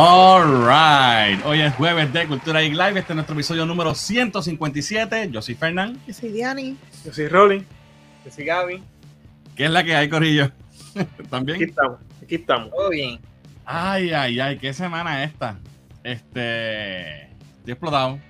[0.00, 3.00] Alright, hoy es jueves de Cultura y Live.
[3.00, 5.28] Este es nuestro episodio número 157.
[5.32, 5.98] Yo soy Fernán.
[6.06, 6.76] Yo soy Diani.
[7.04, 7.62] Yo soy Rolling.
[8.24, 8.80] Yo soy Gaby.
[9.56, 10.52] ¿Qué es la que hay, Corillo?
[10.94, 11.60] Aquí ¿También?
[11.64, 11.98] estamos.
[12.22, 12.70] Aquí estamos.
[12.70, 13.18] Todo bien.
[13.66, 15.58] Ay, ay, ay, qué semana esta.
[16.04, 17.22] Este.
[17.22, 18.20] Estoy explotado.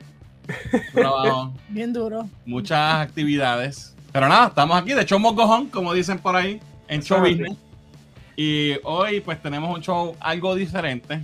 [0.94, 2.26] Trabajo, Bien duro.
[2.46, 3.94] muchas actividades.
[4.10, 7.58] Pero nada, estamos aquí de show mocojón, como dicen por ahí, en show business.
[8.36, 11.20] Y hoy, pues, tenemos un show algo diferente.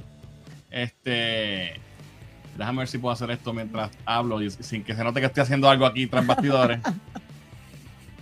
[0.74, 1.80] Este.
[2.58, 5.44] Déjame ver si puedo hacer esto mientras hablo y sin que se note que estoy
[5.44, 6.80] haciendo algo aquí tras bastidores.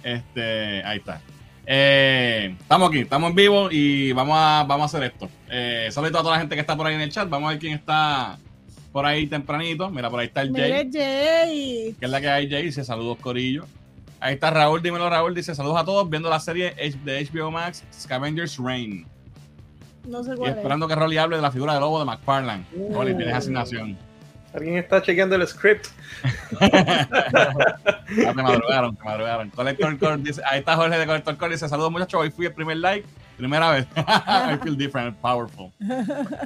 [0.05, 1.21] Este, ahí está.
[1.65, 5.31] Eh, estamos aquí, estamos en vivo y vamos a, vamos a hacer esto.
[5.49, 7.29] Eh, saludos a toda la gente que está por ahí en el chat.
[7.29, 8.37] Vamos a ver quién está
[8.91, 9.89] por ahí tempranito.
[9.91, 10.91] Mira, por ahí está el Jay.
[10.93, 11.97] Jay.
[12.01, 13.65] que es la que hay, Jay, dice saludos Corillo.
[14.19, 17.85] Ahí está Raúl, dímelo Raúl, dice saludos a todos viendo la serie de HBO Max
[17.93, 19.07] Scavengers Reign.
[20.07, 20.57] No sé Y cuál es.
[20.57, 22.65] esperando que Rolly hable de la figura de lobo de McFarlane.
[22.75, 22.95] Uh.
[22.95, 23.97] Rolly, tienes asignación.
[24.55, 25.87] Alguien está chequeando el script.
[26.61, 29.49] Ya te madrugaron, te madrugaron.
[29.51, 32.53] Collector Core dice, ahí está Jorge de Collector Core, dice saludos muchachos, hoy fui el
[32.53, 33.07] primer like,
[33.39, 33.87] primera vez.
[33.97, 35.71] I feel different, powerful.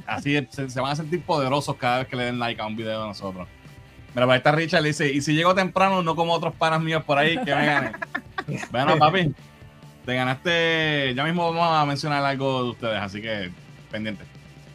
[0.07, 2.67] Así es, se, se van a sentir poderosos cada vez que le den like a
[2.67, 3.49] un video de nosotros.
[4.15, 7.03] Mira, ahí está Richard, le dice, y si llego temprano, no como otros panas míos
[7.05, 7.93] por ahí, que me ganen.
[8.71, 9.35] Bueno, papi,
[10.07, 13.51] te ganaste, ya mismo vamos a mencionar algo de ustedes, así que
[13.91, 14.25] pendiente.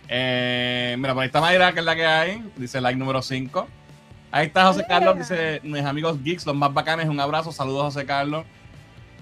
[0.09, 3.65] Eh, mira, por ahí está Mayra, que es la que hay, dice like número 5.
[4.29, 8.05] Ahí está José Carlos, dice, mis amigos geeks, los más bacanes, un abrazo, saludos José
[8.05, 8.45] Carlos.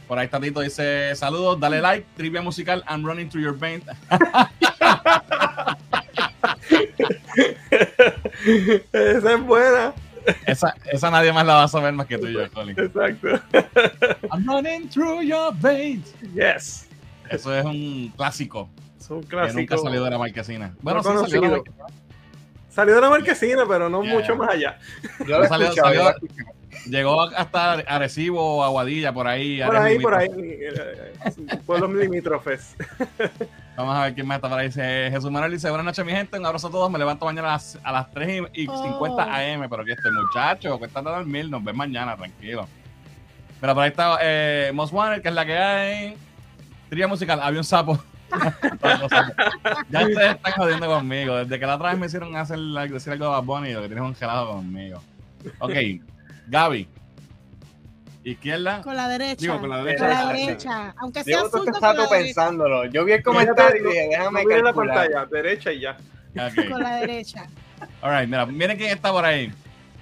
[0.07, 3.83] Por ahí está Tito, dice, saludos, dale like, trivia musical, I'm running through your veins.
[8.91, 9.93] Esa es buena.
[10.45, 12.75] Esa, esa nadie más la va a saber más que tú y yo, Colin.
[12.79, 13.27] Exacto.
[14.31, 16.13] I'm running through your veins.
[16.33, 16.87] Yes.
[17.29, 19.59] Eso es un clásico Es un que clásico.
[19.59, 20.73] nunca salió de la marquesina.
[20.81, 21.85] Bueno, No sí salió de la marquesina.
[22.69, 24.13] Salió de la marquesina, pero no Yeah.
[24.13, 24.77] mucho más allá.
[25.27, 26.13] Yo Salió- salió-.
[26.85, 29.59] Llegó hasta Arecibo o Aguadilla, por ahí.
[29.63, 30.29] Por ahí, por ahí.
[30.29, 30.77] limítrofes.
[30.77, 31.13] eh,
[31.51, 32.75] eh, Pueblos limítrofes.
[33.79, 34.67] Vamos a ver quién más está por ahí.
[34.67, 36.37] Dice Jesús Manuel dice: Buenas noches, mi gente.
[36.37, 36.91] Un abrazo a todos.
[36.91, 38.83] Me levanto mañana a las, a las 3 y, y Oh.
[38.83, 39.69] 50 AM.
[39.69, 40.77] Pero aquí estoy, muchacho.
[40.77, 41.49] Cuesta de dormir.
[41.49, 42.67] Nos ven mañana, tranquilo.
[43.61, 46.17] Mira, por ahí está eh, Most Wanted, que es la que hay.
[46.89, 47.39] Tría musical.
[47.41, 47.97] Había un sapo.
[49.89, 51.37] ya ustedes están jodiendo conmigo.
[51.37, 53.87] Desde que la otra vez me hicieron hacer, decir algo de Bad Bunny, lo que
[53.87, 55.01] tienes congelado conmigo.
[55.59, 55.71] Ok,
[56.47, 56.85] Gaby.
[58.23, 58.81] Izquierda.
[58.81, 59.41] Con la derecha.
[59.41, 60.07] Digo, con la Con derecha.
[60.07, 60.93] la derecha.
[60.97, 62.09] Aunque sea con derecha.
[62.09, 62.85] pensándolo.
[62.85, 64.95] Yo vi el comentario y dije, déjame mires la calcular.
[65.11, 65.97] pantalla, derecha y ya.
[66.69, 67.47] Con la derecha.
[68.01, 69.51] All right, mira, miren quién está por ahí.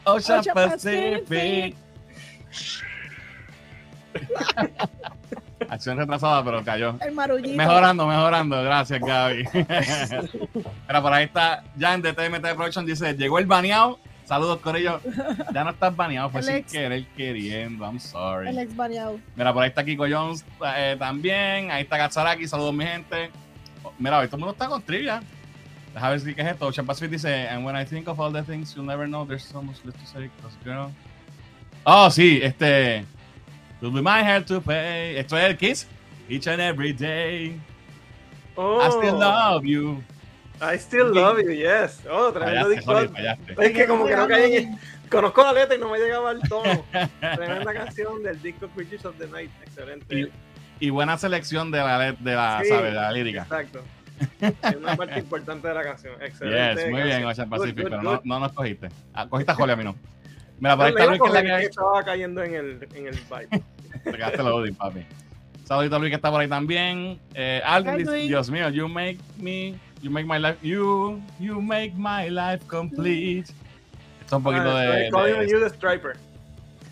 [0.03, 1.23] Ocean, Ocean Pacific.
[1.25, 1.75] Pacific.
[5.69, 6.95] Acción retrasada, pero cayó.
[7.01, 7.55] El marullito.
[7.57, 8.61] Mejorando, mejorando.
[8.63, 9.43] Gracias, Gaby.
[9.53, 12.85] Mira, por ahí está Jan de TMT Production.
[12.85, 13.99] Dice: Llegó el baneado.
[14.27, 14.99] Saludos, Corillo.
[15.53, 16.71] Ya no estás baneado, fue El sin ex.
[16.73, 17.85] querer queriendo.
[17.85, 18.49] I'm sorry.
[18.49, 19.19] El ex variado.
[19.37, 20.45] Mira, por ahí está Kiko Jones
[20.75, 21.71] eh, también.
[21.71, 22.45] Ahí está Gatsaraki.
[22.45, 23.31] Saludos, mi gente.
[23.83, 25.23] Oh, Mira, hoy todo el mundo está con trivia.
[25.93, 26.67] Deja ver si qué es esto.
[26.67, 29.45] Ocean Pacific dice: And when I think of all the things you'll never know, there's
[29.45, 30.29] so much left to say.
[30.65, 30.91] girl.
[31.85, 33.05] Oh, sí, este.
[33.81, 35.17] Will be my hair to pay.
[35.17, 35.87] Esto es el Kiss.
[36.27, 37.61] Each and every day.
[38.57, 40.03] Oh, I still love you.
[40.61, 42.01] I still love you, yes.
[42.09, 42.99] Oh, tremendo disco.
[42.99, 44.79] Es que como que no caí en...
[45.09, 46.83] Conozco la letra y no me llegaba el tono.
[47.19, 49.51] Tremenda canción del disco Creatures of the Night.
[49.61, 50.19] Excelente.
[50.19, 50.31] Y,
[50.79, 52.69] y buena selección de la, de la, Sí.
[52.69, 52.91] ¿sabes?
[52.93, 53.43] de la lírica.
[53.43, 53.83] Exacto.
[54.41, 56.21] Es una parte importante de la canción.
[56.21, 56.81] Excelente.
[56.81, 57.29] Yes, muy bien, canción.
[57.29, 58.03] Ocean Good, Pacific, good, pero good.
[58.03, 58.89] no, no nos cogiste.
[59.13, 59.95] Ah, cogiste a Jorge, a mí no.
[60.59, 63.63] Mira, por ahí está me Luis, que que estaba cayendo en el, en el vibe.
[64.03, 65.05] Te quedaste loading, papi.
[65.63, 67.19] Saludito a Luis que está por ahí también.
[67.33, 68.27] Eh, Luis.
[68.27, 73.45] Dios mío, you make me, you make my life, you, you make my life complete.
[74.21, 76.17] Esto es un poquito Ah, de, calling de- you the Striper.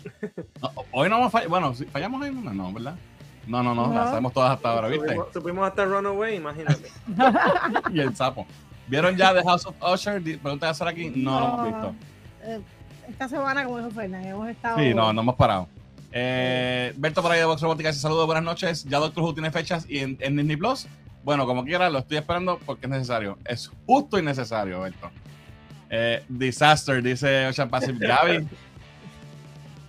[0.62, 2.96] no, hoy no hemos fallado, bueno, si fallamos hoy, no, no, ¿verdad?
[3.46, 3.94] No, no, no, No.
[3.94, 5.06] las sabemos todas hasta ahora, ¿viste?
[5.08, 6.90] Supimos, supimos hasta Runaway, imagínate.
[7.92, 8.46] Y el sapo.
[8.88, 10.22] ¿Vieron ya The House of Usher?
[10.22, 11.10] Pregunta de hacer aquí.
[11.14, 11.94] No, lo hemos visto.
[12.44, 12.60] Eh,
[13.08, 14.78] esta semana, como dijo Fernández, hemos estado.
[14.78, 15.68] Sí, no, no hemos parado.
[16.12, 18.84] Eh, Berto por ahí de Vox Robótica saludos, buenas noches.
[18.84, 20.86] Ya Doctor Who tiene fechas y en, en Disney Plus.
[21.26, 23.36] Bueno, como quiera, lo estoy esperando porque es necesario.
[23.44, 25.10] Es justo y necesario, Berto.
[25.90, 27.98] Eh, Disaster, dice Ocean Pacific.
[28.06, 28.46] Gaby.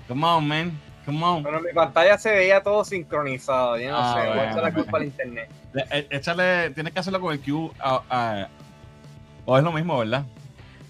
[0.07, 0.71] Come on, man.
[1.05, 1.43] Come on.
[1.43, 3.77] Bueno, en mi pantalla se veía todo sincronizado.
[3.77, 5.49] Yo no Ah, sé, voy a bueno, echar la culpa al internet.
[5.91, 7.71] Eh, échale, tienes que hacerlo con el Q.
[7.81, 8.47] ah, ah,
[9.45, 10.25] o es lo mismo, ¿verdad?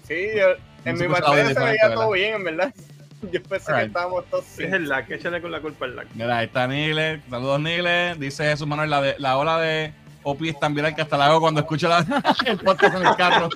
[0.04, 0.46] Sí, yo,
[0.86, 2.74] en mi pantalla se veía todo bien, en verdad.
[3.32, 4.72] Yo pensé que estábamos todos Es sin.
[4.72, 6.06] el lag, échale con la culpa al lag.
[6.14, 7.20] Mira, ahí está Nile.
[7.28, 8.14] Saludos, Nile.
[8.14, 9.92] Dice Jesús Manuel, la, de, la ola de
[10.22, 12.04] Opi es tan viral que hasta la hago cuando escucho la-
[12.46, 13.48] el podcast en el carro.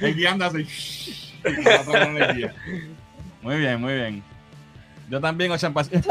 [0.00, 0.66] el guiando así.
[1.44, 2.54] y la otra mano en el guía.
[3.42, 4.22] Muy bien, muy bien.
[5.08, 6.04] Yo también, Ocean Pacific.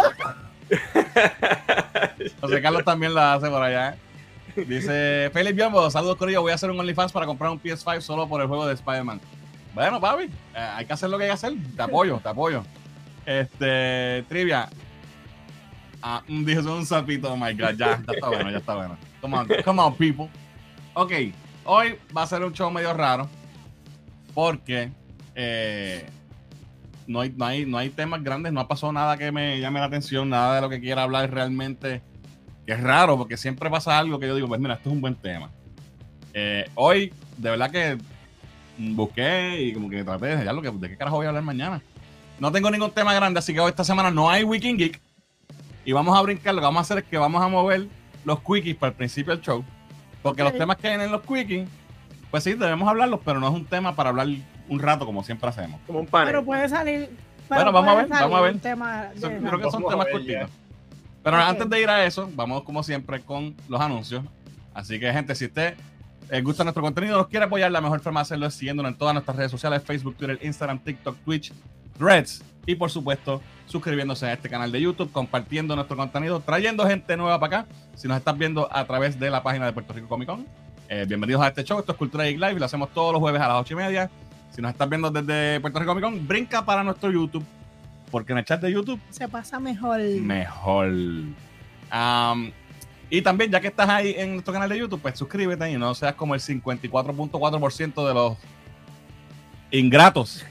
[2.41, 3.95] José Carlos también la hace por allá.
[4.55, 8.27] Dice Felipe Biombo, saludos Corillo, voy a hacer un OnlyFans para comprar un PS5 solo
[8.27, 9.21] por el juego de Spider-Man.
[9.73, 10.29] Bueno, papi, eh,
[10.75, 11.53] hay que hacer lo que hay que hacer.
[11.75, 12.63] Te apoyo, te apoyo.
[13.25, 14.67] Este, trivia.
[16.01, 18.97] Ah, dijo un sapito, oh my god, ya, ya está bueno, ya está bueno.
[19.21, 20.29] Come on, come on, people.
[20.93, 21.11] Ok,
[21.65, 23.29] hoy va a ser un show medio raro
[24.33, 24.91] porque
[25.35, 26.05] eh,
[27.07, 29.79] no, hay, no, hay, no hay temas grandes, no ha pasado nada que me llame
[29.79, 32.01] la atención, nada de lo que quiera hablar realmente,
[32.65, 35.01] que es raro porque siempre pasa algo que yo digo, pues mira, esto es un
[35.01, 35.49] buen tema.
[36.33, 37.97] Eh, hoy, de verdad que
[38.77, 41.43] busqué y como que traté de ya lo que, de qué carajo voy a hablar
[41.43, 41.81] mañana.
[42.39, 45.01] No tengo ningún tema grande, así que hoy esta semana no hay Weekend Geek.
[45.89, 47.87] Y vamos a brincar, lo que vamos a hacer es que vamos a mover
[48.23, 49.65] los quickies para el principio del show.
[50.21, 51.67] Porque los temas que hay en los quickies,
[52.29, 54.27] pues sí, debemos hablarlos, pero no es un tema para hablar
[54.67, 55.81] un rato como siempre hacemos.
[55.87, 56.27] Como un panel.
[56.27, 57.09] Pero puede salir.
[57.49, 58.59] Bueno, vamos a ver, vamos a ver.
[59.19, 60.49] Son- creo que son Vamos temas cortitos.
[61.23, 64.23] Pero antes de ir a eso, vamos como siempre con los anuncios.
[64.75, 65.73] Así que, gente, si usted
[66.29, 68.97] les gusta nuestro contenido, nos quiere apoyar, la mejor forma de hacerlo es siguiéndonos en
[68.99, 71.51] todas nuestras redes sociales: Facebook, Twitter, Instagram, TikTok, Twitch,
[71.99, 72.43] Threads.
[72.65, 77.39] Y por supuesto, suscribiéndose a este canal de YouTube, compartiendo nuestro contenido, trayendo gente nueva
[77.39, 77.69] para acá.
[77.95, 80.47] Si nos estás viendo a través de la página de Puerto Rico Comic Con,
[80.87, 81.79] eh, bienvenidos a este show.
[81.79, 83.77] Esto es Cultura Geek Live y lo hacemos todos los jueves a las ocho y
[83.77, 84.09] media.
[84.51, 87.45] Si nos estás viendo desde Puerto Rico Comic Con, brinca para nuestro YouTube,
[88.09, 89.99] porque en el chat de YouTube Se pasa mejor.
[89.99, 90.91] mejor.
[93.11, 95.95] Y también, ya que estás ahí en nuestro canal de YouTube, pues suscríbete y no
[95.95, 98.37] seas como el 54.4% de los
[99.71, 100.45] ingratos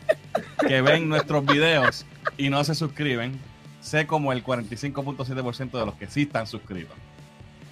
[0.66, 2.04] que ven nuestros videos
[2.36, 3.38] y no se suscriben.
[3.80, 6.96] Sé como el 45.7% de los que sí están suscritos.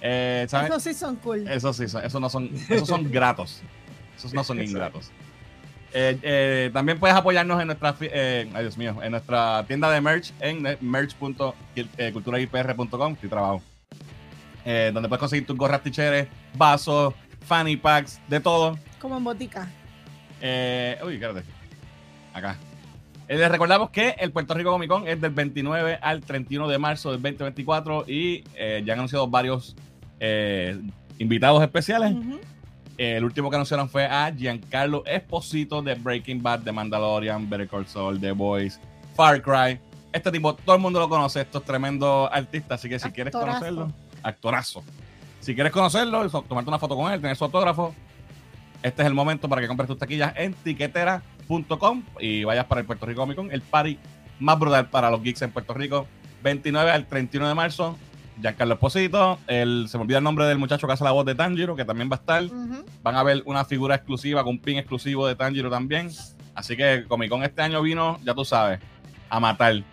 [0.01, 0.67] Eh, ¿saben?
[0.71, 1.47] Esos sí son cool.
[1.47, 3.61] Eso sí, son- esos no son, esos son gratos.
[4.17, 5.11] Esos no son ingratos.
[5.93, 10.33] Eh, eh, también puedes apoyarnos en nuestra, ay Dios mío, en nuestra tienda de merch
[10.41, 13.61] en merch.culturaipr.com, estoy trabajo.
[14.65, 17.13] Donde puedes conseguir tus gorras, ticheres, vasos,
[17.45, 18.77] fanny packs, de todo.
[18.99, 19.69] Como en botica.
[20.41, 21.43] Eh, uy, espérate.
[22.33, 22.57] Acá.
[23.27, 26.77] Eh, les recordamos que el Puerto Rico Comic Con es del 29 al 31 de
[26.77, 29.75] marzo del 2024 y eh, ya han anunciado varios
[30.19, 30.79] eh,
[31.19, 32.15] invitados especiales.
[32.97, 37.85] El último que anunciaron fue a Giancarlo Esposito de Breaking Bad, de Mandalorian, Better Call
[37.85, 38.79] Saul, The Boys,
[39.15, 39.79] Far Cry.
[40.11, 43.91] Este tipo, todo el mundo lo conoce, estos tremendos artistas, así que si quieres conocerlo,
[44.23, 44.83] actorazo.
[45.41, 47.93] Si quieres conocerlo, tomarte una foto con él, tener su autógrafo,
[48.83, 52.87] este es el momento para que compres tus taquillas en tiquetera.com y vayas para el
[52.87, 53.97] Puerto Rico Comic Con, el party
[54.39, 56.07] más brutal para los geeks en Puerto Rico,
[56.43, 57.97] 29 al 31 de marzo.
[58.39, 61.33] Giancarlo Esposito, el, se me olvida el nombre del muchacho que hace la voz de
[61.33, 62.43] Tanjiro, que también va a estar.
[63.01, 66.11] Van a ver una figura exclusiva con un pin exclusivo de Tanjiro también.
[66.53, 68.79] Así que Comic Con este año vino, ya tú sabes,
[69.29, 69.83] a matar.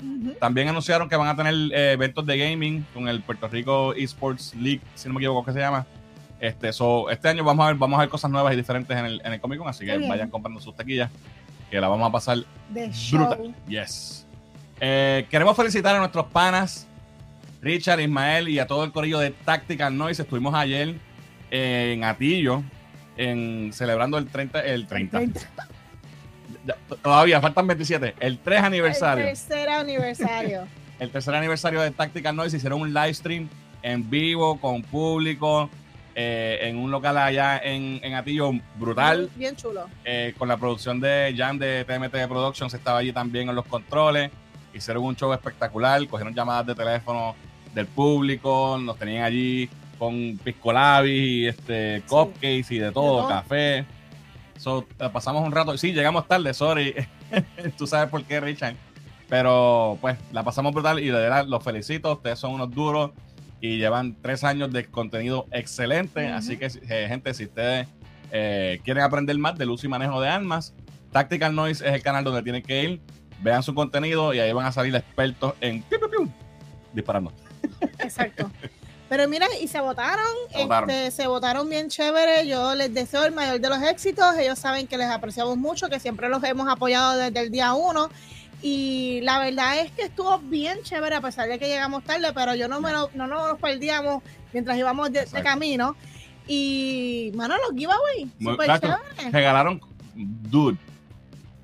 [0.41, 4.55] También anunciaron que van a tener eh, eventos de gaming con el Puerto Rico Esports
[4.55, 5.87] League, si no me equivoco, que se llama.
[6.41, 9.05] Este, so, este año vamos a ver, vamos a ver cosas nuevas y diferentes en
[9.07, 10.09] el, en el Comic Con, así que bien.
[10.11, 11.11] vayan comprando sus taquillas,
[11.71, 12.39] que la vamos a pasar
[12.93, 13.19] show.
[13.27, 13.55] brutal.
[13.69, 14.27] Yes.
[14.81, 16.87] Eh, queremos felicitar a nuestros panas,
[17.63, 20.23] Richard, Ismael y a todo el corillo de Tactical Noise.
[20.23, 20.97] Estuvimos ayer
[21.51, 22.63] en Atillo,
[23.17, 25.21] en, celebrando el 30, el 30.
[26.67, 28.15] Ya, t- todavía faltan 27.
[28.21, 29.25] El 3 aniversario.
[29.25, 30.67] El tercer aniversario.
[30.99, 32.57] El tercer aniversario de Tactical Noise.
[32.57, 33.49] Hicieron un live stream
[33.83, 35.69] en vivo, con público,
[36.15, 39.87] eh, en un local allá en, en Atillo brutal Bien chulo.
[40.05, 44.31] eh, con la producción de Jan de TMT Productions estaba allí también en los controles.
[44.73, 47.35] Hicieron un show espectacular, cogieron llamadas de teléfono
[47.75, 49.69] del público, nos tenían allí
[49.99, 53.29] con pisco labis y este, cupcakes y de todo, todo.
[53.29, 53.85] café.
[54.57, 55.77] So, pasamos un rato.
[55.77, 56.95] Sí, llegamos tarde, sorry.
[57.79, 58.77] Tú sabes por qué, Richard.
[59.29, 62.13] Pero pues la pasamos brutal y de verdad los felicito.
[62.13, 63.11] Ustedes son unos duros
[63.65, 66.29] y llevan tres años de contenido excelente.
[66.29, 67.89] Así que, eh, gente, si ustedes
[68.31, 70.75] eh, quieren aprender más del uso y manejo de armas,
[71.13, 73.01] Tactical Noise es el canal donde tienen que ir.
[73.41, 76.33] Vean su contenido y ahí van a salir expertos en piu, piu, piu,
[76.93, 77.33] disparando.
[78.01, 78.51] Exacto.
[79.09, 80.91] Pero mira, y se votaron, Se votaron.
[80.91, 82.47] este, se votaron bien chévere.
[82.47, 84.37] Yo les deseo el mayor de los éxitos.
[84.37, 88.11] Ellos saben que les apreciamos mucho, que siempre los hemos apoyado desde el día uno.
[88.67, 92.55] Y la verdad es que estuvo bien chévere, a pesar de que llegamos tarde, pero
[92.55, 94.23] yo no, me lo- no nos perdíamos
[94.55, 95.95] mientras íbamos de, de camino.
[96.47, 98.81] Y, mano, los giveaway, Muy- súper claro.
[99.17, 99.31] chévere.
[99.33, 99.81] Regalaron,
[100.15, 100.79] dude,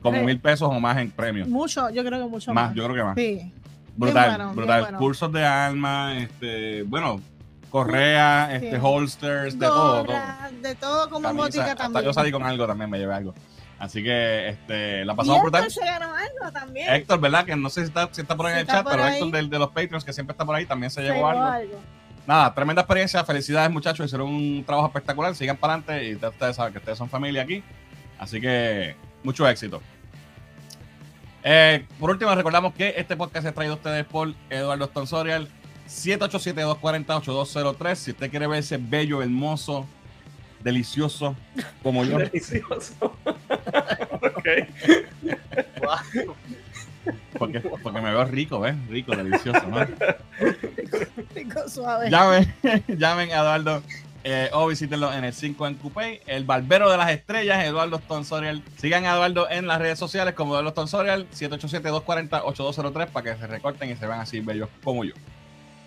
[0.03, 0.27] como Sí.
[0.27, 1.49] mil pesos o más en premios.
[1.49, 2.75] Mucho, yo creo que mucho Más, más.
[2.77, 3.15] yo creo que más.
[3.17, 3.51] Sí.
[3.97, 4.81] Brutal, bueno, bien brutal.
[4.83, 4.99] bueno.
[4.99, 7.19] Cursos de armas, este, bueno,
[7.71, 8.67] correa, Sí.
[8.67, 10.05] este, holsters, de todo.
[10.63, 12.05] de todo como Camisa, botica hasta también.
[12.05, 13.35] yo salí con algo también, me llevé algo.
[13.81, 15.65] Así que este, la y pasamos brutal.
[15.65, 16.93] Héctor se ganó algo también.
[16.95, 17.45] Héctor, ¿verdad?
[17.47, 19.15] Que no sé si está, si está por ahí en el chat, por pero ahí.
[19.15, 21.43] Héctor del- de, los Patreons, que siempre está por ahí, también se Se llevó algo.
[21.43, 21.81] algo.
[22.27, 23.25] Nada, tremenda experiencia.
[23.25, 24.05] Felicidades, muchachos.
[24.07, 25.35] Hicieron un trabajo espectacular.
[25.35, 27.65] Sigan para adelante y ustedes- ustedes saben que ustedes son familia aquí.
[28.19, 28.95] Así que
[29.25, 29.81] mucho éxito.
[31.43, 35.49] Eh, por último, recordamos que este podcast es traído a ustedes por Eduardo Stonsorial.
[35.89, 37.99] 787-240-8203.
[37.99, 39.87] Si usted quiere verse bello, hermoso,
[40.63, 41.37] delicioso,
[41.83, 42.19] como yo.
[42.19, 42.95] Delicioso.
[43.25, 44.49] ok.
[45.81, 46.35] Wow.
[47.39, 48.75] Porque, porque me veo rico, ¿ves?
[48.89, 49.87] Rico, delicioso, ¿no?
[51.35, 52.11] Rico, suave.
[52.11, 52.55] Llamen,
[52.89, 53.83] llamen a Eduardo
[54.23, 58.63] eh, o visítenlo en el 5 en Coupé, el barbero de las estrellas, Eduardo Stonsorial.
[58.77, 63.91] Sigan a Eduardo en las redes sociales como Eduardo Stonsorial, 787-240-8203 para que se recorten
[63.91, 65.15] y se vean así bellos como yo.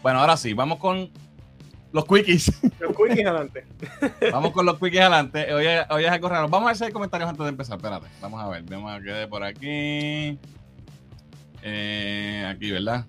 [0.02, 1.12] Bueno, ahora sí, vamos con
[1.94, 2.52] los quickies.
[2.80, 3.66] Los quickies adelante.
[4.32, 5.54] vamos con los quickies adelante.
[5.54, 6.50] Hoy es, hoy es algo raro.
[6.50, 7.78] Vamos a ver si hay comentarios antes de empezar.
[7.78, 8.64] Espérate, vamos a ver.
[8.64, 10.40] Vamos a quedar por aquí.
[11.62, 13.06] Eh, aquí, ¿verdad?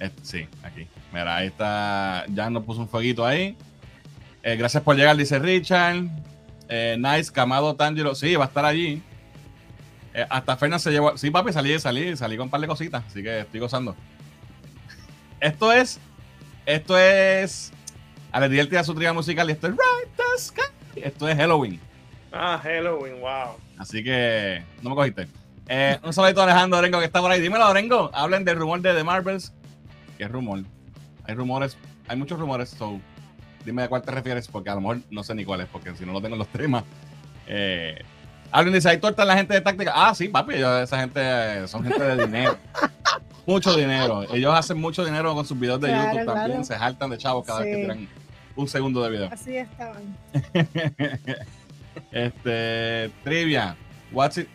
[0.00, 0.88] Este, sí, aquí.
[1.12, 2.24] Mira, ahí está.
[2.28, 3.56] Ya nos puso un fueguito ahí.
[4.42, 6.04] Eh, gracias por llegar, dice Richard.
[6.68, 8.14] Eh, nice, Camado Tangelo.
[8.14, 9.02] Sí, va a estar allí.
[10.14, 11.16] Eh, hasta Fernández se llevó.
[11.18, 13.04] Sí, papi, salí, salí, salí con un par de cositas.
[13.06, 13.94] Así que estoy gozando.
[15.40, 16.00] Esto es.
[16.66, 17.72] Esto es.
[18.32, 20.62] Alegría el tira su tría musical y esto es Right the Sky.
[20.96, 21.80] Esto es Halloween.
[22.32, 23.56] Ah, Halloween, wow.
[23.78, 25.26] Así que no me cogiste.
[25.68, 27.40] Eh, un saludito a Alejandro Orengo que está por ahí.
[27.40, 28.10] Dímelo, Orengo.
[28.12, 29.52] Hablen del rumor de The Marvels.
[30.18, 30.64] ¿Qué rumor?
[31.24, 31.76] Hay rumores,
[32.08, 32.70] hay muchos rumores.
[32.70, 33.00] So,
[33.64, 35.94] dime de cuál te refieres, porque a lo mejor no sé ni cuál es, porque
[35.94, 36.84] si no lo tengo en los temas.
[37.46, 38.02] Eh,
[38.52, 39.92] Alguien dice, ¿hay torta la gente de táctica?
[39.94, 42.56] Ah, sí, papi, ellos- esa gente son gente de dinero.
[43.46, 44.22] mucho dinero.
[44.32, 46.46] Ellos hacen mucho dinero con sus videos de Claro, YouTube también.
[46.48, 46.64] claro.
[46.64, 48.08] Se jaltan de chavos cada vez que tiran
[48.56, 49.28] un segundo de video.
[49.32, 50.16] Así estaban.
[52.12, 53.76] este trivia.
[54.12, 54.48] What's it?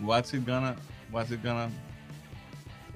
[0.00, 0.76] What's it gonna?
[1.10, 1.68] What's it gonna?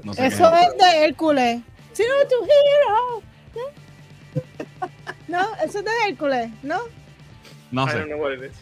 [0.04, 0.26] No sé.
[0.26, 1.62] Eso es de Hércules.
[1.94, 3.22] Zero to hero.
[5.28, 6.78] No, eso es de Hércules, ¿no?
[7.70, 7.98] No I sé.
[7.98, 8.52] don't know what it is.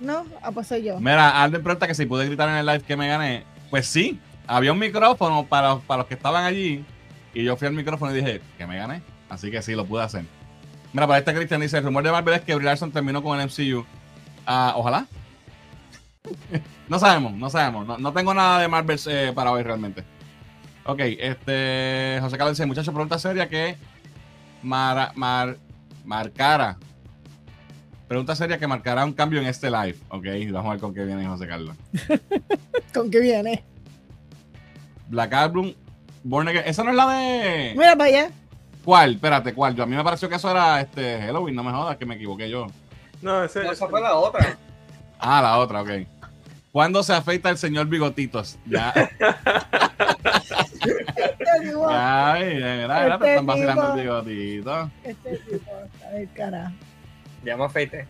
[0.00, 1.00] No, ah, pues soy yo.
[1.00, 3.44] Mira, Alden pregunta que si pude gritar en el live que me gané.
[3.70, 6.84] Pues sí, había un micrófono para, para los que estaban allí.
[7.34, 9.02] Y yo fui al micrófono y dije que me gané.
[9.28, 10.24] Así que sí, lo pude hacer.
[10.92, 13.46] Mira, para este Cristian dice: el rumor de Marvel es que Brie terminó con el
[13.46, 13.84] MCU.
[14.46, 15.06] Ah, ojalá.
[16.88, 17.86] no sabemos, no sabemos.
[17.86, 20.04] No, no tengo nada de Marvel eh, para hoy realmente.
[20.84, 22.18] Ok, este.
[22.20, 23.76] José Carlos dice: muchacho, pregunta seria que
[24.62, 25.56] mar, mar,
[26.04, 26.78] marcara.
[28.08, 29.96] Pregunta seria que marcará un cambio en este live.
[30.08, 31.76] Ok, vamos a ver con qué viene José Carlos.
[32.94, 33.62] ¿Con qué viene?
[35.08, 35.74] Black Album,
[36.24, 36.62] Born Again.
[36.66, 37.74] Esa no es la de.
[37.76, 38.30] Mira para allá.
[38.84, 39.14] ¿Cuál?
[39.14, 39.74] Espérate, ¿cuál?
[39.74, 42.14] Yo, a mí me pareció que eso era este Halloween, no me jodas, que me
[42.14, 42.66] equivoqué yo.
[43.20, 44.56] No, ese No, esa fue la otra.
[45.18, 45.90] Ah, la otra, ok.
[46.72, 48.58] ¿Cuándo se afeita el señor Bigotitos?
[48.66, 48.94] Ya.
[50.80, 54.90] Este Ay, mira, mira, te Este están vacilando el bigotito.
[55.02, 56.72] este tipo está del carajo.
[57.48, 58.06] Ya me afeité.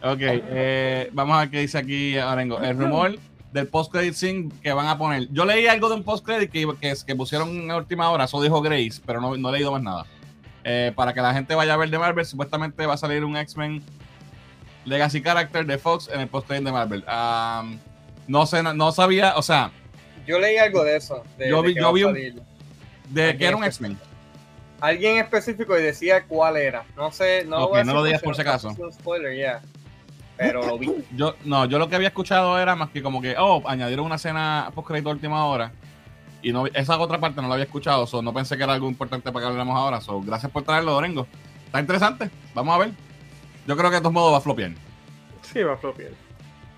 [0.00, 2.60] Ok, eh, vamos a ver qué dice aquí Arengo.
[2.60, 3.16] El rumor
[3.52, 5.28] del post-credit scene que van a poner.
[5.32, 8.60] Yo leí algo de un post-credit que, que, que pusieron en última hora, eso dijo
[8.62, 10.06] Grace, pero no, no he leído más nada.
[10.64, 13.36] Eh, para que la gente vaya a ver de Marvel, supuestamente va a salir un
[13.36, 13.82] X-Men
[14.84, 17.04] Legacy Character de Fox en el post-credit de Marvel.
[17.08, 17.78] Um,
[18.28, 19.70] no sé, no, no sabía, o sea,
[20.26, 21.24] Yo leí algo de eso.
[21.38, 22.14] De, Yo de que yo vi un-
[23.08, 23.98] de que era un X-Men.
[24.80, 26.84] Alguien específico y decía cuál era.
[26.96, 28.74] No sé, no Ok, voy a no lo digas por si acaso.
[28.92, 29.60] spoiler, ya.
[30.36, 31.04] Pero lo vi.
[31.16, 34.14] Yo, no, yo lo que había escuchado era más que como que, oh, añadieron una
[34.14, 35.72] escena post-credit a última hora.
[36.42, 38.88] Y no, esa otra parte no la había escuchado, so, no pensé que era algo
[38.88, 40.00] importante para que hablemos ahora.
[40.00, 41.26] So, gracias por traerlo, Dorengo.
[41.66, 42.90] Está interesante, vamos a ver.
[43.66, 44.70] Yo creo que de todos modos va a flopear.
[45.42, 46.12] sí va a flopear.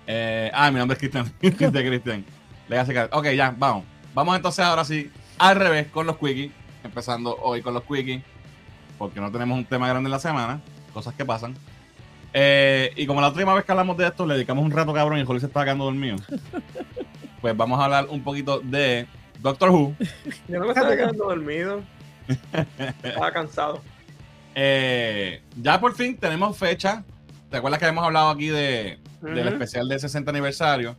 [0.07, 1.31] Eh, ah, mi nombre es Cristian.
[1.39, 2.25] de Cristian.
[2.67, 3.09] Legacy Card.
[3.13, 3.85] Ok, ya, vamos.
[4.15, 6.51] Vamos entonces ahora sí, al revés, con los quickies.
[6.83, 8.23] Empezando hoy con los quickies.
[8.97, 10.61] Porque no tenemos un tema grande en la semana.
[10.93, 11.55] Cosas que pasan.
[12.33, 15.19] Eh, y como la última vez que hablamos de esto, le dedicamos un rato cabrón
[15.19, 16.17] y Jorge se está quedando dormido.
[17.41, 19.07] pues vamos a hablar un poquito de
[19.39, 19.95] Doctor Who.
[20.47, 21.81] Yo no me estaba quedando dormido.
[23.03, 23.81] Estaba cansado.
[24.55, 27.03] Eh, ya por fin tenemos fecha.
[27.49, 29.53] ¿Te acuerdas que habíamos hablado aquí de, del Ujú.
[29.55, 30.95] especial del 60 aniversario?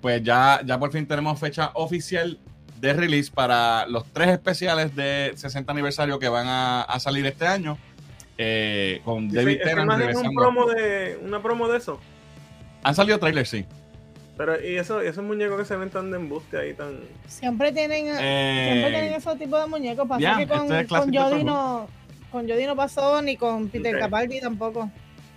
[0.00, 2.38] Pues ya, ya por fin tenemos fecha oficial
[2.84, 7.46] de release para los tres especiales de 60 aniversario que van a, a salir este
[7.46, 7.78] año.
[8.36, 12.00] eh, con Sí, David Tennant más es un promo de, una promo de eso.
[12.82, 13.64] Han salido trailers, sí.
[14.36, 16.98] Pero, y eso, esos muñecos que se ven tan de embuste ahí, tan.
[17.28, 20.08] Siempre tienen, Eh, siempre tienen esos tipos de muñecos.
[20.08, 21.88] Pasa que con, este es con Doctor no,
[22.32, 24.00] con Jodie no pasó, ni con Peter Ok.
[24.00, 24.90] Capaldi tampoco.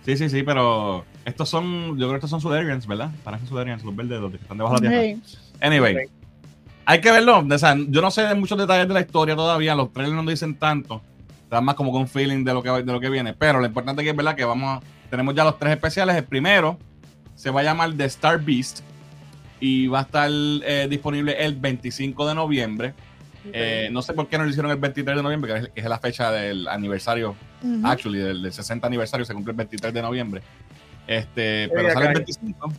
[0.04, 3.10] Sí, sí, sí, pero estos son, yo creo que estos son Sudarians, ¿verdad?
[3.22, 5.20] Parecen Sudarians, los verdes, los que están debajo de la tierra.
[5.60, 6.08] Anyway.
[6.88, 7.46] Hay que verlo.
[7.46, 9.74] O sea, yo no sé de muchos detalles de la historia todavía.
[9.74, 11.02] Los trailers no dicen tanto.
[11.50, 13.34] Dan más como con feeling de lo que, de lo que viene.
[13.34, 16.16] Pero lo importante que es verdad que vamos a, tenemos ya los tres especiales.
[16.16, 16.78] El primero
[17.34, 18.80] se va a llamar The Star Beast
[19.60, 22.94] y va a estar eh, disponible el 25 de noviembre.
[23.52, 25.80] Eh, no sé por qué no lo hicieron el 23 de noviembre, que es, que
[25.82, 27.36] es la fecha del aniversario,
[27.84, 30.42] actually, del, del 60 aniversario, se cumple el 23 de noviembre.
[31.06, 32.24] Este, pero sale el cae.
[32.24, 32.72] 25.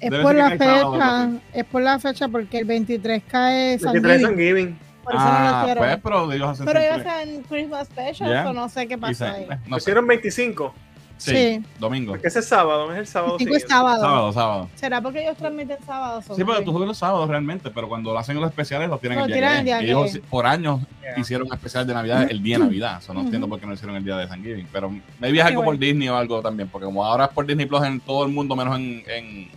[0.00, 3.22] Es debe por la que cae sábado, fecha, es por la fecha porque el 23
[3.26, 4.78] cae San que trae Giving, Thanksgiving.
[5.04, 5.84] por eso no lo Ah, hicieron.
[5.84, 8.44] pues, pero ellos hacen Pero iba a siempre- ser en Christmas Special, Yeah.
[8.44, 9.42] so no sé qué pasó ahí.
[9.42, 9.70] eh, no sé.
[9.70, 10.74] Pusieron 25.
[11.20, 11.64] Sí, Sí.
[11.80, 12.12] domingo.
[12.12, 13.38] Porque ese es sábado, es el sábado.
[13.38, 14.00] 25 es sábado.
[14.00, 14.68] Sábado, sábado.
[14.76, 16.22] ¿Será porque ellos transmiten sábado?
[16.22, 19.18] Sí, pero tú ves los sábados realmente, pero cuando lo hacen los especiales los tienen
[19.18, 20.20] Lo el día que el día que Ellos es.
[20.20, 21.18] por años Yeah.
[21.18, 22.98] hicieron especial de Navidad el día de Navidad.
[23.02, 24.68] Eso no entiendo por qué no hicieron el día de Thanksgiving.
[24.72, 25.88] Pero maybe es algo por Anyway.
[25.88, 28.54] Disney o algo también, porque como ahora es por Disney Plus en todo el mundo,
[28.54, 29.48] menos en, en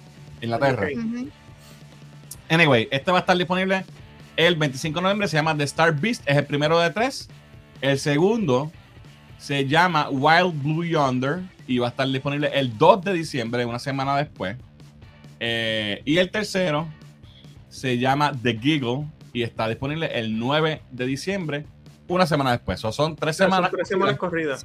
[0.41, 0.87] Inglaterra.
[0.93, 0.97] Ok.
[0.97, 1.29] Ujú.
[2.49, 3.85] Anyway, este va a estar disponible
[4.35, 5.27] el 25 de noviembre.
[5.27, 6.23] Se llama The Star Beast.
[6.27, 7.29] Es el primero de tres.
[7.81, 8.71] El segundo
[9.37, 13.79] se llama Wild Blue Yonder y va a estar disponible el 2 de diciembre, una
[13.79, 14.57] semana después.
[15.39, 16.87] Eh, y el tercero
[17.69, 21.65] se llama The Giggle y está disponible el 9 de diciembre,
[22.07, 22.83] una semana después.
[22.85, 24.63] O son tres Son semanas, tres semanas corridas.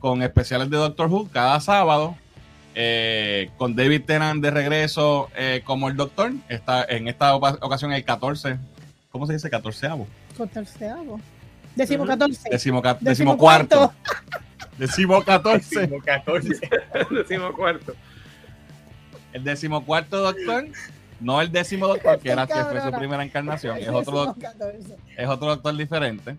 [0.00, 2.16] con especiales de Doctor Who cada sábado.
[2.80, 6.30] Eh, con David Tennant de regreso eh, como el Doctor.
[6.48, 8.56] Está, en esta ocasión el 14.
[9.10, 9.50] ¿Cómo se dice?
[9.50, 9.80] 14
[10.30, 11.20] Catorceavo.
[11.74, 12.48] Decimo 14.
[12.50, 13.92] Decimo, ca- Decimo decimo cuarto.
[14.78, 15.80] Decimo 14.
[15.88, 16.70] Décimo 14.
[17.10, 17.94] Decimos cuarto.
[19.32, 20.66] El décimo cuarto Doctor.
[21.18, 23.76] No el décimo Doctor, que era que fue su primera encarnación.
[23.78, 24.96] Es otro, Decimo 14.
[25.16, 26.36] es otro Doctor diferente.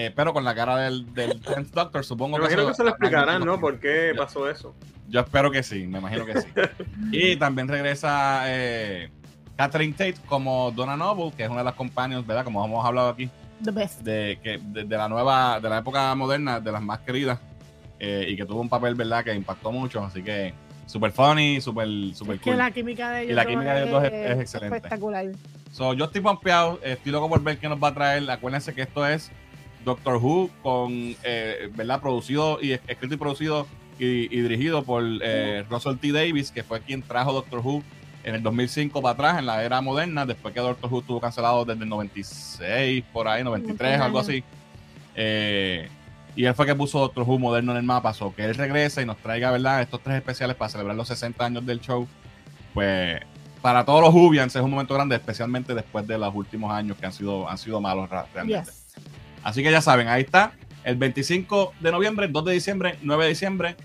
[0.00, 2.90] Eh, pero con la cara del, del Tenth Doctor, supongo Me imagino que se lo
[2.90, 3.58] explicarán, ¿no?
[3.58, 4.74] Por ¿Por qué pasó eso?
[5.08, 6.48] Yo espero que sí, me imagino que sí.
[7.12, 9.10] y también regresa eh,
[9.56, 12.44] Catherine Tate como Donna Noble, que es una de las companions, ¿verdad?
[12.44, 13.28] Como hemos hablado aquí,
[13.64, 14.02] The best.
[14.02, 17.40] de, que, de, de la nueva, de la época moderna, de las más queridas,
[17.98, 19.24] eh, y que tuvo un papel, ¿verdad?
[19.24, 20.54] Que impactó mucho, así que
[20.86, 22.58] super funny, super, super Es que cool.
[22.58, 24.76] la química de ellos, Y la química de ellos dos es- es excelente.
[24.76, 25.26] Espectacular.
[25.72, 28.30] So, yo estoy pompeado, estoy loco por ver qué nos va a traer.
[28.30, 29.30] Acuérdense que esto es
[29.84, 32.00] Doctor Who con, eh, ¿verdad?
[32.00, 33.66] Producido y escrito y producido
[33.98, 36.12] y, y dirigido por eh, Russell T.
[36.12, 37.82] Davis, que fue quien trajo Doctor Who
[38.24, 41.64] en el 2005 para atrás, en la era moderna, después que Doctor Who estuvo cancelado
[41.64, 44.44] desde el 96, por ahí, 93, Muchos algo así.
[45.14, 45.88] Eh,
[46.36, 49.02] y él fue que puso Doctor Who moderno en el mapa, so que él regrese
[49.02, 49.82] y nos traiga, ¿verdad?
[49.82, 52.06] Estos tres especiales para celebrar los 60 años del show.
[52.74, 53.20] Pues
[53.60, 57.06] para todos los Jubians es un momento grande, especialmente después de los últimos años que
[57.06, 58.70] han sido, han sido malos realmente.
[58.70, 58.84] Yes.
[59.48, 60.52] Así que ya saben, ahí está.
[60.84, 63.76] El 25 de noviembre, 2 de diciembre, 9 de diciembre.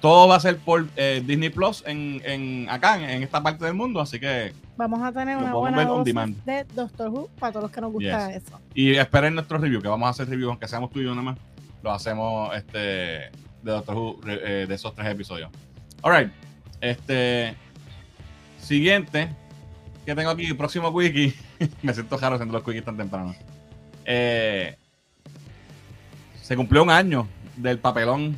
[0.00, 3.74] Todo va a ser por eh, Disney Plus en, en- acá, en, esta parte del
[3.74, 4.00] mundo.
[4.00, 4.52] Así que.
[4.76, 6.36] Vamos a tener una buena dosis demand.
[6.44, 8.42] de Doctor Who para todos los que nos gusta Yes.
[8.42, 8.60] eso.
[8.74, 11.22] Y esperen nuestro review, que vamos a hacer review, aunque seamos tú y yo nada
[11.22, 11.38] más.
[11.82, 13.30] Lo hacemos este, de
[13.62, 15.50] Doctor Who, eh, de esos tres episodios.
[16.02, 16.32] Alright.
[16.80, 17.54] Este.
[18.58, 19.28] Siguiente.
[20.06, 21.34] Que tengo aquí, próximo quickie.
[21.82, 23.34] Me siento raro haciendo los quickies tan temprano.
[24.04, 24.76] Eh,
[26.50, 28.36] se cumplió un año del papelón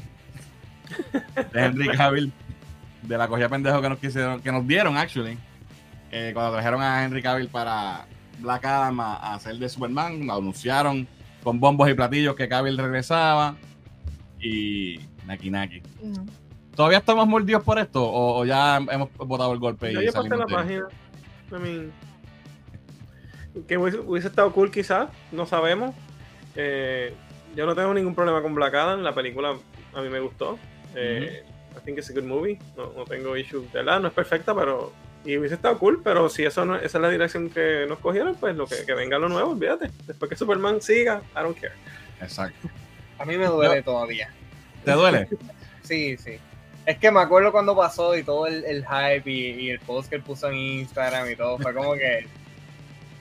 [1.50, 2.30] de Henry Cavill.
[3.00, 5.38] De la cogida pendejo que nos quisieron, que nos dieron, actually.
[6.10, 8.04] Eh, cuando trajeron a Henry Cavill para
[8.38, 11.08] Black Adam a, hacer de Superman, lo anunciaron
[11.42, 13.56] con bombos y platillos que Cavill regresaba.
[14.38, 15.80] Y Naki Naki.
[16.02, 16.26] No.
[16.76, 18.04] ¿Todavía estamos mordidos por esto?
[18.04, 19.90] ¿O, o ya hemos botado el golpe?
[19.90, 20.84] Ya y yo pasé la página.
[21.50, 21.92] I mean,
[23.66, 25.94] que hubiese, hubiese estado cool quizás, no sabemos.
[26.56, 27.14] Eh,
[27.54, 29.56] yo no tengo ningún problema con Black Adam, la película
[29.94, 30.58] a mí me gustó.
[30.94, 31.44] Eh,
[31.76, 33.62] I think it's a good movie, no, no tengo issue.
[33.72, 34.92] De verdad, no es perfecta, pero...
[35.24, 38.34] Y hubiese estado cool, pero si eso no, esa es la dirección que nos cogieron,
[38.34, 39.88] pues lo que, que venga lo nuevo, olvídate.
[40.04, 41.74] Después que Superman siga, I don't care.
[42.20, 42.68] Exacto.
[43.18, 44.30] A mí me duele todavía.
[44.84, 45.28] ¿Te duele?
[45.82, 46.38] Sí, sí.
[46.86, 50.08] Es que me acuerdo cuando pasó y todo el, el hype y, y el post
[50.08, 51.58] que él puso en Instagram y todo.
[51.58, 52.26] Fue como que.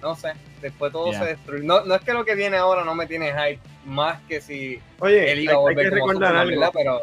[0.02, 0.34] No sé.
[0.62, 1.20] Después todo Yeah.
[1.20, 1.63] se destruyó.
[1.63, 3.60] No, no es que lo que viene ahora no me tiene hype.
[3.86, 6.60] Más que si Oye, él hay, iba a hay volver que como recordar Superman, algo.
[6.62, 6.74] ¿verdad?
[6.74, 7.00] Pero.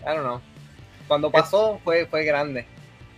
[0.00, 0.40] I don't know.
[1.08, 2.66] Cuando pasó fue, fue grande.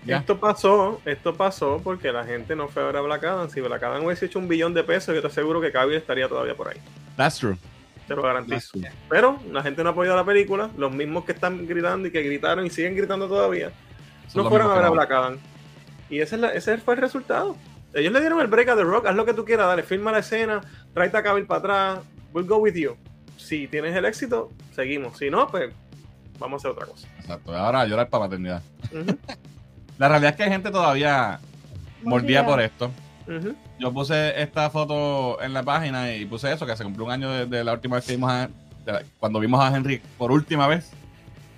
[0.07, 0.19] Ya.
[0.19, 3.49] Esto pasó, esto pasó porque la gente no fue a ver a Black Adam.
[3.49, 6.29] Si Black Adam hubiese hecho un billón de pesos, yo te aseguro que Cavill estaría
[6.29, 6.77] todavía por ahí.
[7.17, 7.57] That's true.
[8.07, 8.79] Te lo garantizo.
[9.09, 10.69] Pero la gente no apoyó la película.
[10.77, 13.73] Los mismos que están gritando y que gritaron y siguen gritando todavía,
[14.29, 15.39] Son no fueron a ver a Black Adam.
[16.11, 17.57] Y ese, es la- ese fue el resultado.
[17.95, 20.13] Ellos le dieron el break a The Rock, haz lo que tú quieras, dale, filma
[20.13, 20.61] la escena,
[20.93, 21.99] tráete a Cavill para atrás,
[22.35, 22.97] we'll go with you.
[23.39, 25.17] Si tienes el éxito, seguimos.
[25.19, 25.73] Si no, pues
[26.39, 27.09] vamos a hacer otra cosa.
[27.19, 27.57] Exacto.
[27.57, 28.63] Ahora a llorar para maternidad.
[29.99, 31.39] La realidad es que hay gente todavía
[32.03, 32.91] mordía por esto.
[33.79, 37.31] Yo puse esta foto en la página y puse eso, que se cumplió un año
[37.31, 38.51] de, de la última vez que vimos a,
[38.85, 40.91] la- cuando vimos a Henry por última vez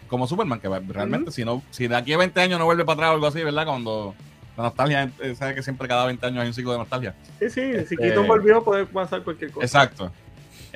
[0.07, 2.95] como Superman, que realmente si no, si de aquí a 20 años no vuelve para
[2.95, 3.67] atrás o algo así, ¿verdad?
[3.67, 4.15] Cuando
[4.57, 7.15] la nostalgia, eh, sabe que siempre cada 20 años hay un ciclo de nostalgia.
[7.41, 9.67] Sí, sí, si Este- Keaton volvió, puede pasar cualquier cosa.
[9.67, 10.13] Exacto.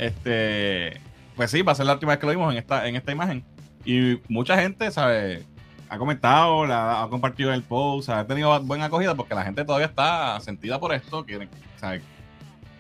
[0.01, 0.99] Este,
[1.37, 3.13] pues sí, va a ser la última vez que lo vimos en esta, en esta
[3.13, 3.45] imagen.
[3.85, 5.43] Y mucha gente, ¿sabe?
[5.91, 9.87] Ha comentado, la, ha compartido el post, ha tenido buena acogida porque la gente todavía
[9.89, 11.25] está sentida por esto.
[11.27, 12.01] Quieren, ¿sabe?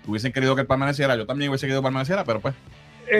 [0.06, 2.54] Hubiesen querido que permaneciera, yo también hubiese querido que permaneciera, pero pues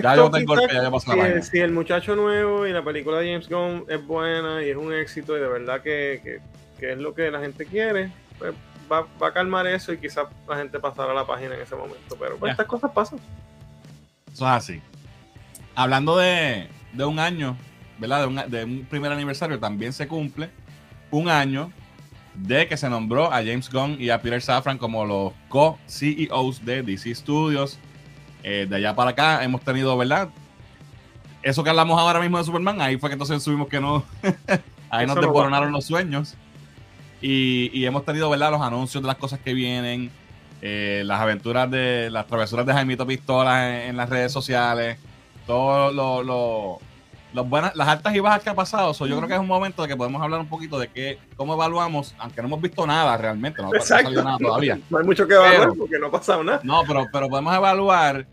[0.03, 2.67] ya yo tengo el golpe, ya yo paso la si, el, si el muchacho nuevo
[2.67, 5.83] y la película de James Gunn es buena y es un éxito y de verdad
[5.83, 6.41] que, que-
[6.79, 8.55] que es lo que la gente quiere, pues
[8.91, 12.17] va, va a calmar eso y quizás la gente pasará la página en ese momento.
[12.19, 13.19] Pero pues, estas cosas pasan.
[14.33, 14.81] Eso es así.
[15.75, 17.57] Hablando de, de un año,
[17.99, 18.21] ¿verdad?
[18.21, 20.51] De un, de un primer aniversario, también se cumple
[21.11, 21.73] un año
[22.35, 26.83] de que se nombró a James Gunn y a Peter Safran como los co-CEOs de
[26.83, 27.79] DC Studios.
[28.43, 30.31] Eh, de allá para acá hemos tenido, ¿verdad?
[31.43, 34.05] Eso que hablamos ahora mismo de Superman, ahí fue que entonces subimos que no.
[34.91, 36.37] ahí Eso nos no desboronaron los sueños.
[37.21, 38.51] Y, y hemos tenido, ¿verdad?
[38.51, 40.11] Los anuncios de las cosas que vienen,
[40.63, 44.99] eh, las aventuras de las travesuras de Jaimito Pistola en, en las redes sociales,
[45.47, 46.79] todo lo, lo-
[47.33, 48.93] los buenas, las altas y bajas que ha pasado.
[48.93, 51.17] So, yo creo que es un momento de que podemos hablar un poquito de que,
[51.37, 54.79] cómo evaluamos, aunque no hemos visto nada realmente, no, no ha salido nada todavía.
[54.91, 56.61] No hay mucho que evaluar Pero- porque no ha pasado nada.
[56.65, 58.27] No, pero, pero podemos evaluar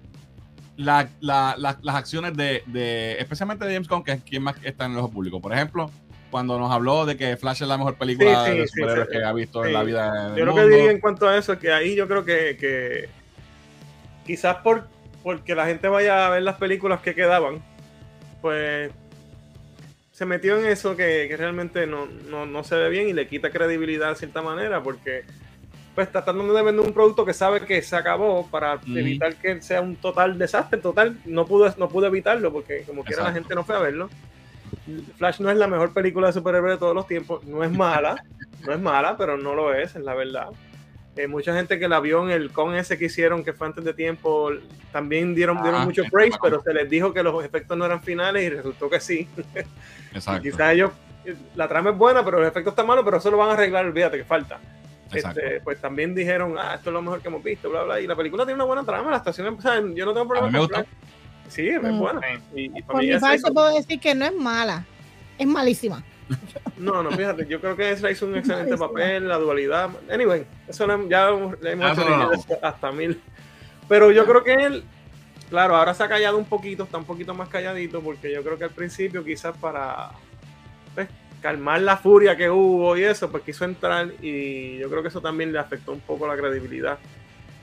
[0.78, 4.56] la- la- la- las acciones de, de- especialmente de James Gunn, que es quien más
[4.63, 5.40] está en el ojo público.
[5.40, 5.92] Por ejemplo,
[6.30, 9.18] cuando nos habló de que Flash es la mejor película Sí, sí, de superhéroes sí.
[9.18, 10.34] que ha visto en la vida.
[10.36, 13.10] Yo lo que diría en cuanto a eso es que ahí yo creo que, que
[14.26, 14.88] quizás por
[15.24, 17.62] porque la gente vaya a ver las películas que quedaban,
[18.42, 18.92] pues
[20.12, 23.28] se metió en eso que, que realmente no, no, no se ve bien y le
[23.28, 25.26] quita credibilidad de cierta manera porque
[25.98, 29.60] pues está tratando de vender un producto que sabe que se acabó para evitar que
[29.63, 30.80] sea un total desastre.
[30.80, 34.08] Total, no pudo, no pudo evitarlo porque como quiera la gente no fue a verlo.
[35.17, 37.43] Flash no es la mejor película de superhéroes de todos los tiempos.
[37.45, 38.23] No es mala,
[38.65, 40.47] no es mala, pero no lo es, es la verdad.
[41.15, 43.84] Eh, mucha gente que la vio en el con ese que hicieron, que fue antes
[43.84, 44.52] de tiempo,
[44.91, 47.86] también dieron, dieron Ah, mucho sí, praise, pero se les dijo que los efectos no
[47.86, 49.28] eran finales y resultó que sí.
[50.13, 50.43] Exacto.
[50.43, 50.91] Quizás ellos,
[51.56, 53.86] la trama es buena, pero los efectos están malos, pero eso lo van a arreglar,
[53.86, 54.60] olvídate que falta.
[55.12, 55.39] exacto.
[55.39, 58.00] Este, pues también dijeron, ah, esto es lo mejor que hemos visto, bla, bla.
[58.00, 60.47] Y la película tiene una buena trama, la estación, o sea, yo no tengo problema
[60.47, 60.86] A mí me con gustó.
[61.47, 61.99] Sí, es Mm.
[61.99, 62.21] buena.
[62.55, 64.86] Y, y Por mi parte puedo decir que no es mala,
[65.38, 66.03] es malísima.
[66.77, 68.88] No, no, fíjate, yo creo que Ezra hizo un excelente Malísima.
[68.89, 69.89] papel, la dualidad.
[70.12, 71.29] Anyway, eso no- ya
[71.62, 72.29] le hemos Ah, hecho eso no, no.
[72.31, 73.21] reviews hasta mil.
[73.88, 74.83] Pero yo creo que él,
[75.49, 78.57] claro, ahora se ha callado un poquito, está un poquito más calladito, porque yo creo
[78.57, 80.12] que al principio quizás para
[80.93, 81.07] pues,
[81.41, 85.21] calmar la furia que hubo y eso, pues quiso entrar y yo creo que eso
[85.21, 86.97] también le afectó un poco la credibilidad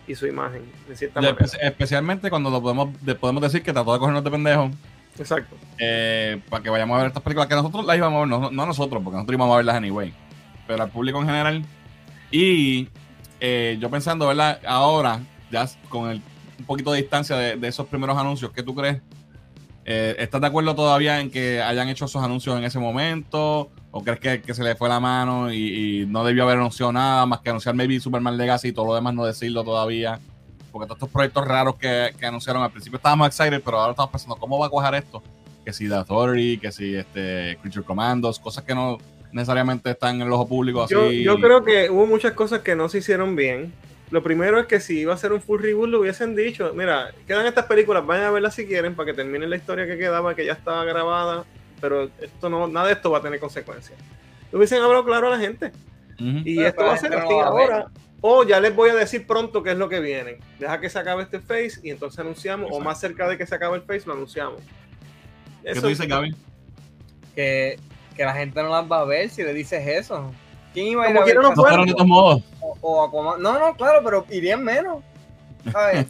[0.07, 1.39] y su imagen, de cierta manera.
[1.47, 4.71] espe- especialmente cuando lo podemos, de- podemos decir que trató de cogernos de pendejos
[5.19, 5.57] Exacto.
[5.79, 8.51] eh, para que vayamos a ver estas películas que nosotros las íbamos a ver, no,
[8.51, 10.13] no nosotros, porque nosotros íbamos a verlas anyway,
[10.67, 11.65] pero al público en general.
[12.31, 12.89] Y
[13.41, 14.61] eh, yo pensando, ¿verdad?
[14.67, 16.21] Ahora, ya con el,
[16.59, 19.01] un poquito de distancia de, de esos primeros anuncios, ¿qué tú crees?
[19.85, 23.71] Eh, ¿Estás de acuerdo todavía en que hayan hecho esos anuncios en ese momento?
[23.97, 27.39] ¿O crees que, se le fue la mano y, no debió haber anunciado nada más
[27.39, 30.19] que anunciar maybe Superman Legacy y todo lo demás no decirlo todavía?
[30.73, 34.35] Porque todos estos proyectos raros que, anunciaron al principio estábamos excited, pero ahora estamos pensando,
[34.35, 35.23] ¿cómo va a cuajar esto?
[35.65, 38.99] Que si The Authority, que si este Creature Commandos, cosas que no
[39.31, 40.93] necesariamente están en el ojo público así.
[40.93, 43.73] Yo, yo creo que hubo muchas cosas que no se hicieron bien.
[44.11, 47.13] Lo primero es que si iba a ser un full reboot lo hubiesen dicho, mira,
[47.29, 50.35] quedan estas películas, vayan a verlas si quieren para que terminen la historia que quedaba,
[50.35, 51.45] que ya estaba grabada,
[51.85, 53.99] pero esto no, nada de esto va a tener consecuencias.
[54.51, 55.71] Lo hubiesen hablado claro a la gente.
[56.19, 57.73] Y Pero esto va a ser así a ver.
[57.73, 57.91] ahora.
[58.23, 60.39] O ya les voy a decir pronto qué es lo que viene.
[60.59, 63.55] Deja que se acabe este face y entonces anunciamos, o más cerca de que se
[63.55, 64.63] acabe el face, lo anunciamos.
[65.63, 66.35] ¿Qué tú dices, Gaby?
[67.35, 67.79] Que,
[68.17, 70.33] que la gente no las va a ver si le dices eso.
[70.73, 72.43] ¿Quién iba a ir Como a ver no No fueron de todos modos.
[72.81, 73.37] o?
[73.39, 75.03] No, no, claro, pero irían menos.
[75.71, 76.07] ¿Sabes?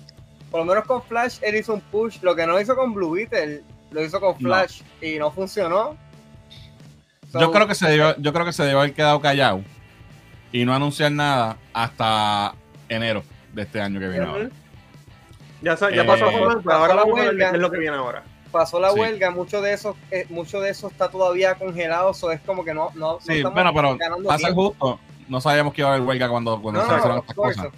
[0.52, 2.20] Por lo menos con Flash él hizo un push.
[2.22, 4.48] Lo que no hizo con Blue Beetle, lo hizo con No.
[4.48, 5.96] Flash y no funcionó.
[7.32, 9.62] So, Yo creo que se debió, yo creo que se debió haber quedado callado
[10.52, 12.54] y no anunciar nada hasta
[12.88, 14.48] enero de este año que viene ahora.
[15.62, 17.50] Ya, Eh, pasó ahora la huelga.
[17.50, 18.22] es lo que viene ahora.
[18.52, 19.00] pasó la Sí.
[19.00, 22.72] huelga, mucho de eso, eh, mucho de eso está todavía congelado, so es como que
[22.72, 25.00] no, no, no Sí, estamos bueno, pero pasa justo.
[25.26, 27.58] no sabíamos que iba a haber huelga cuando, cuando No, se no, hicieron estas course,
[27.60, 27.72] cosas.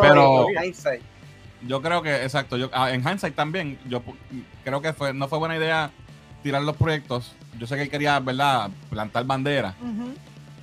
[0.00, 0.46] pero-.
[1.66, 4.14] Yo creo que, exacto, yo, ah, en hindsight también, yo pu-
[4.64, 5.90] creo que fue, no fue buena idea
[6.42, 7.34] tirar los proyectos.
[7.58, 9.74] Yo sé que él quería, ¿verdad?, plantar bandera,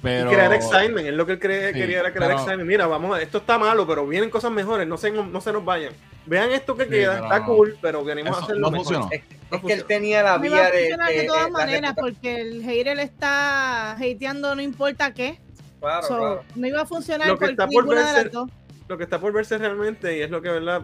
[0.01, 0.31] pero...
[0.31, 2.67] Y crear excitement, es lo que él cree- Sí, quería era crear pero- excitement.
[2.67, 5.63] Mira, vamos, a- esto está malo, pero vienen cosas mejores, no se, no se nos
[5.63, 5.93] vayan.
[6.25, 7.45] Vean esto que Sí, queda, está no.
[7.45, 8.85] cool, pero venimos Eso a hacerlo no mejor.
[8.85, 9.09] funcionó.
[9.11, 10.79] Es, No es que él tenía la No iba a vía de.
[10.81, 15.39] funcionar de de- todas maneras porque el hater está hateando no importa qué.
[15.79, 16.43] Claro, So, claro.
[16.55, 18.49] No iba a funcionar Lo que por está por ninguna de verse- las dos.
[18.89, 20.81] Lo que está por verse realmente, y es lo que verdad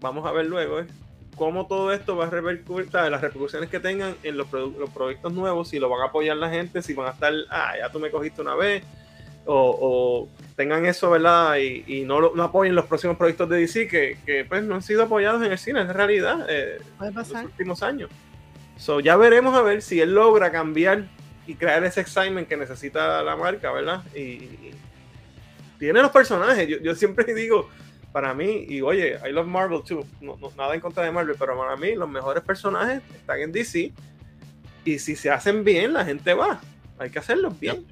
[0.00, 0.86] vamos a ver luego, es
[1.36, 5.68] cómo todo esto va a repercutir, las repercusiones que tengan en los, los proyectos nuevos,
[5.68, 8.10] si lo van a apoyar la gente, si van a estar, ah, ya tú me
[8.10, 8.84] cogiste una vez,
[9.46, 11.56] o, o tengan eso, ¿verdad?
[11.56, 14.74] Y, y no, lo- no apoyen los próximos proyectos de DC que, que, pues no
[14.74, 18.10] han sido apoyados en el cine, es realidad, eh, en los últimos años.
[18.76, 21.04] So, ya veremos a ver si él logra cambiar
[21.46, 24.02] y crear ese excitement que necesita la marca, ¿verdad?
[24.14, 24.74] Y, y
[25.78, 26.68] tiene los personajes.
[26.68, 27.68] Yo, yo siempre digo,
[28.12, 31.36] para mí, y oye, I love Marvel too, no, no- nada en contra de Marvel,
[31.38, 33.92] pero para mí los mejores personajes están en DC.
[34.84, 36.60] Y si se hacen bien, la gente va.
[36.98, 37.84] Hay que hacerlos bien.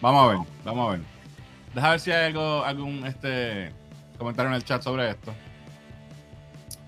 [0.00, 1.00] Vamos a ver, vamos a ver.
[1.74, 3.70] Deja ver si hay algo, algún este
[4.18, 5.32] comentario en el chat sobre esto.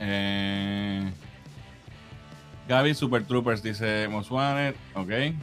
[0.01, 1.13] Eh,
[2.69, 5.11] Gaby Super Troopers dice Most Wanted, ok.
[5.11, 5.35] Eh,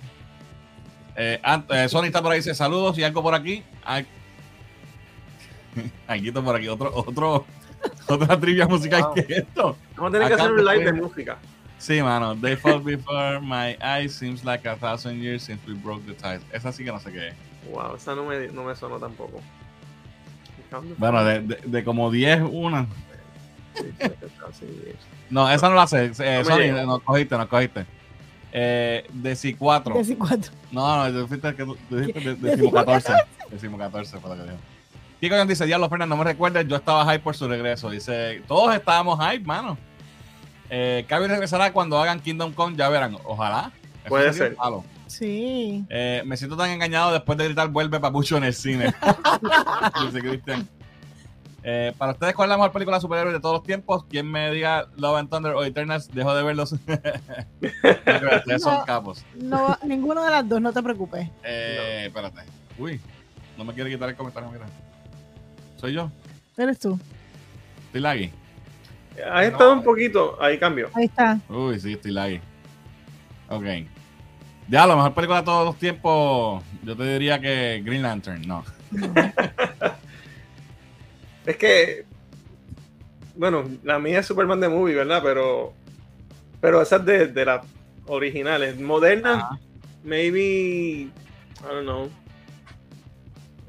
[1.16, 3.64] eh, Sony está por ahí, dice saludos y algo por aquí.
[3.86, 4.06] Ay-
[6.08, 7.46] Alguito por aquí, otro, otro,
[8.08, 9.14] otra trivia musical Wow.
[9.14, 9.78] que esto.
[9.96, 11.38] Vamos a tener que hacer un live de música.
[11.78, 12.36] Sí, mano.
[12.36, 14.14] They fall before my eyes.
[14.14, 16.42] Seems like a thousand years since we broke the ties.
[16.52, 17.34] Esa sí que no sé qué es.
[17.72, 19.42] Wow, esa no me, no me sonó tampoco.
[20.98, 22.86] Bueno, de, de, de como 10, una.
[25.30, 26.12] No, esa no la sé.
[26.20, 26.86] Eh, Sony, llega.
[26.86, 27.86] nos cogiste, nos cogiste.
[28.52, 29.96] Eh, Deci 4.
[29.96, 30.52] Deci cuatro.
[30.72, 33.14] No, no, tú fuiste que tú tú dijiste de- decimo 14.
[33.52, 34.62] Decimo 14 fue lo que dijo.
[35.20, 37.90] Kiko John dice, Diablo Fernández, no me recuerdes, yo estaba hype por su regreso.
[37.90, 39.78] Dice, todos estábamos hype, mano.
[40.70, 43.18] Eh, Cavi regresará cuando hagan Kingdom Come, ya verán.
[43.26, 43.72] Ojalá.
[44.00, 44.52] Eso Puede ser.
[44.52, 44.84] un palo.
[45.08, 45.86] Sí.
[45.90, 48.94] Eh, me siento tan engañado después de gritar vuelve papucho en el cine.
[50.06, 50.68] Dice Cristian.
[51.64, 54.06] Eh, para ustedes, ¿cuál es la mejor película de superhéroes de todos los tiempos?
[54.06, 56.72] Quien me diga Love and Thunder o Eternals, dejo de verlos.
[57.62, 58.86] ustedes son No.
[58.86, 59.24] capos.
[59.36, 61.30] No, ninguno de las dos, no te preocupes.
[61.44, 62.42] Eh, Espérate.
[62.80, 63.00] Uy,
[63.62, 64.66] no me quiere quitar el comentario, mira.
[65.78, 66.10] Soy yo.
[66.58, 67.00] Eres tú.
[67.86, 68.32] Estoy laggy.
[69.32, 70.90] Ha estado un poquito, ahí cambio.
[70.96, 71.40] Ahí está.
[71.48, 72.42] Uy, sí, estoy laggy.
[73.50, 73.66] Ok.
[74.68, 78.64] Ya, la mejor película de todos los tiempos, yo te diría que Green Lantern, no.
[81.46, 82.06] Es que,
[83.36, 85.22] bueno, la mía es Superman de Movie, ¿verdad?
[85.24, 85.74] Pero,
[86.62, 87.66] pero esas de, de las
[88.06, 88.80] originales.
[88.80, 89.60] Modernas, Ajá.
[90.04, 91.12] maybe, I
[91.68, 92.10] don't know.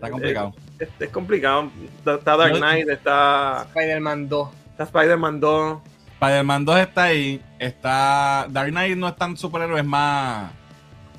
[0.02, 0.52] Está complicado.
[0.80, 1.70] Es, es complicado.
[1.98, 4.48] Está, está Dark Knight, está, Spider-Man 2.
[4.72, 5.78] está Spider-Man 2.
[6.20, 7.40] Spider-Man 2 está ahí.
[7.60, 8.46] Está.
[8.50, 10.50] Dark Knight no es tan superhéroe, es más.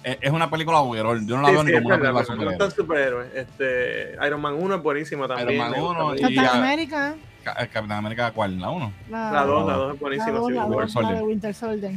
[0.03, 1.25] Es, es una película overall.
[1.25, 2.53] Yo no la Sí, veo sí, ni como una verdad, película pero no superhéroe.
[2.53, 3.35] están superhéroes.
[3.35, 5.57] Este, Iron Man 1 es buenísima también.
[5.59, 6.15] Man 1 mucho.
[6.17, 7.15] y- Captain ya- América.
[7.45, 8.59] Ca- el Capitán América, ¿cuál?
[8.59, 8.93] ¿La 1?
[9.09, 10.31] La 2, la 2 es buenísima.
[10.33, 11.15] la Winter Soldier.
[11.17, 11.91] de Winter Soldier.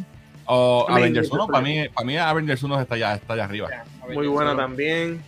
[0.49, 1.47] O Avengers Winter 1.
[1.49, 3.69] Para mí, para mí, Avengers 1 está allá, está allá arriba.
[4.15, 5.21] Muy buena también.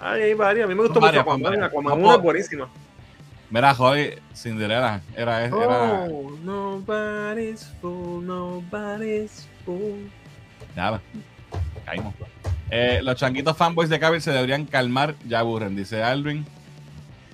[0.00, 0.66] Ay, hay varias.
[0.66, 1.62] A mí me gustó mucho Aquaman.
[1.62, 2.68] Aquaman No 1 es buenísima.
[3.50, 5.00] Mira, joder, Cinderella.
[5.16, 5.44] Era.
[5.44, 10.10] era Oh, nobody's fool, nobody's fool.
[10.74, 11.00] Nada.
[11.84, 12.14] Caímos.
[12.70, 16.44] Eh, los changuitos fanboys de Cavill se deberían calmar, ya aburren, dice Aldrin.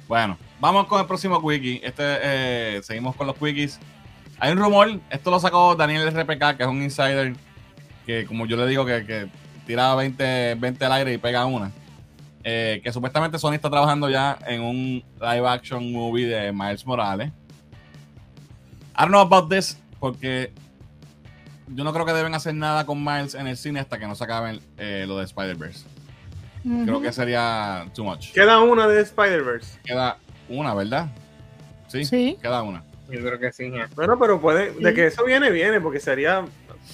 [0.06, 1.80] Bueno, vamos con el próximo wiki.
[1.82, 3.80] Este, eh, seguimos con los wikis.
[4.38, 7.34] Hay un rumor, esto lo sacó Daniel RPK, que es un insider,
[8.04, 9.28] que como yo le digo, que, que
[9.66, 11.72] tira 20, 20 al aire y pega una.
[12.44, 17.28] Eh, que supuestamente Sony está trabajando ya en un live action movie de Miles Morales.
[18.96, 20.52] I don't know about this, porque
[21.68, 24.14] yo no creo que deben hacer nada con Miles en el cine hasta que no
[24.14, 25.86] se acaben eh, lo de Spider-Verse.
[26.84, 28.32] Creo que sería too much.
[28.32, 29.80] Queda una de Spider-Verse.
[29.82, 31.08] Queda una, ¿verdad?
[31.88, 32.38] Sí, Sí.
[32.40, 32.84] queda una.
[33.10, 33.70] Yo creo que sí.
[33.70, 33.88] ya.
[33.96, 34.94] Bueno, pero puede, de Sí.
[34.94, 36.44] que eso viene, viene, porque sería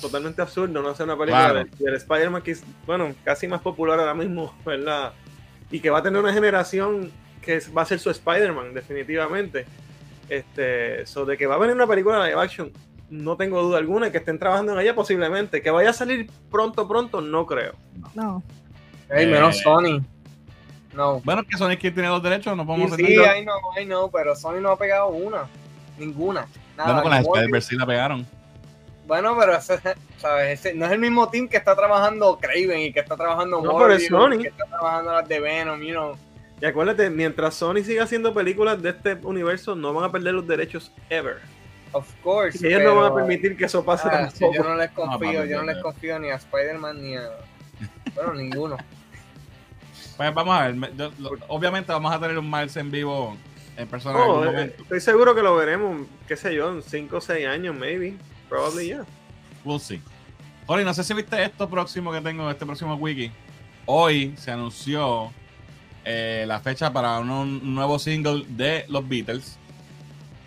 [0.01, 1.59] totalmente absurdo no hacer una película Claro.
[1.59, 5.13] del, del Spider-Man que es, bueno, casi más popular ahora mismo, ¿verdad?
[5.71, 7.11] Y que va a tener una generación
[7.43, 9.67] que es- va a ser su Spider-Man, definitivamente.
[10.29, 12.73] Este, so de que va a venir una película de live action,
[13.11, 15.63] no tengo duda alguna, que estén trabajando en ella posiblemente.
[15.63, 17.75] Que vaya a salir pronto, pronto, no creo.
[18.15, 18.43] No.
[19.11, 20.03] Ey, Eh, menos Sony.
[20.95, 21.21] No.
[21.21, 23.03] Bueno, que Sony que tiene los derechos, no podemos Sí.
[23.05, 25.47] I know, I know, pero Sony no ha pegado una.
[25.99, 26.47] Ninguna.
[26.77, 26.93] Nada.
[26.95, 28.27] Bueno, con Morbius, Spider-Verse sí la pegaron.
[29.09, 29.81] Bueno, pero ese,
[30.19, 30.61] ¿sabes?
[30.61, 33.77] Ese no es el mismo team que está trabajando Craven y que está trabajando No,
[33.79, 34.43] pero es Morbius, Sony.
[34.43, 36.17] que está trabajando las de Venom, you know.
[36.61, 40.47] Y acuérdate, mientras Sony siga haciendo películas de este universo, no van a perder los
[40.47, 41.39] derechos ever.
[41.93, 42.59] Of course.
[42.63, 44.55] Y ellos pero, no van a permitir que eso pase ah, sí, tampoco.
[44.63, 47.31] yo no les No, confío, yo no les confío ni a Spider-Man ni a.
[48.15, 48.77] Bueno, ninguno.
[50.17, 50.75] Pues vamos a ver.
[50.75, 53.37] me- yo- lo- obviamente vamos a tener un Miles en vivo
[53.77, 54.83] en persona en algún eh, momento.
[54.83, 58.17] estoy seguro que lo veremos, qué sé yo, en 5 o 6 años, maybe.
[58.49, 59.05] Probably yeah.
[59.65, 60.01] We'll see.
[60.67, 63.31] Oli, no sé si viste esto próximo que tengo, este próximo wiki.
[63.87, 65.33] Hoy se anunció
[66.05, 69.59] eh, la fecha para un, un nuevo single de los Beatles.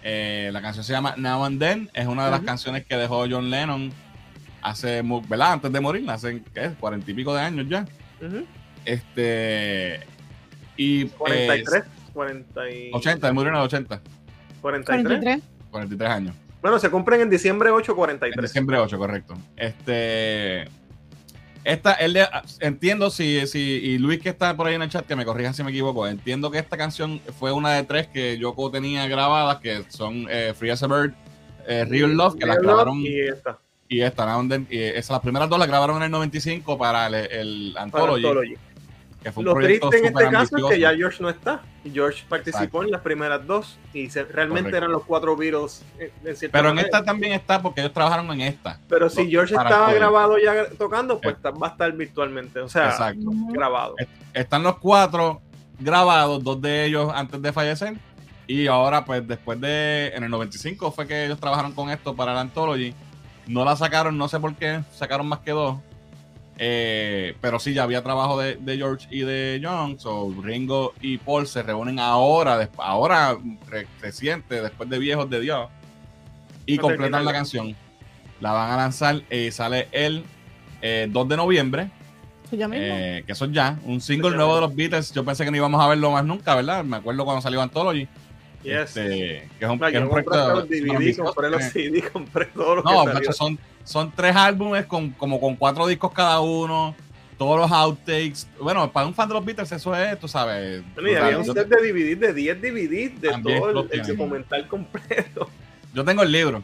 [0.03, 1.89] Eh, la canción se llama Now and Then.
[1.93, 2.47] Es una de las Ujú.
[2.47, 3.91] canciones que dejó John Lennon
[4.61, 5.53] hace, ¿verdad?
[5.53, 6.71] Antes de morir, hace ¿qué?
[6.79, 7.85] cuarenta y pico de años ya.
[8.21, 8.45] Ujú.
[8.85, 10.01] Este.
[10.77, 11.05] Y.
[11.05, 12.91] 43, eh, 40 y...
[12.93, 14.01] 80, él murió en el 80.
[14.61, 15.03] 43.
[15.03, 15.43] 43.
[15.71, 16.35] 43 años.
[16.61, 18.41] Bueno, se cumplen en diciembre 8, En 43.
[18.43, 19.35] diciembre 8, correcto.
[19.57, 20.65] Este.
[21.63, 22.27] Esta, él le-
[22.59, 25.53] entiendo si, si, y Luis que está por ahí en el chat, que me corrija
[25.53, 29.57] si me equivoco, entiendo que esta canción fue una de tres que Yoko tenía grabadas,
[29.59, 31.13] que son eh, Free as a Bird,
[31.67, 35.19] eh, Real Love, que las Real Love grabaron, Y esta, y esta, y esas, las
[35.19, 38.55] primeras dos las grabaron en el 95 para el, el para Anthology, Anthology.
[39.21, 40.95] Que fue un Lo proyecto triste en este caso es que ya.
[40.95, 41.61] George no está.
[41.83, 42.83] George participó Exacto.
[42.83, 44.77] en las primeras dos y se- realmente Correcto.
[44.77, 48.31] eran los cuatro Beatles en, en cierta Pero en esta también está porque ellos trabajaron
[48.31, 48.79] en esta.
[48.89, 49.95] Pero si George estaba todo.
[49.95, 51.49] grabado ya tocando, pues Eh.
[51.61, 52.59] va a estar virtualmente.
[52.59, 53.29] O sea, Exacto.
[53.49, 53.95] grabado.
[54.33, 55.41] están los cuatro
[55.79, 57.95] grabados, dos de ellos antes de fallecer.
[58.47, 60.11] Y ahora, pues después de.
[60.15, 62.93] En el 95 fue que ellos trabajaron con esto para la Anthology.
[63.47, 65.77] No la sacaron, no sé por qué, sacaron más que dos.
[66.63, 69.99] Eh, pero sí, ya había trabajo de, de George y de John.
[69.99, 73.35] So Ringo y Paul se reúnen ahora, ahora
[73.67, 75.69] re- reciente, después de Viejos de Dios.
[76.67, 77.75] Y completan la canción.
[78.41, 80.23] La van a lanzar y sale el
[80.83, 81.89] eh, 2 de noviembre.
[82.51, 82.85] Ya mismo.
[82.85, 85.11] Eh, que eso es ya, un single ya nuevo de los Beatles.
[85.13, 86.83] Yo pensé que no íbamos a verlo más nunca, ¿verdad?
[86.83, 88.07] Me acuerdo cuando salió Anthology.
[88.61, 88.95] Yes.
[88.95, 91.49] Este, que es un, No, que es yo un compré proyecto los DVD, ambicioso, compré
[91.49, 91.69] los eh.
[91.71, 96.11] CD, compré todos los No, que son, son tres álbumes con, como con cuatro discos
[96.13, 96.95] cada uno,
[97.37, 98.47] todos los outtakes.
[98.59, 100.83] Bueno, para un fan de los Beatles eso es, tú sabes.
[100.93, 104.67] Bueno, y había un set de DVD, de 10 DVD, de También todo el, documental
[104.67, 105.49] completo.
[105.93, 106.61] yo tengo el libro,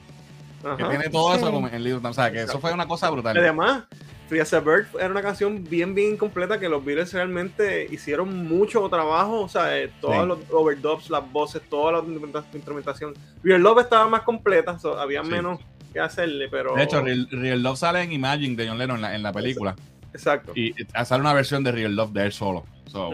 [0.62, 0.90] que Ajá.
[0.90, 1.56] tiene todo eso Sí.
[1.56, 2.10] en el libro.
[2.10, 3.38] O sea, que eso fue una cosa brutal.
[3.38, 3.84] Además,
[4.28, 8.46] Free as a Bird era una canción bien, bien incompleta que los Beatles realmente hicieron
[8.46, 9.40] mucho trabajo.
[9.42, 10.28] O sea, eh, todos Sí.
[10.28, 13.14] los overdubs, las voces, toda la instrumenta- instrumentación.
[13.42, 15.30] Real Love estaba más completa, so, había Sí.
[15.30, 15.60] menos
[15.98, 16.76] que hacerle, pero.
[16.76, 19.34] De hecho, Real, Real Love sale en Imagine de John Lennon en la, en la
[19.34, 19.76] película.
[20.14, 20.52] Exacto.
[20.56, 22.66] Y y sale una versión de Real Love de él solo.
[22.86, 23.12] So.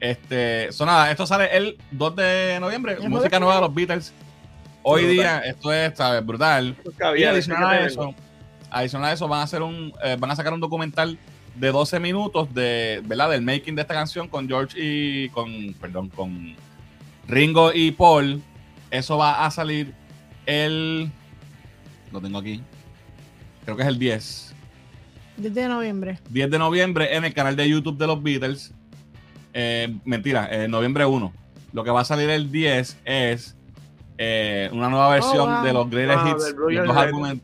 [0.00, 4.12] Este, so nada, esto sale el 2 de noviembre, música nueva de los Beatles.
[4.82, 5.14] Hoy Brutal.
[5.14, 6.26] día, esto es, ¿sabes?
[6.26, 6.76] Brutal.
[7.16, 8.14] Y adicional a eso,
[8.68, 11.16] adicional a eso, van a hacer un, eh, van a sacar un documental
[11.54, 13.30] de 12 minutos de, ¿verdad?
[13.30, 16.56] Del making de esta canción con George y con, perdón, con
[17.28, 18.42] Ringo y Paul.
[18.90, 19.94] Eso va a salir
[20.46, 21.12] el,
[22.12, 22.62] lo tengo aquí,
[23.64, 24.54] creo que es el 10.
[25.38, 26.18] 10 de noviembre.
[26.30, 28.72] 10 de noviembre en el canal de YouTube de los Beatles.
[29.54, 31.32] Eh, mentira, eh, noviembre 1.
[31.72, 33.56] Lo que va a salir el 10 es
[34.18, 35.64] eh, una nueva versión wow.
[35.64, 36.96] de los Greatest Ah, Hits, los Red.
[36.96, 37.38] álbumes,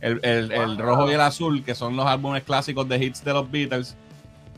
[0.00, 3.32] el, el- el rojo y el azul, que son los álbumes clásicos de hits de
[3.32, 3.96] los Beatles.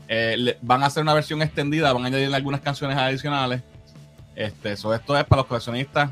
[0.07, 3.61] Eh, le- van a hacer una versión extendida, van a añadir algunas canciones adicionales.
[4.35, 6.09] Este, so esto es para los coleccionistas.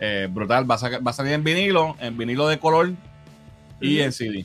[0.00, 2.90] Eh, brutal, va a, va a salir en vinilo, en vinilo de color
[3.80, 4.44] y en CD.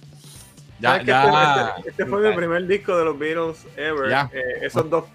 [0.80, 4.12] Ya, ¿Sabes que ya, este, este- fue mi primer disco de los Beatles ever.
[4.34, 5.06] Eh, esos dos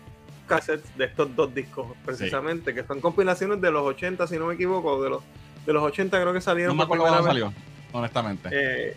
[0.47, 4.55] cassettes de estos dos discos, precisamente, que son compilaciones de los 80, si no me
[4.55, 5.23] equivoco, de los,
[5.64, 7.53] de los 80 creo que No salieron me por acuerdo cuándo salió,
[7.92, 8.51] honestamente.
[8.53, 8.97] Eh,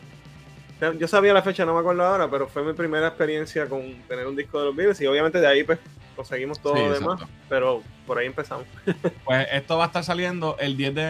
[1.00, 4.28] yo sabía la fecha, no me acuerdo ahora, pero fue mi primera experiencia con tener
[4.28, 5.80] un disco de los Beatles y obviamente de ahí pues
[6.18, 7.34] conseguimos todo Sí, lo demás, exacto.
[7.48, 8.66] pero por ahí empezamos.
[9.24, 11.02] Pues esto va a estar saliendo el 10 de,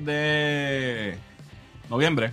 [0.00, 1.18] de
[1.88, 2.32] noviembre.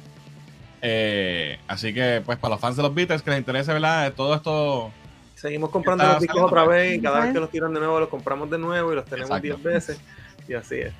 [0.82, 4.12] Eh, así que, pues, para los fans de los Beatles que les interese, ¿verdad?
[4.14, 4.92] Todo esto.
[5.36, 8.10] Seguimos comprando los discos otra vez y cada vez que los tiran de nuevo los
[8.10, 9.48] compramos de nuevo y los tenemos Exacto.
[9.48, 10.02] 10 veces
[10.48, 10.94] y así es.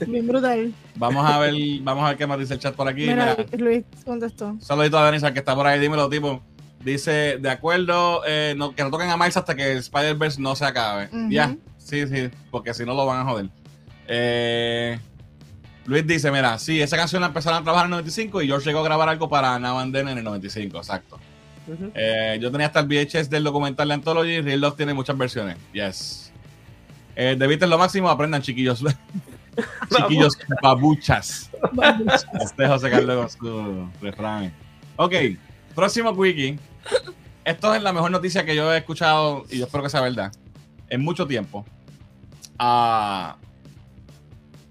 [0.08, 0.72] Bien brutal.
[0.96, 3.06] Vamos a ver, vamos a ver qué más dice el chat por aquí.
[3.08, 4.56] Mira, Mira, Luis contestó.
[4.60, 6.42] saludito a Denisa que está por ahí, dímelo, tipo.
[6.86, 10.66] Dice, de acuerdo, eh, no, que no toquen a Miles hasta que Spider-Verse no se
[10.66, 11.08] acabe.
[11.28, 13.48] Ya, sí, sí, porque si no lo van a joder.
[14.06, 14.96] Eh,
[15.84, 18.66] Luis dice, mira, sí, esa canción la empezaron a trabajar en el 95 y George
[18.66, 21.18] llegó a grabar algo para Now and Then en el 95, exacto.
[21.92, 24.40] Eh, yo tenía hasta el VHS del documental de Anthology.
[24.40, 25.56] Real Love tiene muchas versiones.
[25.72, 26.32] Yes.
[27.16, 28.84] Eh, Beatles lo máximo, aprendan chiquillos.
[29.96, 31.50] Chiquillos babuchas.
[32.40, 34.52] Este José Carlos con su refrán.
[34.94, 35.14] Ok,
[35.74, 36.60] próximo quickie.
[37.44, 40.32] Esto es la mejor noticia que yo he escuchado y yo espero que sea verdad.
[40.88, 41.64] En mucho tiempo.
[42.58, 43.36] Ah,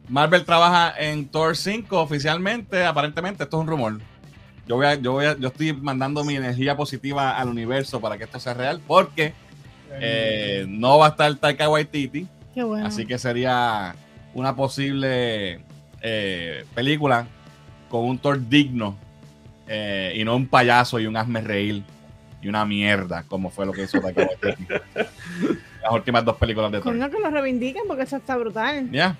[0.09, 2.83] Marvel trabaja en Thor 5 oficialmente.
[2.85, 3.99] Aparentemente, esto es un rumor.
[4.67, 8.17] Yo, voy a- yo, voy a- yo estoy mandando mi energía positiva al universo para
[8.17, 8.81] que esto sea real.
[8.85, 9.33] Porque
[10.01, 12.27] eh, no va a estar Taika Waititi.
[12.53, 12.85] Qué bueno.
[12.87, 13.95] Así que sería
[14.33, 15.61] una posible
[16.01, 17.27] eh, película
[17.89, 18.97] con un Thor digno
[19.67, 21.83] eh, y no un payaso y un hazme reír
[22.45, 24.67] y una mierda, como fue lo que hizo Taika Waititi.
[25.81, 26.93] Las últimas dos películas de Thor.
[26.93, 28.87] Coño, que lo reivindiquen porque eso está brutal.
[28.91, 29.17] Ya.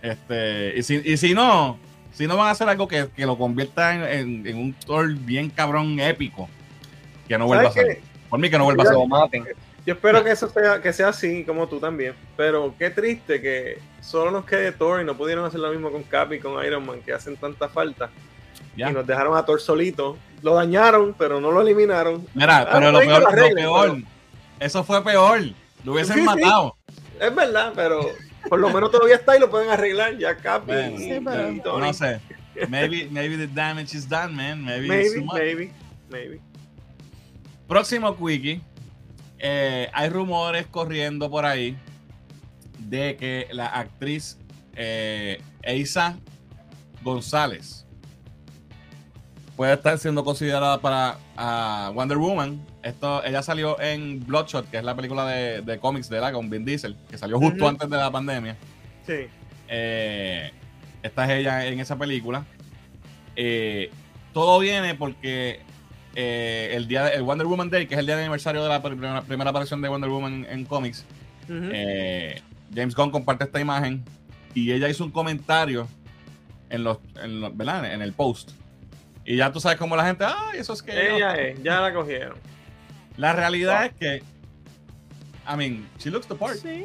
[0.00, 1.78] Este, y, si, y si no,
[2.12, 5.12] si no van a hacer algo que, que lo convierta en, en- en un Thor
[5.14, 6.48] bien cabrón épico,
[7.28, 8.02] que no vuelva a ¿Sabes salir.
[8.30, 9.44] Por mí que no vuelva a lo maten.
[9.84, 12.14] Yo espero que eso sea, que sea así, como tú también.
[12.38, 16.04] Pero qué triste que solo nos quede Thor y no pudieron hacer lo mismo con
[16.04, 18.08] Cap y con Iron Man, que hacen tanta falta.
[18.76, 18.90] Ya.
[18.90, 20.16] Y nos dejaron a Thor solito.
[20.42, 22.26] Lo dañaron, pero no lo eliminaron.
[22.34, 23.96] Mira, Ah, pero lo peor, lo peor,
[24.58, 25.40] eso fue peor.
[25.84, 26.26] Lo hubiesen Sí, sí.
[26.26, 26.76] matado.
[27.20, 28.00] Es verdad, pero
[28.48, 30.16] por lo menos todavía está y lo pueden arreglar.
[30.18, 31.78] Ya Cap y, Bueno, Sí, pero-.
[31.78, 32.20] No sé.
[32.68, 34.62] Maybe, maybe the damage is done, man.
[34.64, 34.88] Maybe,
[35.32, 35.72] maybe,
[36.10, 36.40] maybe.
[37.68, 38.60] Próximo quickie.
[39.38, 41.76] Eh, hay rumores corriendo por ahí
[42.78, 44.38] de que la actriz
[44.76, 46.16] eh, Eisa
[47.02, 47.84] González
[49.62, 51.18] puede estar siendo considerada para
[51.90, 52.60] Wonder Woman.
[52.82, 56.50] Esto, ella salió en Bloodshot, que es la película de, de cómics de la con
[56.50, 58.56] Vin Diesel, que salió justo antes de la pandemia.
[59.06, 59.28] Sí.
[59.68, 60.50] Eh,
[61.04, 62.44] esta es ella en esa película.
[63.36, 63.92] Eh,
[64.32, 65.60] todo viene porque
[66.16, 68.68] eh, el día de- el Wonder Woman Day, que es el día de aniversario de
[68.68, 71.04] la primera, primera aparición de Wonder Woman en, en cómics,
[71.48, 72.42] eh,
[72.74, 74.02] James Gunn comparte esta imagen
[74.54, 75.86] y ella hizo un comentario
[76.68, 77.92] en los, en los- ¿verdad?
[77.94, 78.50] En el post.
[79.24, 80.98] Y ya tú sabes cómo la gente, ay, eso es que yo".
[81.16, 82.36] Ella es, ya la cogieron.
[83.16, 84.16] La realidad es que,
[85.52, 86.56] I mean, she looks the part.
[86.56, 86.84] Sí,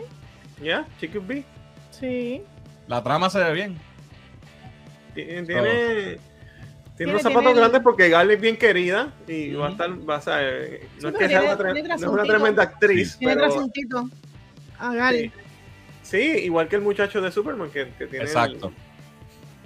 [0.61, 1.43] Ya, she could be.
[1.91, 2.41] sí.
[2.87, 3.77] La trama se ve bien.
[5.13, 5.45] Tiene, Todo.
[5.63, 6.19] tiene, tiene unos
[6.95, 10.21] Tiene- zapatos tiene- grandes porque Gal es bien querida y va a estar, va a
[10.21, 13.17] ser, no Sí, es que sea tiene- una, tre- tiene no es una tremenda actriz,
[13.17, 14.09] Tiene pero trasuntito.
[14.79, 15.15] A Gal.
[15.15, 15.31] Sí.
[16.03, 18.71] sí, igual que el muchacho de Superman que, que tiene el- Exacto.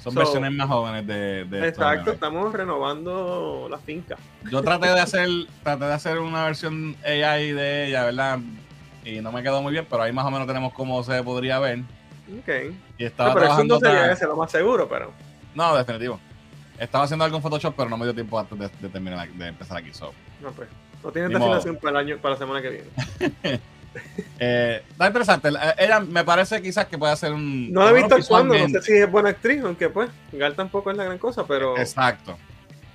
[0.03, 4.17] Son So- versiones más jóvenes de, exacto, estamos renovando la finca.
[4.51, 5.29] Yo traté de hacer,
[5.63, 8.39] traté de hacer una versión AI de ella, ¿verdad?
[9.05, 11.59] Y no me quedó muy bien, pero ahí más o menos tenemos cómo se podría
[11.59, 11.79] ver.
[12.39, 12.73] Ok.
[12.97, 15.11] Y estaba No, pero eso no sería otra- ese, lo más seguro, pero
[15.53, 16.19] No, definitivo.
[16.79, 19.47] Estaba haciendo algo en Photoshop, pero no me dio tiempo antes de, de terminar de
[19.47, 19.93] empezar aquí.
[19.93, 20.13] So.
[20.41, 20.67] no pues.
[21.03, 21.55] No tiene Ni modo.
[21.55, 23.59] designación para el año, para la semana que viene.
[24.39, 25.51] Eh, está interesante.
[25.51, 27.71] La- Ella me parece quizás que puede ser un.
[27.71, 30.91] No la he visto actuando, no sé si es buena actriz, aunque pues, Gal tampoco
[30.91, 32.37] es la gran cosa, pero Exacto.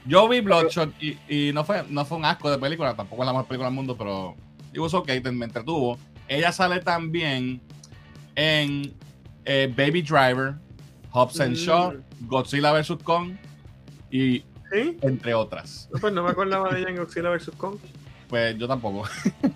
[0.06, 3.26] Yo vi Bloodshot y, y no, fue, no fue un asco de película, tampoco es
[3.26, 4.36] la mejor película del mundo, pero
[4.76, 5.98] was okay, te- me entretuvo.
[6.28, 7.60] Ella sale también
[8.36, 8.92] en
[9.44, 10.54] eh, Baby Driver,
[11.10, 11.56] Hobbs and Mm.
[11.56, 12.98] Shaw, Godzilla vs.
[13.02, 13.32] Kong
[14.10, 15.88] y sí, entre otras.
[15.92, 17.50] no, pues no me acordaba de ella en Godzilla vs.
[17.56, 17.76] Kong.
[18.28, 19.08] Pues yo tampoco.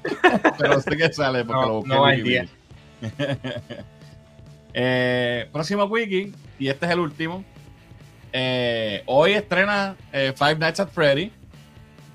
[0.59, 2.49] pero sé que sale porque No, lo busqué no en.
[4.73, 7.45] Eh, próximo wiki, y este es el último.
[8.33, 11.33] Eh, hoy estrena eh, Five Nights at Freddy.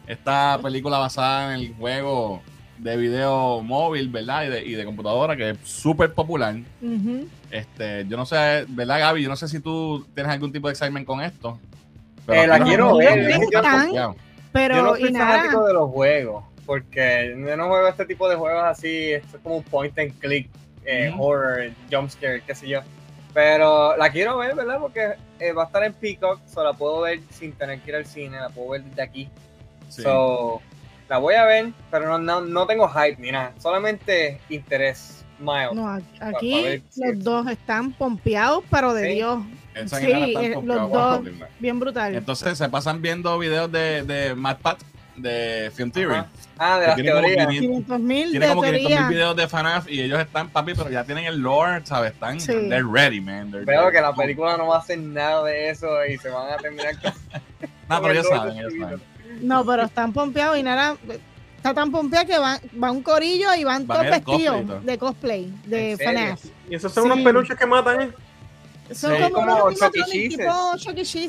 [0.07, 2.41] Esta película basada en el juego
[2.77, 4.45] de video móvil, ¿verdad?
[4.45, 6.55] Y de, y de computadora, que es súper popular.
[7.51, 9.23] Este, yo no sé, ¿verdad, Gaby?
[9.23, 11.59] Yo no sé si tú tienes algún tipo de excitement con esto.
[12.27, 13.39] Eh, la quiero ver,
[13.93, 14.15] no.
[14.55, 15.33] Pero, yo no soy nada.
[15.33, 19.43] fanático de los juegos, porque yo no juego este tipo de juegos así, esto es
[19.43, 20.49] como un point and click,
[20.85, 21.23] eh, Ujú.
[21.25, 22.79] horror, jumpscare, qué sé yo.
[23.33, 24.77] Pero la quiero ver, ¿verdad?
[24.79, 27.95] Porque eh, va a estar en Peacock, so la puedo ver sin tener que ir
[27.97, 29.29] al cine, la puedo ver desde aquí.
[29.89, 30.03] Sí.
[30.03, 30.61] So,
[31.09, 35.73] la voy a ver, pero no, no, no tengo hype ni nada, solamente interés mild.
[35.73, 39.15] No, aquí los dos están pompeados, pero de Sí.
[39.15, 39.39] Dios,
[39.75, 41.21] Esa sí, eh, los dos.
[41.59, 42.15] bien brutal.
[42.15, 44.79] Entonces se pasan viendo videos de, de Matt Pat,
[45.17, 46.15] de Film Theory.
[46.15, 46.27] Ajá.
[46.57, 47.47] Ah, de las tiene como teorías.
[47.47, 50.89] 500 500 mil Tiene como 500 mil videos de FNAF y ellos están, papi, pero
[50.89, 52.13] ya tienen el lore, ¿sabes?
[52.13, 52.53] Están, Sí.
[52.69, 53.51] they're ready, man.
[53.51, 53.95] They're Veo ready.
[53.97, 56.93] que la película no va a hacer nada de eso y se van a terminar
[57.01, 57.11] con
[57.89, 59.01] No, pero ellos saben, ellos saben.
[59.41, 60.95] No, pero están pompeados y nada.
[61.57, 65.51] Está tan pompeado que va, va un corillo y van, Van todos vestidos de cosplay,
[65.65, 65.97] de.
[65.97, 66.45] FNAF.
[66.69, 67.09] Y esos son Sí.
[67.11, 68.09] unos peluches que matan, ¿eh?
[68.91, 69.23] Son Sí.
[69.31, 69.89] como, Como unos E.
[69.89, 70.27] tipo E.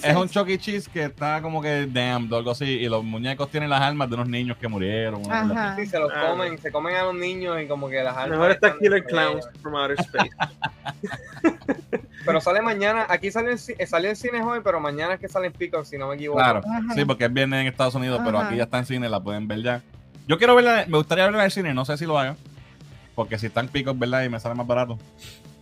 [0.03, 0.59] Es un Chuck E.
[0.59, 4.09] Cheese que está como que damned o algo así y los muñecos tienen las almas
[4.11, 5.23] de unos niños que murieron.
[5.33, 5.75] Ajá.
[5.77, 8.39] Sí, se los Ah, comen, se comen a los niños y como que las almas
[8.39, 9.63] Mejor está Killer Clowns ellos.
[9.63, 10.31] from Outer Space.
[12.27, 13.07] Pero sale mañana.
[13.09, 15.85] Aquí salió en, eh, salió en cines hoy, pero mañana es que sale en Peacock,
[15.85, 16.39] si no me equivoco.
[16.41, 16.95] Claro, Ajá.
[16.95, 19.47] sí, porque es viernes en Estados Unidos, pero aquí ya está en cine, la pueden
[19.47, 19.83] ver ya.
[20.27, 22.35] Yo quiero verla, me gustaría verla en el cine, no sé si lo haga,
[23.15, 24.25] porque si está en Peacock, ¿verdad?
[24.25, 24.99] Y me sale más barato.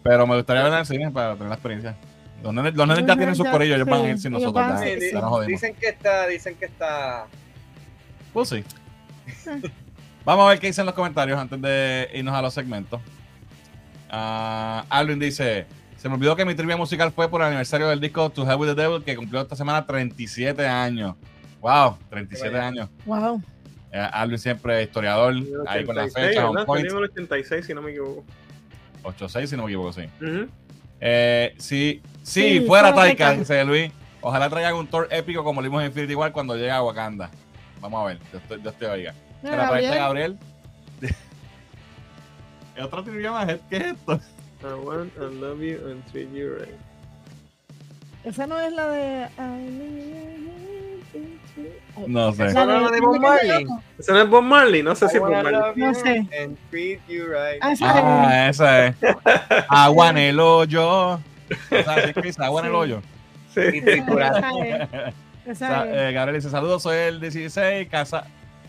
[0.04, 1.96] Pero me gustaría verla en el cine para tener la experiencia.
[2.42, 4.54] Los nenes, los nenes ya tienen sus corillos, ellos van a ir sin nosotros.
[4.54, 5.46] van, ya, Sí, sí, di- ya nos jodimos.
[5.60, 7.26] dicen que está, dicen que está.
[8.32, 8.64] Pues sí.
[10.24, 13.00] Vamos a ver qué dicen los comentarios antes de irnos a los segmentos.
[14.10, 18.00] Ah, Alvin dice: Se me olvidó que mi trivia musical fue por el aniversario del
[18.00, 21.16] disco To Hell with the Devil, que cumplió esta semana 37 años.
[21.60, 21.96] ¡Wow!
[22.10, 22.66] 37 Vaya.
[22.68, 22.88] años.
[23.06, 23.42] Wow.
[23.90, 25.34] Eh, Alvin siempre historiador,
[25.66, 26.60] ahí con la 86, fecha, ¿verdad?
[26.60, 26.84] on point.
[26.86, 28.24] Salió en el 86, si no me equivoco.
[29.04, 30.02] 8-6, si no me equivoco, sí.
[30.20, 30.48] Ujú.
[31.00, 33.92] Eh, sí, sí, Sí, fuera Taika, dice Luis.
[34.20, 37.30] Ojalá traigan un tour épico como lo vimos en Infinity War cuando llega a Wakanda.
[37.80, 39.14] Vamos a ver, yo estoy, yo estoy oiga.
[39.42, 39.94] Ahí está Gabriel.
[39.98, 40.38] Gabriel.
[42.74, 43.46] ¿Qué otro trivia más?
[43.68, 44.20] ¿Qué es esto?
[44.62, 46.74] I want and love you and treat you right.
[48.24, 49.28] Esa no es la de.
[52.08, 52.46] No sé.
[52.46, 53.66] ¿Esa no de Bob Marley?
[53.98, 54.82] ¿Ese no es Bob Marley?
[54.82, 55.54] No sé si I es Bob Marley.
[55.76, 56.18] No sé.
[56.42, 57.58] and treat you right.
[57.60, 58.96] Ah, esa Ah, esa es.
[59.68, 61.20] Agua en el hoyo.
[61.84, 62.42] ¿Sabes qué dice?
[62.44, 62.76] Agua en el Sí.
[62.78, 63.02] hoyo.
[63.54, 63.60] Sí.
[63.60, 64.88] Y es.
[65.46, 65.94] Esa Sa- es.
[66.10, 68.24] eh, Gabriel dice: Saludos, soy el 16, casa-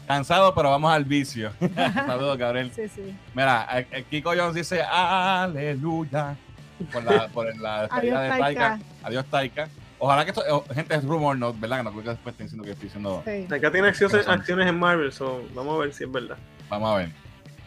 [0.07, 1.51] cansado, pero vamos al vicio.
[1.95, 2.71] Saludos, Gabriel.
[2.75, 3.15] Sí, sí.
[3.33, 6.35] Mira, eh, eh, Kiko Jones dice aleluya
[6.91, 8.29] por la, por la despedida de.
[8.29, 8.79] Taika.
[9.03, 9.67] Adiós, Taika.
[9.97, 11.77] Ojalá que esto, eh, gente, es rumor, no, ¿verdad?
[11.77, 13.23] Que no creo que después estén diciendo que estoy diciendo.
[13.25, 13.53] Sí.
[13.53, 16.37] Acá tiene acciones, acciones en Marvel, so vamos a ver si es verdad.
[16.69, 17.09] Vamos a ver.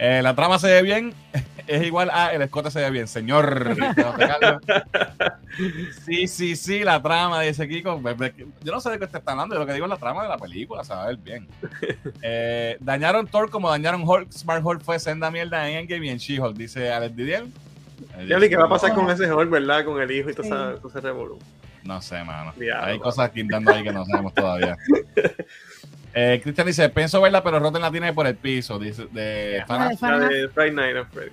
[0.00, 1.12] Eh, la trama se ve bien,
[1.66, 3.76] es igual a el escote se ve bien, señor.
[6.04, 8.00] Sí, sí, sí, la trama, dice Kiko.
[8.62, 10.22] Yo no sé de qué te están hablando, yo lo que digo es la trama
[10.22, 11.48] de la película, se va a ver bien.
[12.22, 14.30] Eh, dañaron Thor como dañaron Hulk.
[14.32, 17.46] Smart Hulk fue senda mierda en Endgame y en She-Hulk, dice Alex Didier.
[18.48, 19.84] Qué va a pasar con ese Hulk, ¿verdad?
[19.84, 20.50] Con el hijo y todo Sí.
[20.50, 21.38] esa- todo ese revolú.
[21.88, 22.52] No sé, mano.
[22.54, 24.76] Diablo, Hay cosas quintando ahí que no sabemos todavía.
[26.14, 28.78] Eh, Cristian dice, pienso verla, pero Rotten la tiene por el piso.
[28.78, 31.32] Dice, de La Friday Night of Freddy's.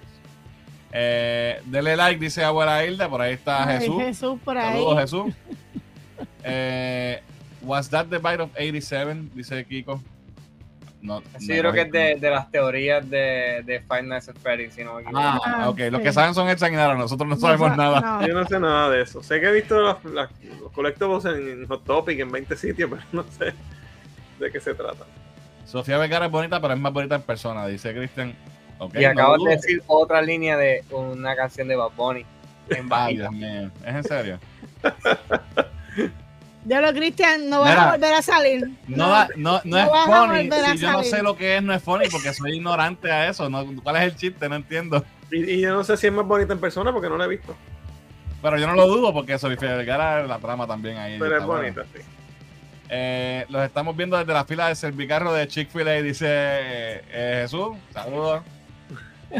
[0.92, 3.10] Eh, dele like, dice abuela Hilda.
[3.10, 4.04] Por ahí está Ay, Jesús.
[4.04, 4.74] Jesús por ahí.
[4.74, 5.34] Saludos, Jesús.
[6.44, 7.22] Eh,
[7.62, 9.32] was that the bite of 87?
[9.34, 10.04] Dice Kiko.
[11.06, 14.36] No, Sí, yo creo que es de, de las teorías de, de Five Nights at
[14.42, 15.22] Freddy's, si no me equivoco.
[15.24, 15.80] Ah, Ah, ok.
[15.92, 16.96] Los que saben son el sanguinario.
[16.96, 18.02] Nosotros no sabemos sa- nada.
[18.02, 18.28] no.
[18.28, 19.22] Yo no sé nada de eso.
[19.24, 20.30] Sé que he visto las- las-
[20.60, 23.54] los collectibles en, en Hot Topic en 20 sitios, pero no sé
[24.40, 25.06] de qué se trata.
[25.66, 28.36] Sofía Vergara es bonita, pero es más bonita en persona, dice Cristian.
[28.78, 32.26] Ok, y acabas de decir otra línea de una canción de Bad Bunny
[32.70, 33.16] en Ay.
[33.18, 33.72] Dios mío.
[33.86, 34.40] ¿Es en serio?
[36.66, 37.90] Diablo, Cristian, no vas Mira.
[37.90, 38.72] a volver a salir.
[38.88, 40.50] No, da- no, no, No es funny.
[40.74, 43.50] Si yo no sé lo que es, no es funny porque soy ignorante a eso.
[43.50, 44.50] No, ¿Cuál es el chiste?
[44.50, 45.06] No entiendo.
[45.32, 47.28] Y, y yo no sé si es más bonita en persona porque no la he
[47.30, 47.56] visto.
[48.42, 51.18] Pero yo no lo dudo porque Sofía Vergara, la trama también ahí.
[51.20, 51.62] Pero es buena.
[51.62, 52.02] bonita, sí.
[52.90, 57.78] Eh, los estamos viendo desde la fila de Servicarro de Chick-fil-A, dice eh, Jesús.
[57.94, 58.42] Saludos.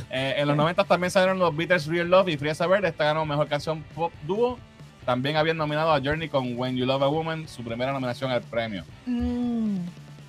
[0.10, 2.90] Eh, en los 90 también salieron los Beatles Real Love y Friesa Verde.
[2.90, 4.60] Esta ganó mejor canción pop dúo.
[5.06, 8.42] También habían nominado a Journey con When You Love a Woman, su primera nominación al
[8.42, 8.84] premio.
[9.06, 9.78] Mm.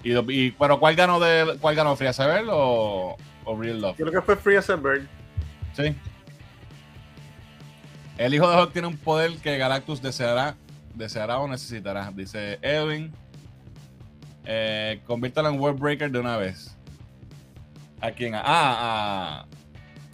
[0.05, 3.97] Y, y- pero ¿cuál ganó de cuál ganó Friesa Verde o, o Real Love?
[3.99, 5.07] Yo creo que fue Free as a Bird.
[5.74, 5.95] Sí.
[8.18, 10.57] El hijo de Hulk tiene un poder que Galactus deseará,
[10.95, 12.11] deseará o necesitará.
[12.14, 13.12] Dice Edwin.
[14.45, 16.77] Eh, conviértalo en World Breaker de una vez.
[18.01, 18.35] ¿A quién?
[18.35, 19.45] Ah, a,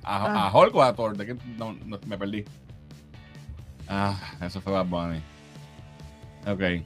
[0.04, 1.16] a, a, a Hulk o a Thor.
[1.16, 1.36] ¿De qué?
[1.58, 2.44] No, no, me perdí.
[3.88, 5.20] Ah, eso fue Bad Bunny.
[6.46, 6.84] Ok.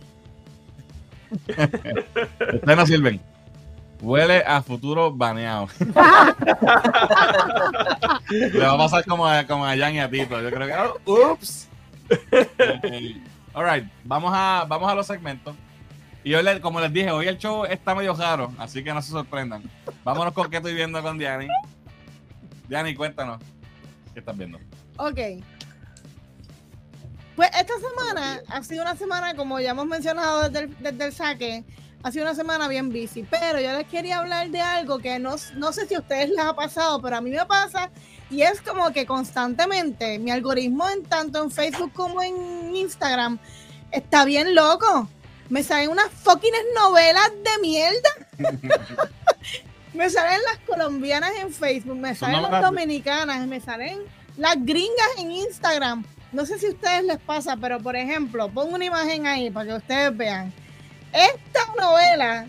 [1.48, 3.20] Ustedes no sirven.
[4.00, 5.68] Huele a futuro baneado.
[8.28, 10.40] Le va a pasar como a, como a Jan y a Tito.
[10.40, 10.74] Yo creo que.
[11.04, 11.68] oh, ups.
[12.30, 13.20] Eh,
[13.54, 15.56] alright, vamos a, vamos a los segmentos.
[16.22, 19.12] Y hoy, como les dije, hoy el show está medio raro, así que no se
[19.12, 19.62] sorprendan.
[20.04, 21.46] Vámonos con qué estoy viendo con Diani.
[22.68, 23.40] Diani, cuéntanos.
[24.12, 24.58] ¿Qué estás viendo?
[24.96, 25.18] Ok.
[27.36, 31.12] Pues esta semana ha sido una semana, como ya hemos mencionado desde el, desde el
[31.12, 31.64] saque,
[32.02, 33.24] ha sido una semana bien busy.
[33.24, 36.38] Pero yo les quería hablar de algo que no, no sé si a ustedes les
[36.38, 37.90] ha pasado, pero a mí me pasa.
[38.30, 43.38] Y es como que constantemente mi algoritmo, en tanto en Facebook como en Instagram,
[43.92, 45.08] está bien loco.
[45.50, 48.10] Me salen unas fucking novelas de mierda.
[49.94, 53.98] me salen las colombianas en Facebook, me salen las dominicanas, me salen
[54.36, 56.04] las gringas en Instagram.
[56.32, 59.66] No sé si a ustedes les pasa, pero por ejemplo, pongo una imagen ahí para
[59.66, 60.52] que ustedes vean.
[61.12, 62.46] Esta novela,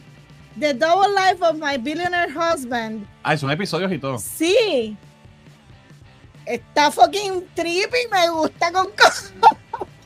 [0.59, 4.17] The Double Life of My Billionaire Husband, Ah, son episodios y todo.
[4.17, 4.97] sí,
[6.45, 9.33] está fucking trippy, me gusta con cosas.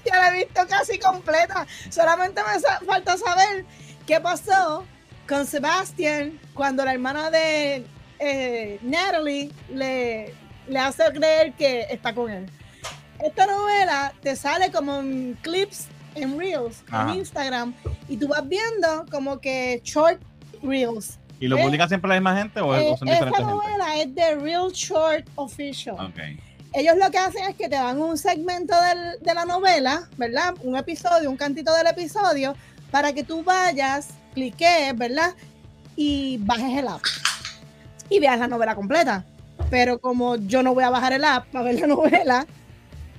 [0.05, 1.65] ya la he visto casi completa.
[1.89, 3.65] Solamente me sa- falta saber
[4.05, 4.84] qué pasó
[5.28, 7.86] con Sebastian cuando la hermana de
[8.19, 10.34] eh, Natalie le,
[10.67, 12.49] le hace creer que está con él.
[13.24, 17.11] Esta novela te sale como en clips en Reels, Ajá.
[17.13, 17.74] en Instagram,
[18.09, 20.19] y tú vas viendo como que short
[20.63, 21.17] Reels.
[21.39, 23.51] ¿Y lo publica siempre la misma gente o, Eh, son esta diferentes gente?
[23.51, 25.95] novela es de Real Short Official.
[25.99, 26.19] Ok.
[26.74, 30.53] Ellos lo que hacen es que te dan un segmento del- de la novela, ¿verdad?
[30.61, 32.55] Un episodio, un cantito del episodio,
[32.91, 35.34] para que tú vayas, cliques, ¿verdad?
[35.95, 37.01] Y bajes el app.
[38.09, 39.26] Y veas la novela completa.
[39.69, 42.45] Pero como yo no voy a bajar el app para ver la novela,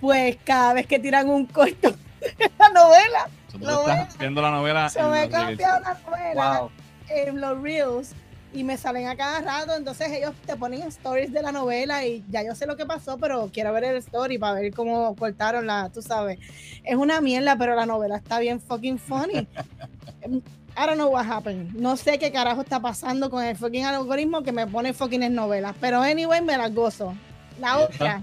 [0.03, 3.28] pues cada vez que tiran un corto de la novela,
[3.61, 4.88] Lo estás viendo la novela.
[4.88, 6.70] se me cambia la novela Wow.
[7.09, 8.11] en los reels
[8.53, 12.22] y me salen a cada rato, entonces ellos te ponen stories de la novela y
[12.28, 15.66] ya yo sé lo que pasó, pero quiero ver el story para ver cómo cortaron
[15.68, 16.38] la, tú sabes.
[16.84, 19.46] Es una mierda, pero la novela está bien fucking funny.
[20.74, 21.74] I don't know what happened.
[21.74, 25.34] No sé qué carajo está pasando con el fucking algoritmo que me pone fucking en
[25.34, 27.14] novelas, pero anyway me las gozo.
[27.61, 28.22] La otra,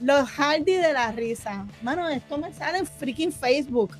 [0.00, 1.66] los Hardy de la risa.
[1.82, 3.96] Mano, esto me sale en freaking Facebook.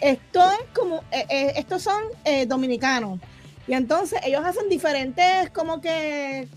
[0.00, 3.20] Esto es como, eh, eh, estos son eh, dominicanos.
[3.66, 6.48] Y entonces ellos hacen diferentes como que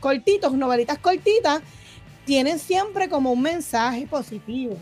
[0.00, 1.62] cortitos, novelitas cortitas,
[2.24, 4.76] tienen siempre como un mensaje positivo.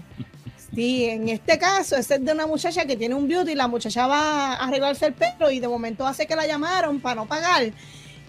[0.75, 4.55] Sí, en este caso, es de una muchacha que tiene un beauty, la muchacha va
[4.55, 7.73] a arreglarse el pelo y de momento hace que la llamaron para no pagar.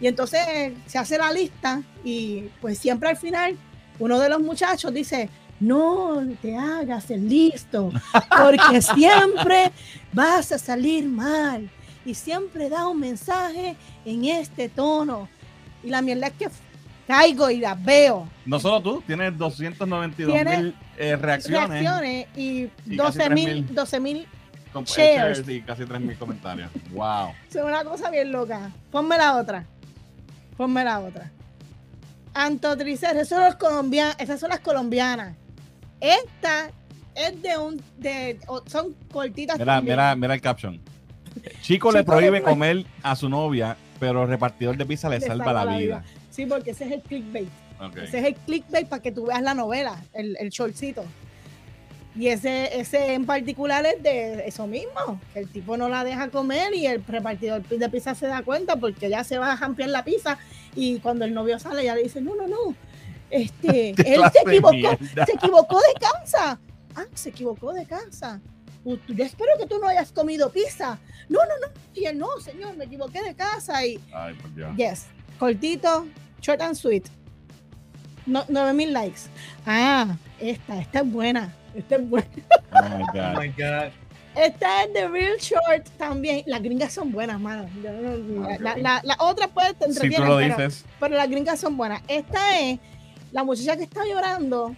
[0.02, 3.58] Y entonces se hace la lista y pues siempre al final
[4.02, 5.30] uno de los muchachos dice,
[5.60, 7.92] no te hagas el listo,
[8.36, 9.72] porque siempre
[10.12, 11.70] vas a salir mal
[12.04, 15.30] y siempre da un mensaje en este tono.
[15.84, 16.48] Y la mierda es que
[17.08, 18.28] caigo y la veo.
[18.46, 21.70] No solo tú, tienes 292 Tiene mil eh, reacciones.
[21.70, 23.70] Reacciones y Y 12 casi mil 3.000.
[23.70, 24.28] 12 mil
[24.74, 25.38] con- eh, shares.
[25.40, 26.72] shares y casi 3.000 comentarios.
[26.92, 27.34] Wow.
[27.50, 28.72] Es una cosa bien loca.
[28.92, 29.66] Ponme la otra.
[30.58, 31.30] Ponme la otra.
[32.34, 35.36] Antotricer, esos son los colombianos, esas son las colombianas.
[36.00, 36.72] Esta
[37.16, 39.60] es de un, de, son cortitas.
[39.60, 39.96] Mira, también.
[39.98, 40.80] mira, mira el caption.
[41.62, 45.46] Chico le prohíbe comer a su novia, pero el repartidor de pizza le, Le salva,
[45.46, 46.04] salva la vida.
[46.30, 47.50] Sí, porque ese es el clickbait.
[48.02, 51.04] Ese es el clickbait para que tú veas la novela, el, el shortcito.
[52.16, 56.30] Y ese, ese en particular es de eso mismo, que el tipo no la deja
[56.30, 59.90] comer y el repartidor de pizza se da cuenta porque ya se va a jampear
[59.90, 60.38] la pizza
[60.76, 62.76] y cuando el novio sale ya le dice, no, no, no,
[63.30, 65.26] este, ¿Qué él se equivocó, mierda?
[65.26, 66.60] se equivocó de casa.
[66.96, 68.42] Ah, se equivocó de casa.
[68.84, 70.98] Yo espero que tú no hayas comido pizza.
[71.30, 71.74] No, no, no.
[71.94, 73.86] Y él, no, señor, me equivoqué de casa.
[73.86, 74.76] Y Ay, por Dios.
[74.76, 75.06] Yes.
[75.40, 76.08] Cortito,
[76.42, 77.08] short and sweet.
[78.26, 79.22] No, 9000 likes.
[79.66, 81.54] Ah, esta, esta es buena.
[81.76, 82.28] Esta es buena.
[82.74, 83.40] Oh my Oh God.
[83.40, 83.92] my god.
[84.36, 86.44] Esta es de Real Short también.
[86.46, 87.68] Las gringas son buenas, mano.
[88.46, 90.86] Ah, la, la, la otra pues te Si tú lo pero, dices.
[91.00, 92.02] pero las gringas son buenas.
[92.08, 92.80] Esta es
[93.32, 94.74] la muchacha que está llorando.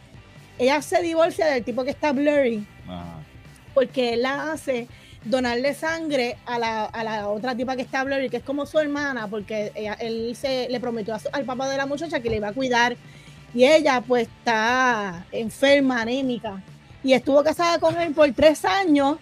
[0.57, 3.19] Ella se divorcia del tipo que está blurry Ajá.
[3.73, 4.87] porque él la hace
[5.25, 8.77] donarle sangre a la, a la otra tipa que está blurry, que es como su
[8.79, 12.37] hermana, porque ella- él se le prometió su- al papá de la muchacha que le
[12.37, 12.95] iba a cuidar.
[13.53, 16.61] Y ella pues está enferma, anémica.
[17.03, 19.17] Y estuvo casada con él por tres años.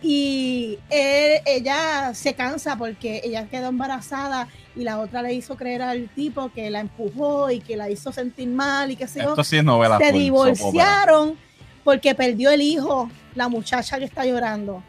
[0.00, 5.82] Y él- ella se cansa porque ella quedó embarazada y la otra le hizo creer
[5.82, 9.42] al tipo que la empujó y que la hizo sentir mal y que se Esto
[9.42, 9.98] sí es novela.
[9.98, 11.36] se divorciaron
[11.82, 14.82] porque perdió el hijo, la muchacha que está llorando.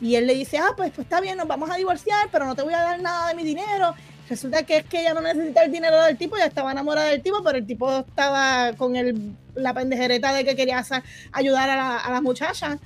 [0.00, 2.54] Y él le dice, ah, pues, pues está bien, nos vamos a divorciar, pero no
[2.54, 3.94] te voy a dar nada de mi dinero.
[4.28, 7.22] Resulta que es que ella no necesita el dinero del tipo, ella estaba enamorada del
[7.22, 10.84] tipo, pero el tipo estaba con el, la pendejereta de que quería
[11.32, 12.78] ayudar a la, a la muchacha.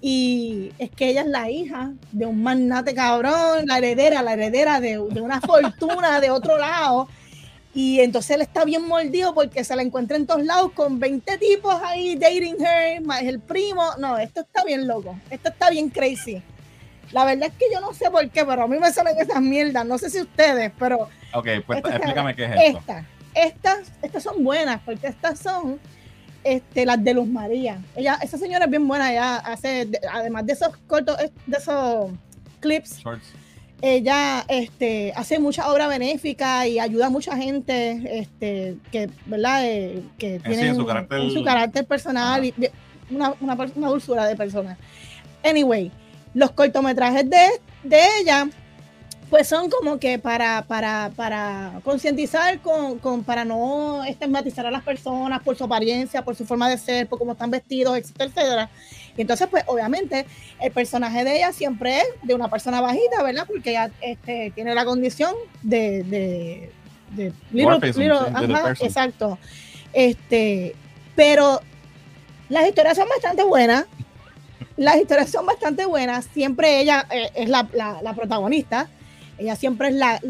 [0.00, 4.78] Y es que ella es la hija de un magnate cabrón, la heredera, la heredera
[4.80, 7.08] de, de una fortuna de otro lado.
[7.72, 11.38] Y entonces él está bien mordido porque se la encuentra en todos lados con 20
[11.38, 13.82] tipos ahí dating her, más el primo.
[13.98, 15.18] No, esto está bien loco.
[15.30, 16.40] Esto está bien crazy.
[17.12, 19.40] La verdad es que yo no sé por qué, pero a mí me salen esas
[19.40, 19.84] mierdas.
[19.86, 22.78] No sé si ustedes, pero Ok, pues explícame qué es esto.
[22.78, 25.80] estas, estas, estas son buenas porque estas son
[26.44, 27.78] este, las de Luz María.
[27.96, 29.10] Ella, esa señora es bien buena.
[29.10, 31.16] Ella hace, de- además de esos cortos,
[31.46, 32.10] de esos
[32.60, 33.26] clips, Shorts.
[33.82, 39.66] ella este, hace mucha obra benéfica y ayuda a mucha gente este, que, ¿verdad?
[39.66, 42.54] Eh, que tiene en su carácter- en su carácter personal y
[43.10, 44.78] una, una, una dulzura de persona.
[45.44, 45.90] Anyway,
[46.32, 47.46] los cortometrajes de,
[47.82, 48.48] de ella,
[49.34, 54.84] pues son como que para, para, para concientizar con, con, para no estigmatizar a las
[54.84, 58.70] personas por su apariencia, por su forma de ser, por cómo están vestidos, etcétera, etcétera.
[59.16, 60.24] Y entonces, pues obviamente,
[60.60, 63.44] el personaje de ella siempre es de una persona bajita, ¿verdad?
[63.44, 66.70] Porque ella este, tiene la condición de, de,
[67.16, 67.32] de
[68.82, 69.36] exacto.
[69.92, 70.76] Este,
[71.16, 71.60] pero
[72.48, 73.86] las historias son bastante buenas.
[74.76, 76.24] Las historias son bastante buenas.
[76.32, 78.88] Siempre ella eh, es la, la, protagonista.
[79.38, 80.20] Ella siempre es la,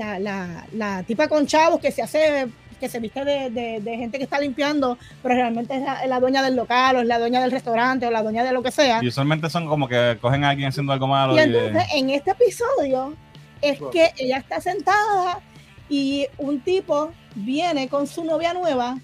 [0.72, 2.48] la, tipa con chavos que se hace
[2.80, 6.56] que se viste de, de, gente que está limpiando, pero realmente es la, dueña del
[6.56, 9.02] local, o es la dueña del restaurante, o la dueña de lo que sea.
[9.02, 11.34] Y usualmente son como que cogen a alguien haciendo algo malo.
[11.34, 13.14] Y, entonces, en este episodio,
[13.62, 15.40] es que ella está sentada
[15.88, 18.98] y un tipo viene con su novia nueva,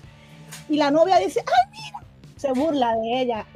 [0.69, 2.00] y la novia dice: ¡Ay, mira!
[2.41, 3.47] Se burla de ella.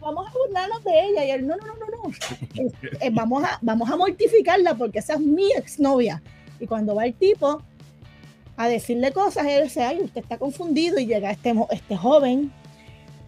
[0.00, 1.24] vamos a burlarnos de ella.
[1.26, 3.10] Y él, no, no, no, no, no.
[3.12, 6.22] vamos, a, vamos a mortificarla porque esa es mi exnovia.
[6.58, 7.62] Y cuando va el tipo
[8.56, 10.98] a decirle cosas, él dice, ay, usted está confundido.
[10.98, 12.50] Y llega este, este joven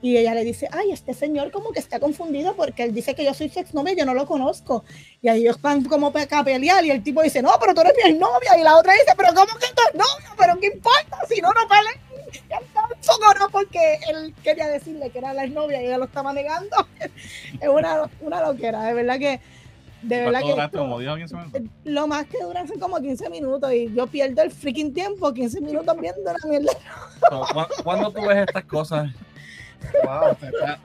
[0.01, 3.24] y ella le dice, ay, este señor como que está confundido porque él dice que
[3.24, 4.82] yo soy su exnovia y yo no lo conozco.
[5.20, 7.92] Y ahí ellos van como a pelear y el tipo dice, no, pero tú eres
[8.03, 8.59] mi exnovia.
[8.59, 10.34] Y la otra dice, pero ¿cómo que tú eres novia?
[10.38, 11.18] Pero ¿qué importa?
[11.28, 12.05] Si no, no pelean
[13.39, 16.77] no porque él quería decirle que era la novia y ella lo estaba negando.
[17.61, 19.41] es una, una loquera, de verdad que.
[20.03, 20.77] De verdad que.
[20.77, 21.01] Como
[21.85, 25.61] lo más que duran son como 15 minutos y yo pierdo el freaking tiempo, 15
[25.61, 26.72] minutos viendo la mierda.
[27.83, 29.11] ¿Cuándo tú ves estas cosas?
[30.05, 30.79] Wow, te está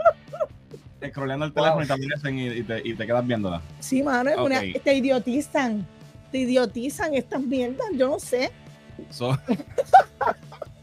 [1.09, 3.61] scrolleando el teléfono y también y, te, y te quedas viéndola.
[3.79, 5.85] Sí, mano, es una, te idiotizan.
[6.31, 8.51] Te idiotizan estas mierdas, yo no sé.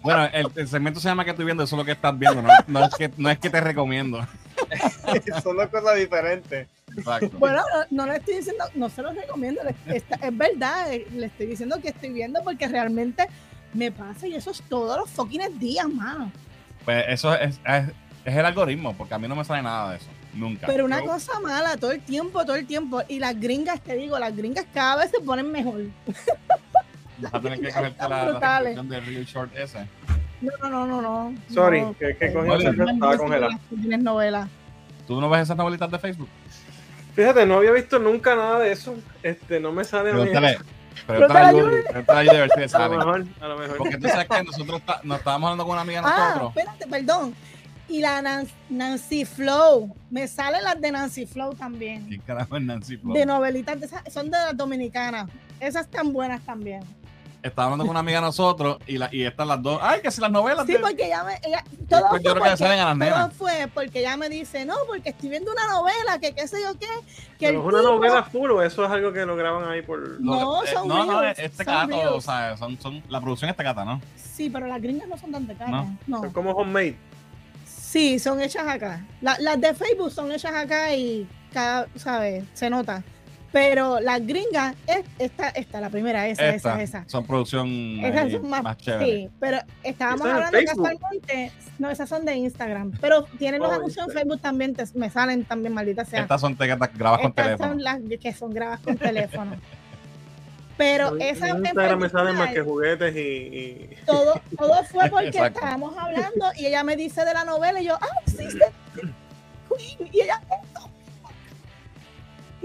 [0.03, 2.49] Bueno, el, segmento se llama que estoy viendo, eso es lo que estás viendo, no,
[2.67, 4.21] no, es, que, no es que te recomiendo.
[5.43, 6.69] Son dos cosas diferentes.
[7.39, 11.81] Bueno, no, le estoy diciendo, no se los recomiendo, es, verdad, eh, le estoy diciendo
[11.81, 13.29] que estoy viendo porque realmente
[13.75, 16.33] me pasa y eso es todos los fucking días, mano.
[16.85, 17.85] Pues eso es, es,
[18.25, 20.67] es, el algoritmo, porque a mí no me sale nada de eso, nunca.
[20.67, 23.03] Pero una cosa mala, todo el tiempo, todo el tiempo.
[23.09, 25.83] Y las gringas, te digo, las gringas cada vez se ponen mejor.
[27.21, 29.87] Vas a tener que cogerte la, la de Real Short ese.
[30.41, 31.35] No, no, no, no.
[31.53, 33.51] Sorry, que, que cogió estaba.
[33.81, 34.49] Tienes.
[35.07, 36.29] ¿Tú no ves esas novelitas de Facebook?
[37.15, 38.95] Fíjate, no había visto nunca nada de eso.
[39.23, 40.59] Este, no me sale Pregúntale,
[41.07, 41.83] pregúntale a Yuri.
[41.83, 42.85] Pregúntale a de ver si sale.
[42.85, 43.77] A lo mejor, a lo mejor.
[43.79, 46.53] Porque tú sabes que nosotros nos estábamos hablando con una amiga ah, nosotros.
[46.57, 47.35] espérate, perdón.
[47.89, 49.97] Y la Nancy Flow.
[50.11, 52.09] Me salen las de Nancy Flow también.
[52.09, 53.15] ¿Qué carajo es Nancy Flow?
[53.15, 55.29] De novelitas, de son de las dominicanas.
[55.59, 56.83] Esas están buenas también
[57.49, 59.79] estaba hablando con una amiga de nosotros y, la, y están las dos.
[59.83, 60.67] Ay, que si las novelas.
[60.67, 61.35] Sí, porque ella me.
[61.43, 63.29] Ella, todo yo creo que salen a las nenas.
[63.29, 66.63] Todo fue porque ella me dice, no, porque estoy viendo una novela, que qué sé
[66.63, 66.87] yo qué.
[67.39, 70.21] Que Pero es una novela full o eso es algo que lo graban ahí por.
[70.21, 73.85] No, eh, son No, no, este gato, o sea, son, son, la producción está cata,
[73.85, 74.01] ¿no?
[74.17, 75.97] Sí, pero las gringas no son tan de No.
[76.07, 76.21] no.
[76.21, 76.97] Son como homemade.
[77.65, 79.05] Sí, son hechas acá.
[79.21, 82.45] las de Facebook son hechas acá y cada, ¿sabes?
[82.53, 83.03] Se nota.
[83.51, 87.05] Pero las gringas es esta, esta, la primera, esa, esa, esa.
[87.07, 87.69] Son producción
[88.05, 89.07] esas son más, chévere.
[89.07, 94.07] Sí, pero estábamos hablando casualmente, no, esas son de Instagram, pero tienen los oh, anuncios
[94.07, 96.21] en Facebook también, me salen también, maldita sea.
[96.21, 97.71] Estas son que grabas con teléfono.
[97.71, 99.57] son las que son grabas con teléfono.
[100.77, 105.97] Pero esa en Instagram me salen más que juguetes y, Todo, todo fue porque estábamos
[105.99, 108.47] hablando y ella me dice de la novela y yo, ah, sí,
[110.13, 110.41] y ella,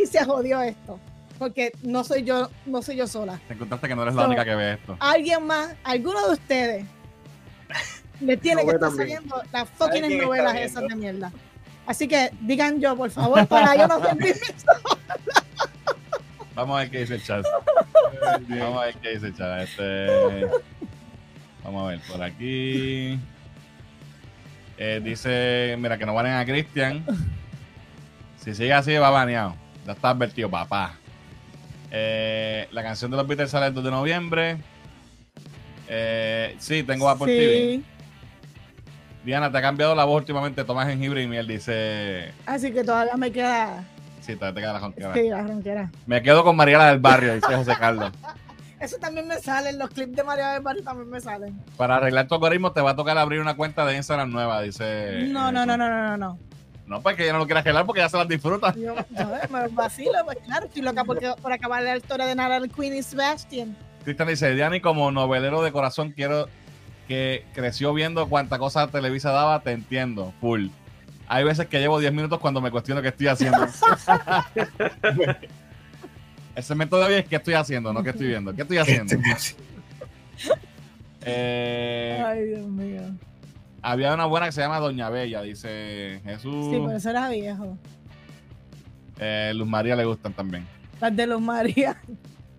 [0.03, 0.99] y se jodió esto.
[1.39, 3.39] Porque no soy yo, no soy yo sola.
[3.47, 4.95] Te encontraste que no eres la única que ve esto.
[4.99, 6.85] Alguien más, alguno de ustedes
[8.21, 11.31] le tiene que estar saliendo las fucking novelas esas de mierda.
[11.85, 14.39] Así que digan yo, por favor, para yo no sentirme
[16.55, 17.45] Vamos a ver qué dice el chat.
[18.47, 19.61] Vamos a ver qué dice el chat.
[19.63, 20.47] Este...
[21.63, 23.19] Vamos a ver, por aquí.
[24.77, 27.03] Eh, dice, mira, que no valen a Cristian.
[28.37, 29.55] Si sigue así, va baneado.
[29.85, 30.95] Ya está advertido, papá.
[31.91, 34.57] Eh, la canción de los Beatles sale el 2 de noviembre.
[35.87, 37.31] Eh, sí, tengo Apple sí.
[37.31, 37.81] TV.
[39.23, 40.63] Diana, te ha cambiado la voz últimamente.
[40.63, 42.31] Tomas jengibre y miel, dice.
[42.45, 43.83] Así que todavía me queda.
[44.21, 45.13] Sí, todavía te queda la ronquera.
[45.13, 45.91] Sí, la ronquera.
[46.05, 48.11] Me quedo con Mariela del Barrio, dice José Carlos.
[48.79, 51.57] Eso también me salen, los clips de Mariela del Barrio también me salen.
[51.77, 55.27] Para arreglar tu algoritmo te va a tocar abrir una cuenta de Instagram nueva, dice.
[55.29, 56.39] No, no, no, no, no, no, no.
[56.85, 58.73] No, pues que ella no lo quiere arreglar porque ya se las disfruta.
[58.75, 58.95] Yo,
[59.49, 63.03] me vacilo, pues claro, estoy loca por, por acabar la historia de Nara Queen y
[63.03, 63.75] Sebastian.
[64.03, 66.49] Cristian dice, Diani, como novelero de corazón, quiero
[67.07, 70.67] que creció viendo cuánta cosa Televisa daba, te entiendo, full.
[71.27, 73.65] Hay veces que llevo 10 minutos cuando me cuestiono qué estoy haciendo.
[76.55, 78.53] El segmento de hoy es qué estoy haciendo, no qué estoy viendo.
[78.53, 79.15] ¿Qué estoy haciendo?
[81.25, 83.01] Eh, Ay, Dios mío.
[83.83, 86.67] Había una buena que se llama Doña Bella, dice Jesús.
[86.71, 87.77] Sí, por eso era viejo.
[89.19, 90.65] Eh, Luz María le gustan también.
[90.99, 91.97] Las de los María.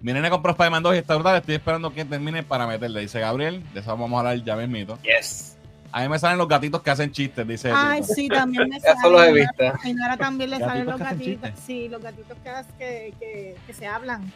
[0.01, 1.37] Mi nene compró Spider-Man 2 y está brutal.
[1.37, 3.01] Estoy esperando que termine para meterle.
[3.01, 3.62] Dice Gabriel.
[3.72, 4.99] De eso vamos a hablar ya mismito.
[5.03, 5.57] Yes.
[5.91, 7.70] A mí me salen los gatitos que hacen chistes, dice.
[7.75, 8.14] Ay, Tito.
[8.14, 9.35] sí, también me Eso los he salen.
[9.35, 9.64] visto.
[9.83, 11.51] A Inara también le salen los gatitos.
[11.64, 14.31] Sí, los gatitos que, que, que, que se hablan.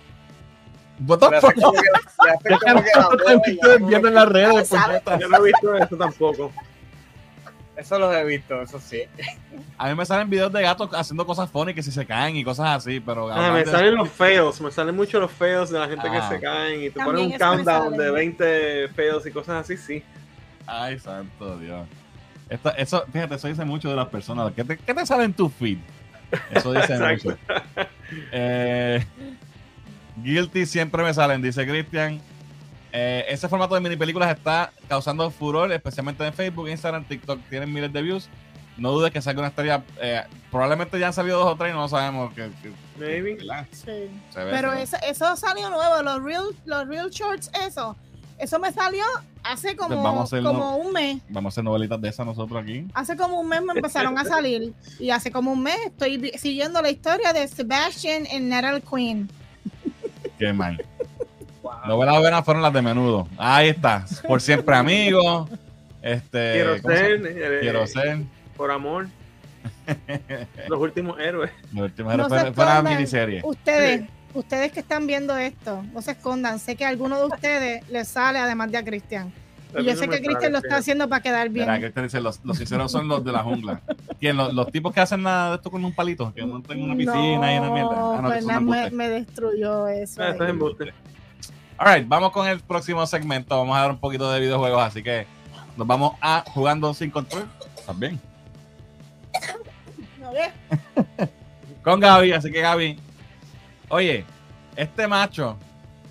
[1.06, 1.54] What the fuck?
[5.20, 6.52] Yo no he visto eso tampoco.
[7.78, 9.02] Eso los he visto, eso sí.
[9.76, 12.42] A mí me salen videos de gatos haciendo cosas funny que si se caen y
[12.44, 13.30] cosas así, pero.
[13.32, 16.28] Ah, me salen los feos, me salen mucho los feos de la gente Ah.
[16.28, 20.02] que se caen y te ponen un countdown de 20 feos y cosas así, sí.
[20.66, 21.86] Ay, santo Dios.
[22.50, 24.52] Esto- eso, fíjate, eso dice mucho de las personas.
[24.56, 25.78] ¿Qué te, qué te sale en tu feed?
[26.50, 27.38] Eso dice mucho.
[28.32, 29.04] Eh,
[30.16, 32.20] Guilty siempre me salen, dice Cristian.
[32.92, 37.40] Eh, ese formato de mini películas está causando furor, especialmente en Facebook, Instagram, TikTok.
[37.50, 38.28] Tienen miles de views.
[38.76, 39.82] No dudes que salga una estrella.
[40.00, 42.32] eh, probablemente ya han salido dos o tres y no lo sabemos.
[42.32, 42.72] Que, que-.
[43.72, 43.84] Sí.
[44.30, 44.82] Se ve, Pero se ve.
[44.82, 47.96] eso, eso salió nuevo, los real, los real shorts, eso.
[48.38, 49.02] Eso me salió
[49.42, 50.52] hace como, Pues vamos a hacerlo.
[50.52, 51.18] como un mes.
[51.28, 52.86] Vamos a hacer novelitas de esas nosotros aquí.
[52.94, 54.72] Hace como un mes me empezaron a salir.
[55.00, 59.28] Y hace como un mes estoy siguiendo la historia de Sebastian y Natalie Queen.
[60.38, 60.84] Qué mal.
[61.88, 63.28] Novelas buenas fueron las de menudo.
[63.36, 64.04] Ahí está.
[64.26, 65.48] Por siempre amigos.
[66.02, 68.18] Este, Quiero ¿cómo se- ser, eh, Quiero ser.
[68.56, 69.08] por amor.
[70.68, 71.50] Los últimos héroes.
[71.72, 72.94] Los últimos No fue, se fue una escondan.
[72.94, 73.40] miniserie.
[73.44, 74.02] Ustedes,
[74.34, 76.58] ustedes que están viendo esto, no se escondan.
[76.58, 79.32] Sé que a alguno de ustedes les sale además de a Cristian.
[79.78, 81.70] Y yo sé que Cristian lo está haciendo para quedar bien.
[81.70, 83.82] Mira, dice, los, los sinceros son los de la jungla.
[84.18, 84.34] ¿Quién?
[84.36, 87.54] Los, los tipos que hacen nada de esto con un palito, que montan una piscina
[87.54, 87.90] y una mierda.
[87.92, 90.22] Ah, no, me, me destruyó eso.
[90.22, 90.34] Ah,
[91.78, 93.56] Alright, vamos con el próximo segmento.
[93.56, 95.26] Vamos a dar un poquito de videojuegos, así que
[95.76, 97.48] nos vamos a jugando sin control.
[97.86, 98.20] También.
[101.82, 102.98] Con Gaby, así que Gaby.
[103.88, 104.24] Oye,
[104.76, 105.56] este macho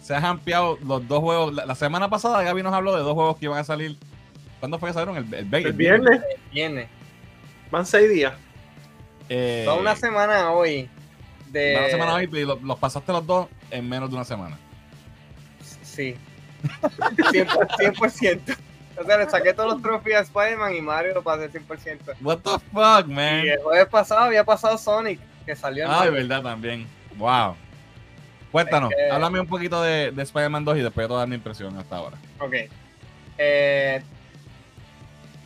[0.01, 1.53] se ha ampliado los dos juegos.
[1.53, 3.97] La, la semana pasada Gaby nos habló de dos juegos que iban a salir.
[4.59, 5.17] ¿Cuándo fue que salieron?
[5.17, 6.87] El, el, El viernes Viene.
[7.69, 8.33] van seis días.
[9.29, 10.89] Eh, Toda una semana hoy.
[11.51, 11.75] De...
[11.77, 14.57] Una semana hoy y los pasaste los dos en menos de una semana.
[15.97, 16.15] Sí.
[16.63, 17.67] 100%.
[17.77, 18.57] 100%.
[18.99, 22.15] O sea, le saqué todos los trofeos a Spider-Man y Mario lo pasé 100%.
[22.21, 23.45] What the fuck, man?
[23.45, 26.87] Y el jueves pasado había pasado Sonic, que salió en Ah, de verdad también.
[27.15, 27.55] Wow.
[28.51, 31.19] Cuéntanos, Es que- háblame un poquito de, de Spider-Man 2 y después te voy a
[31.19, 32.17] dar mi impresión hasta ahora.
[32.39, 32.53] Ok.
[33.37, 34.01] Eh,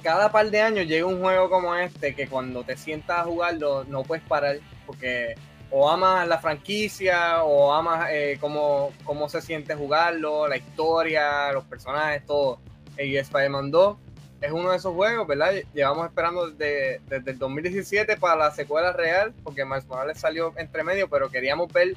[0.04, 3.84] cada par de años llega un juego como este que cuando te sientas a jugarlo
[3.86, 5.36] no puedes parar porque
[5.72, 11.64] o amas la franquicia o amas eh, cómo, cómo se siente jugarlo, la historia, los
[11.64, 12.60] personajes, todo.
[12.98, 13.98] Y Spider-Man 2
[14.42, 15.54] es uno de esos juegos, ¿verdad?
[15.74, 20.84] Llevamos esperando desde, desde el 2017 para la secuela real porque Miles Morales salió entre
[20.84, 21.96] medio, pero queríamos ver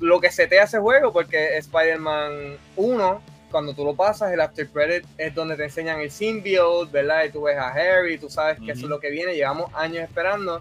[0.00, 3.22] lo que se te hace juego porque Spider-Man 1
[3.54, 7.22] cuando tú lo pasas, el after credit es donde te enseñan el symbiote, ¿verdad?
[7.22, 10.02] Y tú ves a Harry, tú sabes que eso es lo que viene, llevamos años
[10.02, 10.60] esperando.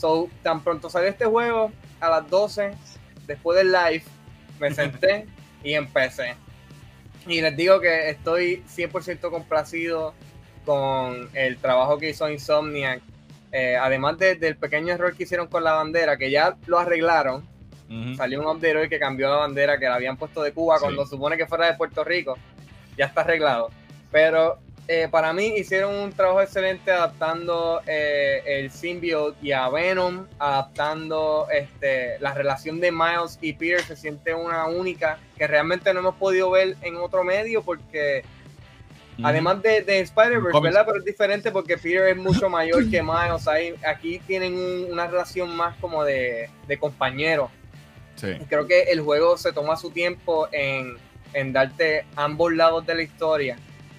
[0.00, 1.70] So, tan pronto salió este juego,
[2.00, 2.72] a las 12,
[3.26, 4.02] después del live,
[4.58, 5.26] me senté
[5.62, 6.34] y empecé.
[7.26, 10.14] Y les digo que estoy 100% complacido
[10.64, 13.02] con el trabajo que hizo Insomniac.
[13.52, 17.46] Eh, además de- del pequeño error que hicieron con la bandera, que ya lo arreglaron.
[18.16, 20.84] Salió un update hoy que cambió la bandera que la habían puesto de Cuba Sí.
[20.84, 22.38] cuando supone que fuera de Puerto Rico.
[22.96, 23.70] Ya está arreglado.
[24.12, 24.60] Pero
[24.92, 31.46] eh, para mí hicieron un trabajo excelente adaptando eh, el symbiote y a Venom, adaptando
[31.52, 33.80] este, la relación de Miles y Peter.
[33.82, 38.24] Se siente una única que realmente no hemos podido ver en otro medio porque.
[39.22, 40.60] Además de, de Spider-Verse.
[40.60, 40.84] ¿verdad?
[40.86, 43.46] Pero es diferente porque Peter es mucho mayor que Miles.
[43.46, 47.50] Ahí, aquí tienen un- una relación más como de, de compañero.
[48.16, 48.32] Sí.
[48.48, 50.96] Creo que el juego se toma su tiempo en,
[51.34, 53.56] en darte ambos lados de la historia.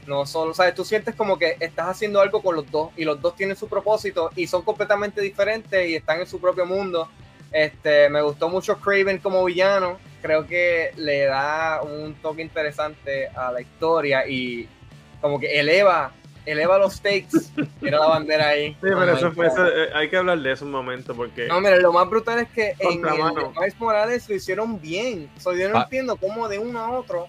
[0.08, 0.74] No solo, ¿sabes?
[0.76, 3.68] Tú sientes como que estás haciendo algo con los dos y los dos tienen su
[3.68, 7.08] propósito y son completamente diferentes y están en su propio mundo.
[7.52, 10.00] Este, me gustó mucho Craven como villano.
[10.22, 14.68] Creo que le da un toque interesante a la historia y
[15.20, 16.12] como que eleva,
[16.46, 17.52] eleva los stakes.
[17.82, 18.70] Mira la bandera ahí.
[18.72, 21.60] Sí, pero eso fue, eso, eh, hay que hablar de eso un momento porque No,
[21.62, 25.30] mira, lo más brutal es que en el Miles Morales lo hicieron bien.
[25.40, 25.84] So, yo no Ah.
[25.84, 27.28] entiendo cómo de uno a otro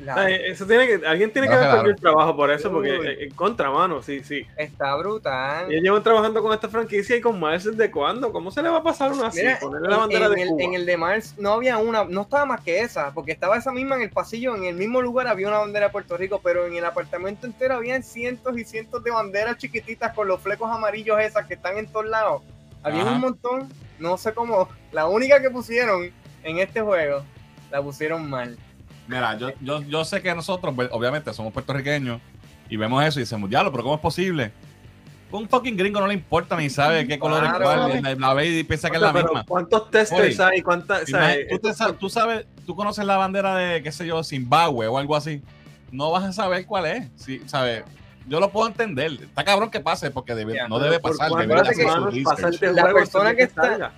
[0.00, 1.82] La- O sea, Eso tiene que, alguien tiene que No, haber claro.
[1.82, 3.06] perdido el trabajo por eso, porque Uy.
[3.08, 4.46] eh, en contra, mano, sí, sí.
[4.56, 5.70] está brutal.
[5.72, 8.30] Ellos llevan trabajando con esta franquicia y con Miles desde cuándo.
[8.30, 9.40] ¿Cómo se le va a pasar una así?
[9.40, 10.62] Mira, Ponerle la en, bandera en de el, Cuba.
[10.62, 13.72] en el de Mars no había una, no estaba más que esa, porque estaba esa
[13.72, 16.66] misma en el pasillo, en el mismo lugar había una bandera de Puerto Rico, pero
[16.66, 21.18] en el apartamento entero habían cientos y cientos de banderas chiquititas con los flecos amarillos
[21.20, 22.42] esas que están en todos lados.
[22.84, 23.10] Había Ajá.
[23.12, 23.68] un montón,
[23.98, 26.12] no sé cómo, la única que pusieron
[26.44, 27.24] en este juego,
[27.72, 28.56] la pusieron mal.
[29.08, 32.20] Mira, yo, yo, yo sé que nosotros, pues, obviamente, somos puertorriqueños
[32.68, 34.52] y vemos eso y decimos, diablo, pero ¿cómo es posible?
[35.30, 38.46] Un fucking gringo no le importa ni sabe qué color es cuál, la, la ve
[38.48, 39.44] y piensa que es la pero misma.
[39.44, 40.62] ¿Cuántos testers Oye, hay?
[40.62, 44.86] ¿Cuántas, Imagina- tú, te tú sabes, tú conoces la bandera de, qué sé yo, Zimbabue
[44.86, 45.42] o algo así.
[45.90, 47.08] No vas a saber cuál es.
[47.16, 47.84] Sí, ¿sabes?
[48.26, 49.12] Yo lo puedo entender.
[49.22, 51.30] Está cabrón que pase porque debe- Ya, no debe ¿por pasar.
[51.46, 53.92] Debe hacer que- su La persona de que está- salga?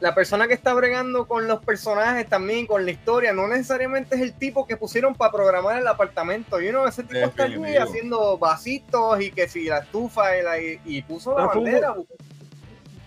[0.00, 4.20] La persona que está bregando con los personajes también, con la historia, no necesariamente es
[4.20, 6.60] el tipo que pusieron para programar el apartamento.
[6.60, 10.58] Y uno, ese tipo está allí haciendo vasitos y que si la estufa y, la-
[10.84, 11.94] y puso la un bandera.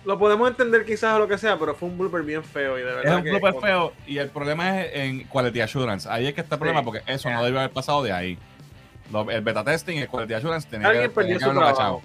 [0.06, 2.82] Lo podemos entender quizás o lo que sea, pero fue un blooper bien feo y
[2.82, 6.10] de verdad Es un que- blooper feo y el problema es en Quality Assurance.
[6.10, 6.86] Ahí es que está el problema Sí.
[6.86, 8.38] porque eso no debió haber pasado de ahí.
[9.12, 11.76] Lo- el beta testing, el Quality Assurance tenía que, Alguien perdió tenía que su haberlo
[11.76, 12.02] trabajo.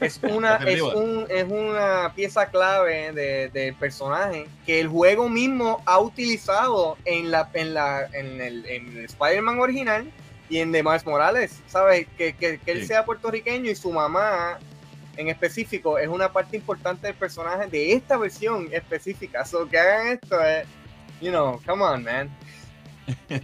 [0.00, 5.82] Es una, es, un- es una pieza clave de- del personaje que el juego mismo
[5.86, 10.10] ha utilizado en la en la en el, en Spider-Man original
[10.48, 12.06] y en The Miles Morales, ¿sabes?
[12.16, 12.86] Que, que, que él Sí.
[12.86, 14.58] sea puertorriqueño y su mamá
[15.16, 19.44] en específico es una parte importante del personaje de esta versión específica.
[19.44, 20.66] So que hagan esto es,
[21.20, 22.30] you know, come on, man.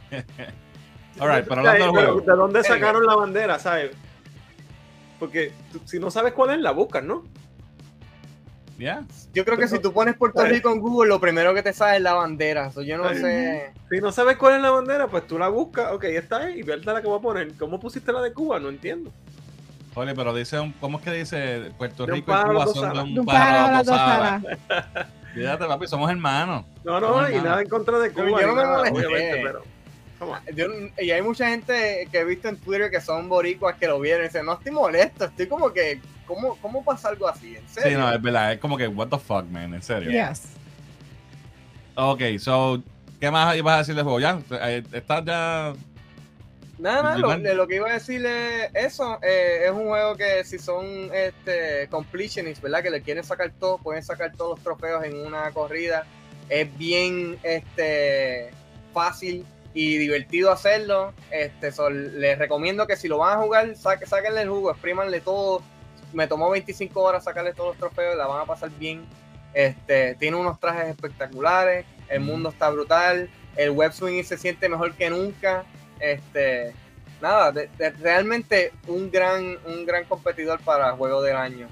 [1.19, 2.21] Alright, pero O sea, hablando del pero juego.
[2.21, 3.91] ¿De dónde sacaron la bandera, sabes?
[5.23, 7.23] Porque tú- si no sabes cuál es, la buscas, ¿no?
[8.77, 9.05] ¿Ya?
[9.33, 11.99] Yo creo que si tú pones Puerto Rico en Google, lo primero que te sale
[11.99, 12.73] es la bandera.
[12.73, 13.19] So, yo no Ay.
[13.19, 13.73] sé.
[13.89, 16.65] Si no sabes cuál es la bandera, pues tú la buscas, ok, esta es, y
[16.65, 17.55] verte la que voy a poner.
[17.55, 18.59] ¿Cómo pusiste la de Cuba?
[18.59, 19.13] No entiendo.
[19.95, 23.25] Oye, pero dice, un- ¿cómo es que dice Puerto Rico y Cuba son de un
[23.25, 24.49] pájaro.
[25.35, 26.65] Fíjate, papi, somos hermanos.
[26.83, 27.45] No, no, Somos y hermanos.
[27.45, 28.41] nada en contra de Cuba.
[28.41, 28.99] yo no me molesté.
[29.07, 29.63] obviamente, pero.
[30.23, 30.57] Come on.
[30.57, 30.69] Yo-
[31.03, 34.23] y hay mucha gente que he visto en Twitter que son boricuas que lo vieron
[34.23, 37.57] y dicen, no estoy molesto, estoy como que, ¿cómo, cómo pasa algo así?
[37.57, 37.99] ¿En Sí, serio?
[37.99, 38.53] no, es verdad.
[38.53, 40.11] Es como que, what the fuck, man, en serio.
[40.11, 40.43] Yes.
[41.95, 42.83] Ok, so,
[43.21, 44.21] ¿qué más ibas a decir del juego?
[44.21, 45.75] Ya, eh, estás ya.
[46.79, 51.11] Nada, nada, lo que iba a decirle eso, eh, es un juego que si son
[51.15, 52.83] este completionists, ¿verdad?
[52.83, 56.05] Que le quieren sacar todo, pueden sacar todos los trofeos en una corrida.
[56.49, 58.51] Es bien este
[58.93, 59.45] fácil
[59.75, 61.13] y divertido hacerlo.
[61.31, 65.21] Este, so, les recomiendo que si lo van a jugar, saque, sáquenle el jugo, exprímanle
[65.21, 65.63] todo.
[66.13, 69.05] Me tomó 25 horas sacarle todos los trofeos, la van a pasar bien.
[69.55, 74.93] Este, tiene unos trajes espectaculares, el mundo está brutal, el web swing se siente mejor
[74.95, 75.65] que nunca.
[76.01, 76.73] Este,
[77.21, 81.69] nada, de- de- realmente un gran, un gran competidor para juego del año.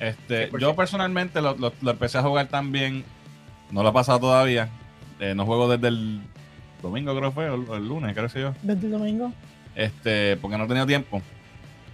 [0.00, 0.58] Este, 100%.
[0.58, 3.04] yo personalmente lo, lo- lo empecé a jugar también.
[3.70, 4.68] No lo he pasado todavía.
[5.20, 6.20] Eh, no juego desde el
[6.82, 8.54] domingo, creo que fue, o el, lunes, creo que yo.
[8.62, 9.32] Desde el domingo.
[9.74, 11.20] Este, porque no he tenido tiempo.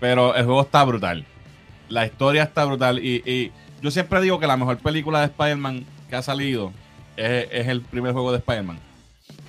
[0.01, 1.25] Pero el juego está brutal.
[1.89, 2.99] La historia está brutal.
[2.99, 6.73] Y, y yo siempre digo que la mejor película de Spider-Man que ha salido
[7.17, 8.79] es, es el primer juego de Spider-Man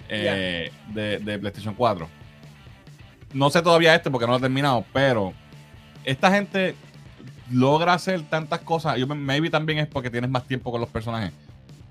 [0.10, 2.08] eh, de, de PlayStation 4.
[3.34, 5.34] No sé todavía este porque no lo he terminado, pero
[6.04, 6.76] esta gente
[7.52, 8.98] logra hacer tantas cosas.
[8.98, 11.32] Yo me- maybe también es porque tienes más tiempo con los personajes.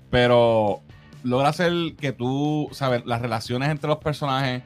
[0.09, 0.81] Pero
[1.23, 4.61] logra hacer que tú, sabes, las relaciones entre los personajes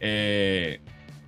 [0.00, 0.80] eh,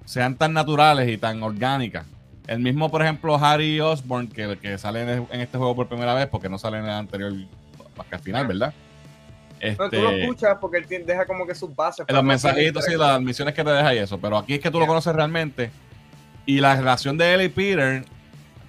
[0.05, 2.07] sean tan naturales y tan orgánicas.
[2.47, 6.15] El mismo, por ejemplo, Harry Osborn, que, que sale en, en este juego por primera
[6.15, 7.33] vez, porque no sale en el anterior,
[7.97, 8.75] más que al final, ¿verdad?
[9.79, 12.05] No, tú lo Este, escuchas porque él deja como que sus bases.
[12.09, 14.19] en los mensajitos, sí, las misiones que te deja y eso.
[14.21, 15.71] Pero aquí es que tú lo conoces realmente.
[16.45, 18.05] Y la relación de él y Peter,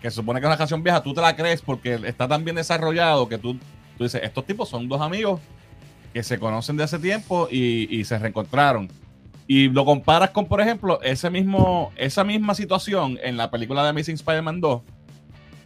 [0.01, 2.43] que se supone que es una relación vieja, tú te la crees porque está tan
[2.43, 3.55] bien desarrollado que tú,
[3.97, 5.39] tú dices, estos tipos son dos amigos
[6.13, 8.89] que se conocen de hace tiempo y, y se reencontraron.
[9.47, 13.89] Y lo comparas con, por ejemplo, ese mismo, esa misma situación en la película de
[13.89, 14.81] Amazing Spider-Man 2.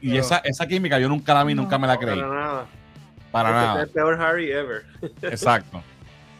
[0.01, 1.63] Y esa, esa química yo nunca la vi, No.
[1.63, 2.19] nunca me la creí.
[2.19, 2.65] Para nada.
[3.31, 3.81] Para Este nada.
[3.81, 4.83] Es el peor Harry ever.
[5.21, 5.81] Exacto.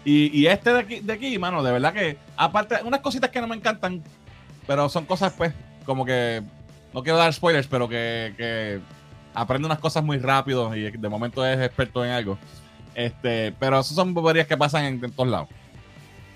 [0.06, 3.42] Y, y este de aquí, de aquí, mano, de verdad que, aparte, unas cositas que
[3.42, 4.02] no me encantan,
[4.66, 5.54] pero son cosas, pues,
[5.86, 6.42] como que,
[6.94, 8.80] no quiero dar spoilers, pero que, que
[9.34, 12.38] aprende unas cosas muy rápido y de momento es experto en algo.
[12.98, 15.50] Este, pero esas son boberías que pasan en, en todos lados.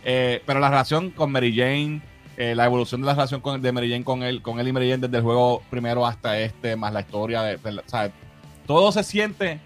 [0.06, 2.02] Eh, pero la relación con Mary Jane,
[2.38, 4.72] eh, la evolución de la relación con, de Mary Jane con él, con él y
[4.72, 8.12] Mary Jane desde el juego primero hasta este, más la historia, de, de sea,
[8.68, 9.60] todo se siente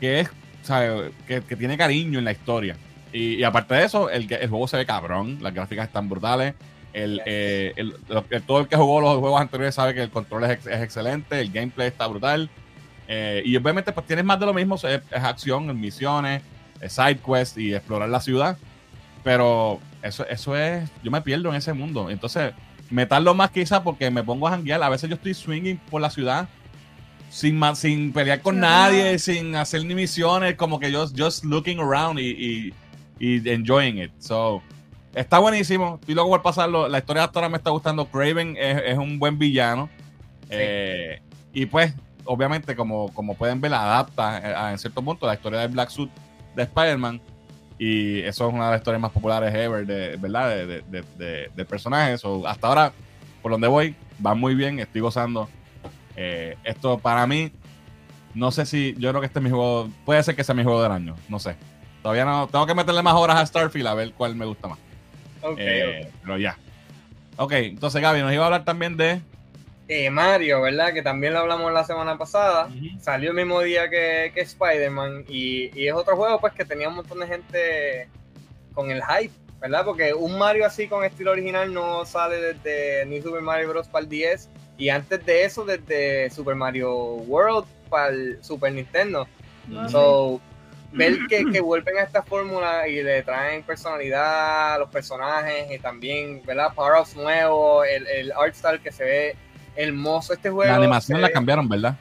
[0.00, 0.30] que es,
[0.62, 1.12] ¿sabe?
[1.28, 2.74] Que, que tiene cariño en la historia.
[3.12, 6.54] Y, y aparte de eso, el, el juego se ve cabrón, las gráficas están brutales.
[6.94, 7.94] El, eh, el-
[8.46, 11.52] todo el que jugó los juegos anteriores sabe que el control es, es excelente, el
[11.52, 12.48] gameplay está brutal.
[13.12, 16.42] Eh, y obviamente, pues tienes más de lo mismo: es, es acción, misiones,
[16.80, 18.56] es side quest y explorar la ciudad.
[19.24, 20.88] Pero eso, eso es.
[21.02, 22.08] Yo me pierdo en ese mundo.
[22.08, 22.52] Entonces,
[22.88, 24.80] meterlo más quizá porque me pongo a janguear.
[24.80, 26.48] A veces yo estoy swinging por la ciudad
[27.30, 28.90] sin, sin pelear con Ajá.
[28.90, 32.74] nadie, sin hacer ni misiones, como que yo just looking around y, y,
[33.18, 34.12] y enjoying it.
[34.20, 34.62] So,
[35.14, 35.98] está buenísimo.
[36.00, 36.88] Estoy loco por pasarlo.
[36.88, 38.06] La historia hasta ahora me está gustando.
[38.06, 39.90] Craven es, es un buen villano.
[40.48, 41.20] Eh,
[41.52, 41.92] y pues,
[42.24, 45.90] obviamente, como, como pueden ver, adapta eh, a- en cierto punto la historia del Black
[45.90, 46.10] Suit
[46.56, 47.20] de Spider-Man.
[47.78, 50.50] Y eso es una de las historias más populares ever, de, ¿verdad?
[50.50, 52.18] De, de, de, de- del personaje.
[52.18, 52.92] So, hasta ahora,
[53.40, 53.94] por donde voy,
[54.24, 54.78] va muy bien.
[54.80, 55.48] Estoy gozando.
[56.16, 57.50] Eh, esto para mí,
[58.34, 58.94] no sé si.
[58.98, 59.88] Yo creo que este es mi juego.
[60.04, 61.16] Puede ser que sea mi juego del año.
[61.28, 61.56] No sé.
[62.02, 62.46] Todavía no.
[62.48, 64.78] Tengo que meterle más horas a Starfield a ver cuál me gusta más.
[65.42, 66.14] Ok, Eh, ok.
[66.22, 66.58] Pero ya.
[67.38, 69.22] Ok, entonces Gaby nos iba a hablar también de.
[69.92, 70.92] Eh, Mario, ¿verdad?
[70.92, 72.68] Que también lo hablamos la semana pasada.
[73.00, 76.88] Salió el mismo día que, que Spider-Man y, y es otro juego pues que tenía
[76.88, 78.08] un montón de gente
[78.72, 79.84] con el hype, ¿verdad?
[79.84, 83.88] Porque un Mario así con estilo original no sale desde New Super Mario Bros.
[83.88, 89.26] para el 10 y antes de eso desde Super Mario World para el Super Nintendo.
[89.88, 90.40] So,
[90.92, 95.80] ver que, que vuelven a esta fórmula y le traen personalidad a los personajes y
[95.80, 96.72] también, ¿verdad?
[96.76, 99.36] Power-ups nuevos, el, el art style que se ve
[99.76, 100.70] hermoso este juego.
[100.70, 101.96] La animación la cambiaron, ¿verdad?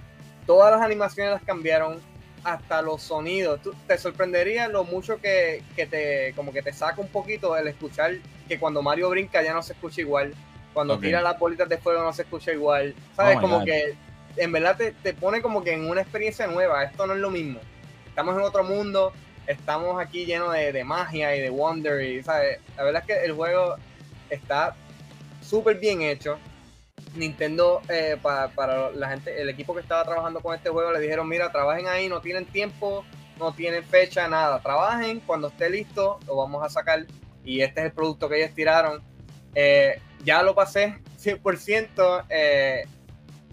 [0.45, 1.99] todas las animaciones las cambiaron
[2.43, 3.61] hasta los sonidos.
[3.61, 7.67] Tú- te sorprendería lo mucho que, que te como que te saca un poquito el
[7.67, 8.13] escuchar
[8.47, 10.33] que cuando Mario brinca ya no se escucha igual.
[10.73, 12.95] Cuando tira las bolitas de fuego no se escucha igual.
[13.15, 13.65] Sabes Oh como God.
[13.65, 13.95] que
[14.37, 16.83] en verdad te, te pone como que en una experiencia nueva.
[16.83, 17.59] Esto no es lo mismo.
[18.07, 19.13] Estamos en otro mundo
[19.45, 23.25] estamos aquí llenos de, de magia y de wonder y sabes la verdad es que
[23.25, 23.75] el juego
[24.29, 24.75] está
[25.41, 26.37] súper bien hecho
[27.19, 30.99] Nintendo, eh, pa- para la gente, el equipo que estaba trabajando con este juego, le
[30.99, 33.05] dijeron, mira, trabajen ahí, no tienen tiempo,
[33.37, 37.05] no tienen fecha, nada, trabajen, cuando esté listo, lo vamos a sacar.
[37.43, 39.01] Y este es el producto que ellos tiraron.
[39.55, 42.83] Eh, ya lo pasé 100%, eh,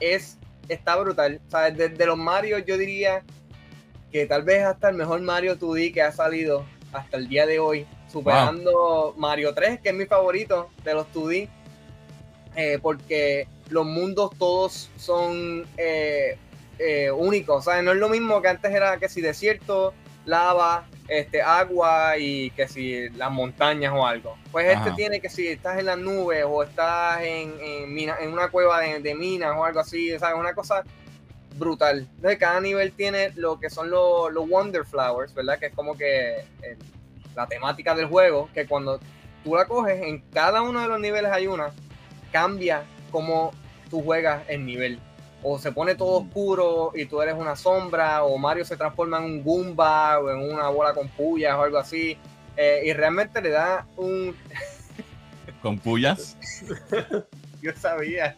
[0.01, 0.39] es,
[0.69, 1.41] está brutal.
[1.47, 3.23] O sea, de, de los Mario yo diría
[4.13, 7.59] que tal vez hasta el mejor Mario 2D que ha salido hasta el día de
[7.59, 11.49] hoy, superando Mario 3, que es mi favorito de los 2D
[12.55, 16.39] eh, porque los mundos todos son eh,
[16.79, 17.83] eh, únicos, ¿sabes?
[17.85, 19.93] No es lo mismo que antes era que si desierto,
[20.25, 24.37] lava, este, agua y que si las montañas o algo.
[24.51, 28.33] Pues este tiene que si estás en las nubes o estás en, en, mina- en
[28.33, 30.37] una cueva de, de minas o algo así, ¿sabes?
[30.39, 30.83] Una cosa
[31.57, 32.07] brutal.
[32.17, 35.59] Entonces cada nivel tiene lo que son los, Wonder Flowers, ¿verdad?
[35.59, 36.77] Que es como que eh,
[37.35, 39.01] la temática del juego, que cuando
[39.45, 41.71] tú la coges, en cada uno de los niveles hay una,
[42.33, 43.53] cambia como
[43.91, 45.01] tú juegas el nivel.
[45.43, 49.25] O se pone todo oscuro y tú eres una sombra, o Mario se transforma en
[49.25, 52.19] un Goomba o en una bola con pullas o algo así.
[52.57, 54.35] Eh, y realmente le da un.
[55.63, 56.37] Con pullas.
[57.63, 58.37] Yo sabía.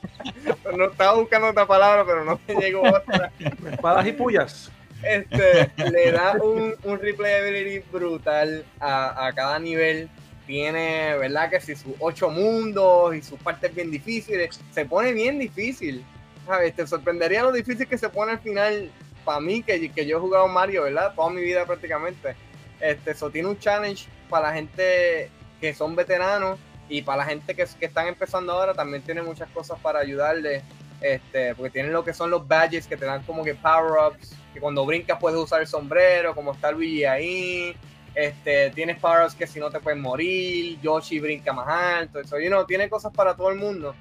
[0.77, 3.31] No estaba buscando otra palabra, pero no me llegó otra.
[3.71, 4.71] Espadas y pullas.
[5.03, 10.09] este, le da un, un replayability brutal a, a cada nivel.
[10.49, 11.51] Tiene, ¿verdad?
[11.51, 16.03] Que si sus ocho mundos y sus partes bien difíciles, se pone bien difícil.
[16.47, 16.75] ¿Sabes?
[16.75, 18.91] Te sorprendería lo difícil que se pone al final
[19.27, 21.13] para mí, que, que yo he jugado Mario, ¿verdad?
[21.15, 22.35] Toda mi vida prácticamente.
[22.81, 25.31] Este, eso tiene un challenge para la gente
[25.61, 29.51] que son veteranos y para la gente que, que están empezando ahora también tiene muchas
[29.51, 30.63] cosas para ayudarle.
[31.03, 34.61] Este, porque tienen lo que son los badges que te dan como que power-ups, que
[34.61, 37.77] cuando brincas puedes usar el sombrero, como está Luigi ahí.
[38.15, 42.49] Este, tienes power-ups que si no te pueden morir, Yoshi brinca más alto, eso, you
[42.49, 43.95] know, tiene cosas para todo el mundo.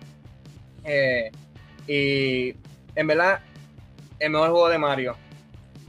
[0.83, 1.29] Eh,
[1.87, 2.55] y
[2.95, 3.41] en verdad,
[4.19, 5.15] el mejor juego de Mario.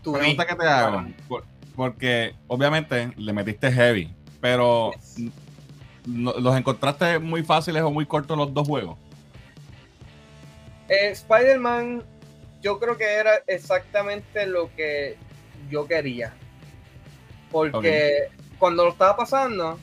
[0.03, 1.05] Pregunta que te hago.
[1.29, 1.45] por-
[1.77, 5.31] porque obviamente le metiste heavy, pero Yes.
[6.07, 8.99] no- ¿los encontraste muy fáciles o muy cortos los dos juegos?
[10.89, 12.03] Eh, Spider-Man,
[12.63, 15.17] yo creo que era exactamente lo que
[15.71, 16.33] yo quería.
[17.51, 19.79] Porque cuando lo estaba pasando,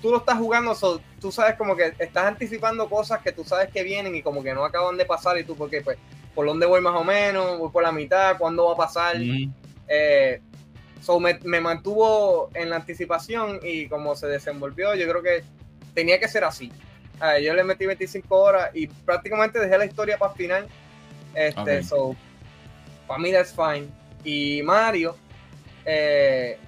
[0.00, 3.70] tú lo estás jugando, so, tú sabes como que estás anticipando cosas que tú sabes
[3.70, 5.98] que vienen y como que no acaban de pasar y tú, porque pues,
[6.34, 7.58] ¿por dónde voy más o menos?
[7.58, 8.38] ¿Voy por la mitad?
[8.38, 9.18] ¿Cuándo va a pasar?
[9.18, 9.52] Mm,
[9.88, 10.40] Eh,
[11.00, 15.42] so me, me mantuvo en la anticipación y como se desenvolvió, yo creo que
[15.94, 16.70] tenía que ser así.
[17.42, 20.68] Yo le metí 25 horas y prácticamente dejé la historia para el final.
[21.34, 22.14] Este, so,
[23.08, 23.88] para mí that's fine.
[24.24, 25.16] Y Mario,
[25.88, 26.58] eh,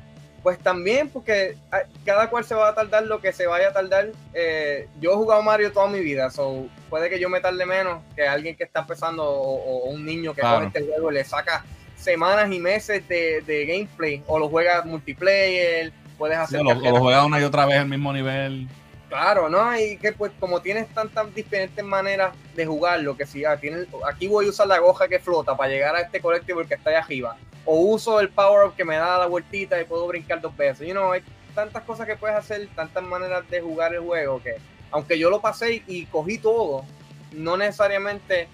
[0.43, 3.73] Pues también, porque ah, cada cual se va a tardar lo que se vaya a
[3.75, 4.09] tardar.
[4.33, 8.03] Eh, yo he jugado Mario toda mi vida, so puede que yo me tarde menos
[8.17, 10.67] que alguien que está empezando o, o un niño que Claro.
[10.67, 11.63] este juego y le saca
[11.95, 16.75] semanas y meses de, de gameplay o lo juega multiplayer, puedes Sí, hacer o lo,
[16.75, 18.67] lo juega una y otra vez al mismo nivel.
[19.11, 19.77] Claro, ¿no?
[19.79, 24.29] Y que pues como tienes tantas diferentes maneras de jugarlo, que si ah, tienes, aquí
[24.29, 27.01] voy a usar la goja que flota para llegar a este colectivo que está allá
[27.01, 30.57] arriba, o uso el power up que me da la vueltita y puedo brincar dos
[30.57, 30.87] veces.
[30.87, 31.23] You know, hay
[31.55, 34.57] tantas cosas que puedes hacer, tantas maneras de jugar el juego que
[34.93, 36.85] aunque yo lo pasé y cogí todo,
[37.33, 38.49] no necesariamente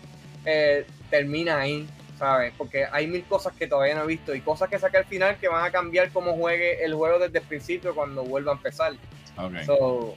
[0.45, 1.89] eh, termina ahí,
[2.19, 2.53] ¿sabes?
[2.59, 5.39] Porque hay mil cosas que todavía no he visto y cosas que saqué al final
[5.39, 8.93] que van a cambiar cómo juegue el juego desde el principio cuando vuelva a empezar.
[9.39, 9.63] Ok.
[9.65, 10.15] So,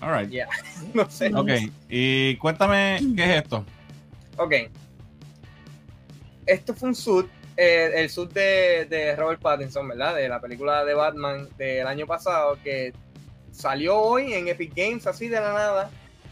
[0.00, 0.28] All right.
[0.28, 0.48] Yeah.
[0.94, 1.32] no sé.
[1.34, 1.50] Ok.
[1.88, 3.64] Y cuéntame, ¿qué es esto?
[4.36, 4.54] Ok.
[6.46, 10.14] Esto fue un suit, eh, el suit de, de Robert Pattinson, ¿verdad?
[10.16, 12.92] De la película de Batman del año pasado, que
[13.52, 15.90] salió hoy en Epic Games así de la nada,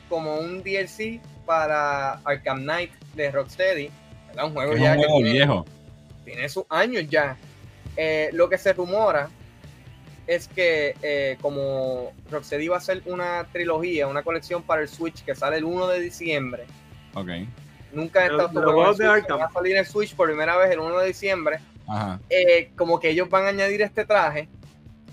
[0.09, 3.90] como un DLC para Arkham Knight de Rocksteady.
[4.28, 4.47] ¿verdad?
[4.47, 5.65] Un juego Es ya un que tiene- viejo.
[6.24, 7.36] tiene sus años ya.
[7.97, 9.28] Eh, lo que se rumora
[10.27, 15.24] es que eh, como Rocksteady va a hacer una trilogía, una colección para el Switch
[15.24, 16.65] que sale el 1 de diciembre,
[17.15, 17.28] Ok.
[17.93, 19.40] Nunca he estado en de Arkham.
[19.40, 21.60] Va a salir en Switch por primera vez el 1 de diciembre.
[21.86, 22.20] Ajá.
[22.31, 24.48] Eh, como que ellos van a añadir este traje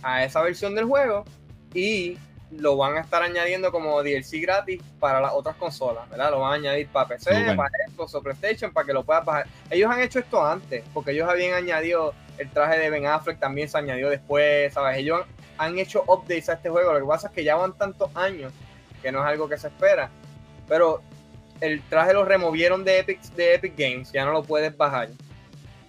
[0.01, 1.25] a esa versión del juego
[1.73, 2.17] y
[2.51, 6.31] lo van a estar añadiendo como DLC gratis para las otras consolas, ¿verdad?
[6.31, 7.55] Lo van a añadir para PC, Súper.
[7.55, 9.47] para Xbox o PlayStation, para que lo puedas bajar.
[9.69, 13.69] Ellos han hecho esto antes, porque ellos habían añadido el traje de Ben Affleck, también
[13.69, 14.97] se añadió después, ¿sabes?
[14.97, 15.21] Ellos
[15.57, 18.09] han, han hecho updates a este juego, lo que pasa es que ya van tantos
[18.15, 18.51] años
[19.01, 20.09] que no es algo que se espera,
[20.67, 21.01] pero
[21.61, 25.09] el traje lo removieron de Epic, de Epic Games, ya no lo puedes bajar.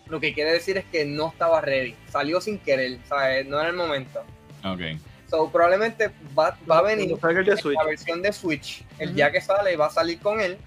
[0.09, 3.47] Lo que quiere decir es que no estaba ready, salió sin querer, ¿sabes?
[3.47, 4.21] No era el momento.
[4.65, 4.81] Ok.
[5.29, 8.85] So, probablemente va, va a venir la versión de Switch.
[8.99, 10.59] El día que sale va a salir con él.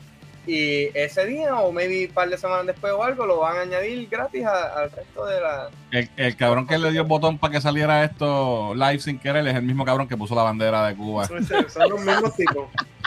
[0.45, 3.61] Y ese día, o maybe un par de semanas después o algo, lo van a
[3.61, 5.69] añadir gratis a- al resto de la.
[5.91, 9.45] El, el cabrón que le dio el botón para que saliera esto live sin querer
[9.47, 11.25] es el mismo cabrón que puso la bandera de Cuba.
[11.27, 12.67] Son son los mismos tipos.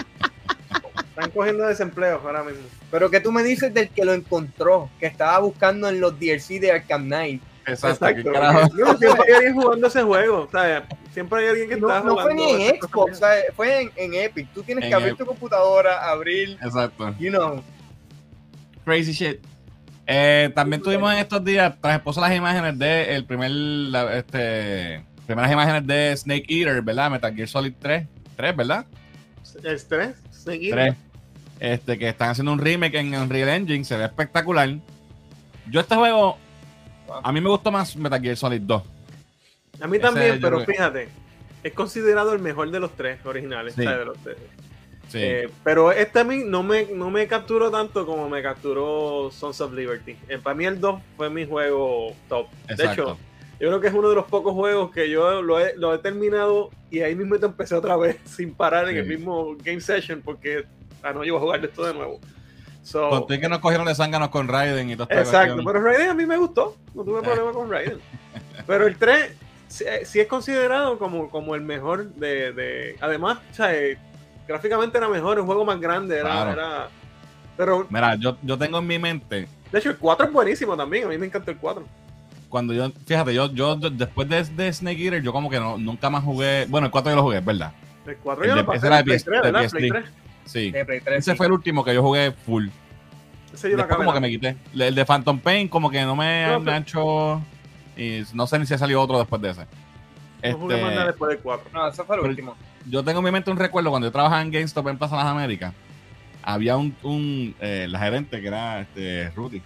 [1.16, 2.62] Están cogiendo desempleo ahora mismo.
[2.90, 6.60] Pero que tú me dices del que lo encontró, que estaba buscando en los DLC
[6.60, 7.42] de Arkham Knight.
[7.66, 8.06] Exacto.
[8.06, 8.76] ¿qué Exacto.
[8.76, 10.42] No, siempre hay alguien jugando ese juego.
[10.42, 12.22] O sea, siempre hay alguien que No, está no jugando.
[12.22, 13.18] fue ni en Xbox.
[13.18, 13.44] ¿sabes?
[13.56, 14.48] fue en, en Epic.
[14.52, 15.18] Tú tienes En que abrir Epic.
[15.20, 17.14] tu computadora, abrir, Exacto.
[17.18, 17.62] you know.
[18.84, 19.40] Crazy shit.
[20.06, 25.02] Eh, también tuvimos en estos días, tras esposo las imágenes de el primer, la- este,
[25.26, 27.10] primeras imágenes de Snake Eater, ¿verdad?
[27.10, 28.06] Metal Gear Solid 3,
[28.36, 28.86] 3 ¿verdad?
[29.64, 30.76] El 3, seguido.
[30.76, 30.94] 3.
[31.58, 34.68] Este, que están haciendo un remake en Unreal Engine, se ve espectacular.
[35.70, 36.36] Yo este juego,
[37.22, 38.82] a mí me gustó más Metal Gear Solid 2.
[39.80, 41.08] A mí también, pero que- fíjate,
[41.62, 43.74] es considerado el mejor de los tres originales.
[43.74, 43.80] Sí.
[43.80, 44.36] o sea, de los tres.
[45.08, 45.18] Sí.
[45.20, 49.60] Eh, pero este a mí no me, no me capturó tanto como me capturó Sons
[49.60, 50.16] of Liberty.
[50.28, 52.48] Eh, para mí el 2 fue mi juego top.
[52.66, 52.92] De exacto.
[52.92, 53.18] hecho,
[53.60, 55.98] yo creo que es uno de los pocos juegos que yo lo he, lo he
[55.98, 60.22] terminado y ahí mismo te empecé otra vez sin parar en el mismo game session
[60.22, 60.64] porque
[61.02, 62.20] ah, no iba a jugar esto de nuevo.
[62.82, 66.10] So, Conté que nos cogieron de zánganos con Raiden y todo esta Exacto, pero Raiden
[66.10, 67.98] a mí me gustó, no tuve problema con Raiden.
[68.66, 69.32] Pero el 3
[69.68, 72.52] sí, sí es considerado como, como el mejor de...
[72.52, 73.98] de- además, o sea, eh,
[74.46, 76.30] gráficamente era mejor, un juego más grande, era...
[76.30, 76.50] Claro.
[76.52, 76.88] era-
[77.56, 81.04] pero, Mira, yo, yo tengo en mi mente, de hecho, el 4 es buenísimo también,
[81.04, 81.82] a mí me encanta el 4.
[82.48, 85.76] cuando yo, fíjate, yo, yo, yo después de, de Snake Eater, yo como que no,
[85.78, 87.72] nunca más jugué, bueno, el 4 yo lo jugué, verdad.
[88.06, 89.62] El 4 El yo de- lo pasé ese era de Play PS- 3, de ¿verdad?
[89.64, 89.70] PS3.
[89.70, 90.04] Play 3.
[90.46, 90.70] Sí.
[90.70, 91.36] De Play 3, Ese sí.
[91.36, 92.68] fue el último que yo jugué full.
[93.52, 94.04] Ese yo lo Después acabé.
[94.04, 94.56] como que me quité.
[94.78, 97.42] El de Phantom Pain como que no me No, pero- hecho...
[97.96, 99.66] Y no sé ni si ha salido otro después de ese.
[100.44, 101.70] No jugué más nada Este, después del 4.
[101.72, 102.56] No, ese fue el Pero- último.
[102.88, 105.26] yo tengo en mi mente un recuerdo cuando yo trabajaba en GameStop en Plaza Las
[105.26, 105.72] Américas.
[106.42, 109.60] Había un, un eh, la gerente que era este, Rudy.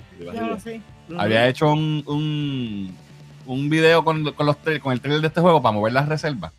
[0.62, 0.80] Sí.
[1.18, 2.96] Había hecho un, un,
[3.46, 6.08] un video con, con, los tra- con el trailer de este juego para mover las
[6.08, 6.52] reservas.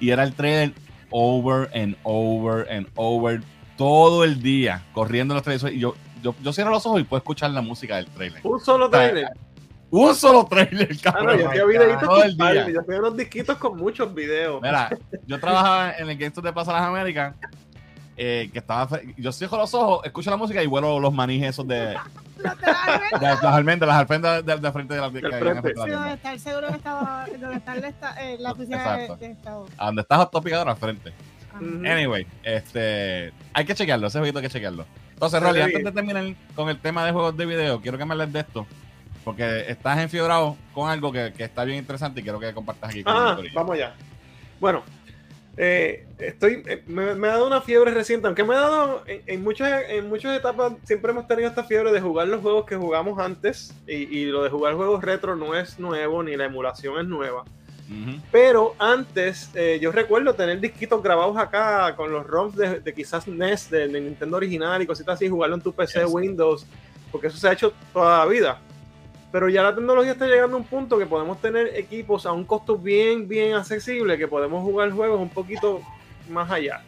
[0.00, 0.72] Y era el trailer
[1.16, 3.40] over and over and over
[3.76, 5.72] todo el día, corriendo los trailers.
[5.72, 8.40] Y yo, yo, yo cierro los ojos y puedo escuchar la música del trailer.
[8.44, 9.28] Un solo trailer.
[9.90, 11.38] Un solo trailer, Ah, no, cabrón.
[11.38, 12.68] yo hacía videitos Todo el día.
[12.68, 14.60] yo hacía unos disquitos con muchos videos.
[14.60, 14.90] Mira,
[15.24, 17.36] yo trabajaba en el GameStop de Plaza Las Américas.
[18.16, 21.66] Eh, que estaba yo cierro los ojos, escucho la música y vuelo los manís esos
[21.66, 21.96] de,
[23.20, 25.68] las almendras, las almendras de, de frente de la, que Del habían frente.
[25.68, 26.14] enfrente de la Sí, donde tienda.
[26.14, 29.66] está el seguro que estaba, donde está el esta- eh, la oficina de, Estado.
[29.78, 31.12] A donde está Hot Topic ahora al frente.
[31.60, 34.84] Anyway, este, hay que chequearlo, ese jueguito hay que chequearlo.
[35.12, 36.24] Entonces, Rolly, antes de terminar
[36.56, 38.66] con el tema de juegos de video, quiero que me hables de esto.
[39.24, 43.02] Porque estás enfiebrado con algo que, que está bien interesante y quiero que compartas aquí
[43.04, 43.94] con Ah, vamos allá.
[44.60, 44.82] Bueno,
[45.56, 49.22] eh, estoy, eh, me, me ha dado una fiebre reciente, aunque me ha dado en,
[49.26, 52.76] en muchas, en muchas etapas, siempre hemos tenido esta fiebre de jugar los juegos que
[52.76, 56.98] jugamos antes y, y lo de jugar juegos retro no es nuevo ni la emulación
[56.98, 57.44] es nueva.
[58.32, 63.28] Pero antes, eh, yo recuerdo tener disquitos grabados acá con los ROMs de, de quizás
[63.28, 66.10] NES, de, de Nintendo original y cositas así, jugarlo en tu PC Yes.
[66.10, 66.66] Windows,
[67.12, 68.58] porque eso se ha hecho toda la vida.
[69.34, 72.44] Pero ya la tecnología está llegando a un punto que podemos tener equipos a un
[72.44, 75.82] costo bien, bien accesible, que podemos jugar juegos un poquito
[76.30, 76.82] más allá.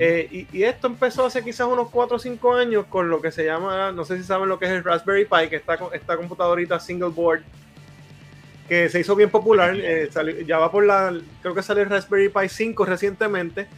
[0.00, 3.30] Eh, y, y esto empezó hace quizás unos 4 o 5 años con lo que
[3.30, 5.94] se llama, no sé si saben lo que es el Raspberry Pi, que está con
[5.94, 7.42] esta computadorita single board,
[8.68, 11.88] que se hizo bien popular, eh, salió- ya va por la, creo que sale el
[11.90, 13.68] Raspberry Pi 5 recientemente,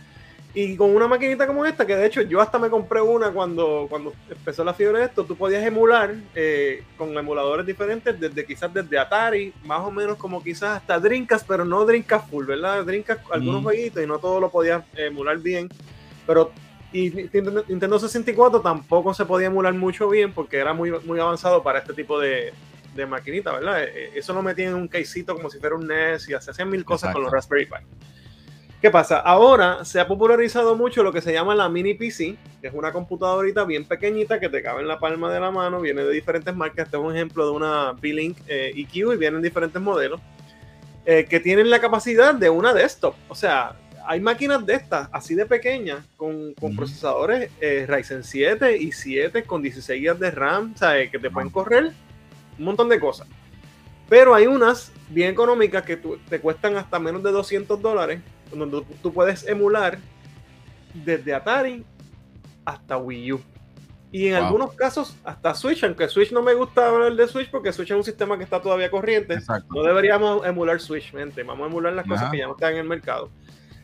[0.61, 3.87] y con una maquinita como esta, que de hecho yo hasta me compré una cuando,
[3.89, 8.75] cuando empezó la fiebre de esto, tú podías emular eh, con emuladores diferentes, desde quizás
[8.75, 12.85] desde Atari, más o menos como quizás hasta Dreamcast, pero no Dreamcast full, ¿verdad?
[12.85, 13.65] Dreamcast, algunos Mm.
[13.65, 15.69] jueguitos y no todo lo podías emular bien,
[16.27, 16.51] pero
[16.93, 21.63] y Nintendo Nintendo 64 tampoco se podía emular mucho bien porque era muy, muy avanzado
[21.63, 22.53] para este tipo de,
[22.97, 23.85] de maquinita, ¿verdad?
[23.85, 26.69] Eh, Eso lo metían en un casito como si fuera un NES y se hacían
[26.69, 27.31] mil cosas con los.
[27.31, 27.77] Raspberry Pi.
[28.81, 29.19] ¿Qué pasa?
[29.19, 32.93] Ahora se ha popularizado mucho lo que se llama la mini PC, que es una
[32.93, 36.55] computadorita bien pequeñita que te cabe en la palma de la mano, viene de diferentes
[36.55, 36.85] marcas.
[36.87, 40.21] Este es un ejemplo de una B-Link eh, EQ y vienen diferentes modelos
[41.05, 43.17] eh, que tienen la capacidad de una desktop.
[43.29, 43.75] O sea,
[44.07, 46.77] hay máquinas de estas, así de pequeñas, con, con Ujú.
[46.77, 51.31] procesadores eh, Ryzen 7 y 7 con 16 GB de RAM, sea, eh, que te
[51.31, 51.91] pueden correr
[52.57, 53.27] un montón de cosas.
[54.09, 58.21] Pero hay unas bien económicas que tú- te cuestan hasta menos de 200 dólares,
[58.53, 59.99] donde tú, puedes emular
[60.95, 61.85] desde Atari
[62.65, 63.41] hasta Wii U.
[64.11, 64.45] Y en Wow.
[64.47, 67.97] algunos casos hasta Switch, aunque Switch no me gusta hablar de Switch porque Switch es
[67.97, 69.35] un sistema que está todavía corriente.
[69.35, 69.69] Exacto.
[69.75, 71.43] No deberíamos emular Switch, gente.
[71.43, 73.31] Vamos a emular las cosas que ya no están en el mercado.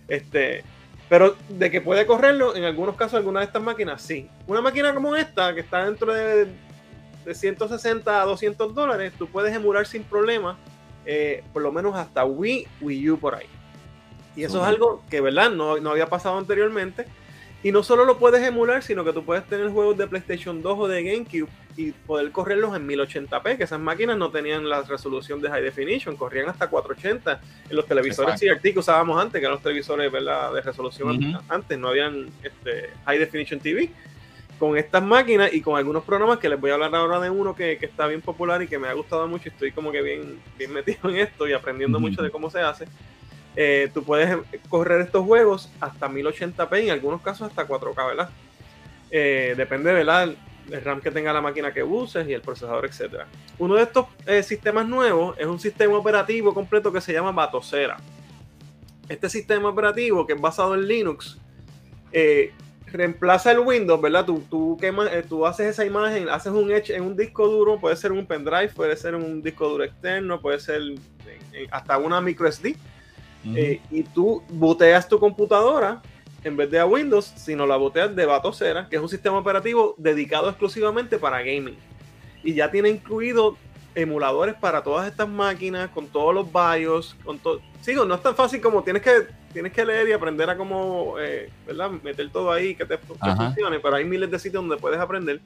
[0.08, 0.64] Este,
[1.10, 4.28] pero de que puede correrlo, en algunos casos, algunas de estas máquinas sí.
[4.46, 6.46] Una máquina como esta, que está dentro de,
[7.26, 10.56] de 160 a 200 dólares, tú puedes emular sin problema,
[11.04, 13.46] eh, por lo menos hasta Wii, Wii U por ahí.
[14.36, 15.50] Y eso es algo que, ¿verdad?
[15.50, 17.06] No, no había pasado anteriormente.
[17.62, 20.78] Y no solo lo puedes emular, sino que tú puedes tener juegos de PlayStation 2
[20.78, 25.40] o de GameCube y poder correrlos en 1080p, que esas máquinas no tenían la resolución
[25.40, 27.40] de High Definition, corrían hasta 480
[27.70, 28.62] en los televisores Exacto.
[28.62, 30.52] CRT que usábamos antes, que eran los televisores ¿verdad?
[30.52, 33.90] de resolución antes, no habían este, High Definition TV.
[34.58, 37.56] Con estas máquinas y con algunos programas que les voy a hablar ahora de uno
[37.56, 40.38] que, que está bien popular y que me ha gustado mucho, estoy como que bien,
[40.56, 42.86] bien metido en esto y aprendiendo mucho de cómo se hace.
[43.56, 44.36] Eh, tú puedes
[44.68, 48.30] correr estos juegos hasta 1080p y en algunos casos hasta 4K, ¿verdad?
[49.10, 50.34] Eh, depende, ¿verdad?
[50.70, 53.26] El RAM que tenga la máquina que uses y el procesador, etcétera.
[53.58, 57.96] Uno de estos eh, sistemas nuevos es un sistema operativo completo que se llama Batocera.
[59.08, 61.38] Este sistema operativo, que es basado en Linux,
[62.86, 64.24] reemplaza el Windows, ¿verdad?
[64.24, 67.96] Tú, tú, quemas, tú haces esa imagen, haces un etch en un disco duro, puede
[67.96, 70.80] ser un pendrive, puede ser un disco duro externo, puede ser
[71.70, 72.76] hasta una micro SD.
[73.44, 73.56] Ujú.
[73.56, 76.00] Eh, y tú boteas tu computadora
[76.42, 79.94] en vez de a Windows, sino la boteas de Batocera, que es un sistema operativo
[79.98, 81.76] dedicado exclusivamente para gaming.
[82.42, 83.56] Y ya tiene incluido
[83.94, 87.60] emuladores para todas estas máquinas, con todos los BIOS, con todo.
[87.80, 91.14] Sigo, no es tan fácil como tienes que, tienes que leer y aprender a cómo,
[91.18, 91.90] eh, ¿verdad?
[92.02, 93.06] Meter todo ahí, que te que
[93.36, 95.40] funcione, pero hay miles de sitios donde puedes aprender.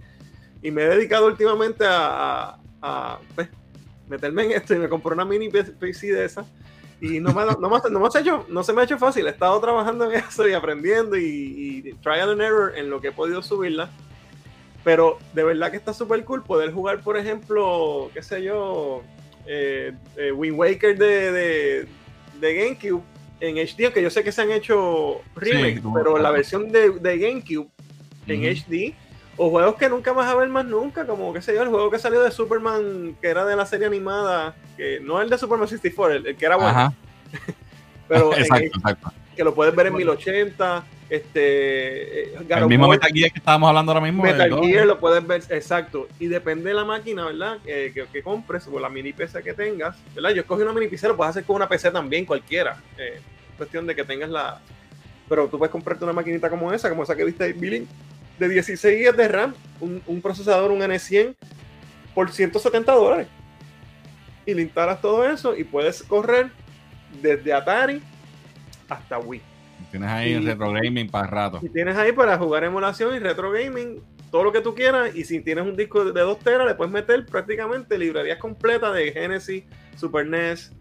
[0.62, 3.48] Y me he dedicado últimamente a, a- a, pues,
[4.08, 6.46] meterme en esto y me compré una mini PC de esas.
[7.00, 9.26] Y no me, no, me, no, me ha hecho, no se me ha hecho fácil.
[9.26, 13.08] He estado trabajando en eso y aprendiendo y, y trial and error en lo que
[13.08, 13.90] he podido subirla.
[14.84, 19.02] Pero de verdad que está súper cool poder jugar, por ejemplo, qué sé yo,
[19.46, 21.88] eh, eh, Wind Waker de, de,
[22.40, 23.02] de GameCube
[23.40, 26.90] en HD, que yo sé que se han hecho remakes, tú- pero la versión de,
[26.90, 27.68] de GameCube
[28.26, 28.48] en Ujú.
[28.68, 28.94] HD
[29.38, 31.90] o juegos que nunca vas a ver más nunca, como qué sé yo, el juego
[31.90, 35.68] que salió de Superman, que era de la serie animada, que no el de Superman
[35.68, 36.92] 64, el, el que era bueno, Ajá.
[38.08, 39.12] pero exacto, exacto.
[39.36, 43.38] que lo puedes ver en 1080, este eh, God El mismo War, Metal Gear que
[43.38, 44.24] estábamos hablando ahora mismo.
[44.24, 44.60] Metal.
[44.60, 46.08] Gear lo puedes ver, exacto.
[46.18, 47.58] Y depende de la máquina, ¿verdad?
[47.64, 50.30] Que, que, que compres o la mini PC que tengas, ¿verdad?
[50.30, 52.82] Yo escogí una mini PC, lo puedes hacer con una PC también, cualquiera.
[52.98, 53.20] Eh,
[53.56, 54.60] cuestión de que tengas la.
[55.28, 57.86] Pero tú puedes comprarte una maquinita como esa, como esa que viste ahí, Billy,
[58.38, 61.34] de 16 GB de RAM, un, un procesador, un N100,
[62.14, 63.26] por 170 dólares.
[64.46, 66.50] Y le instalas todo eso y puedes correr
[67.20, 68.00] desde Atari
[68.88, 69.42] hasta Wii.
[69.90, 71.60] Tienes ahí Y- retro gaming para rato.
[71.62, 75.14] Y tienes ahí para jugar emulación y retro gaming todo lo que tú quieras.
[75.14, 79.12] Y si tienes un disco de 2 teras, le puedes meter prácticamente librerías completas de
[79.12, 79.64] Genesis,
[79.96, 80.72] Super NES,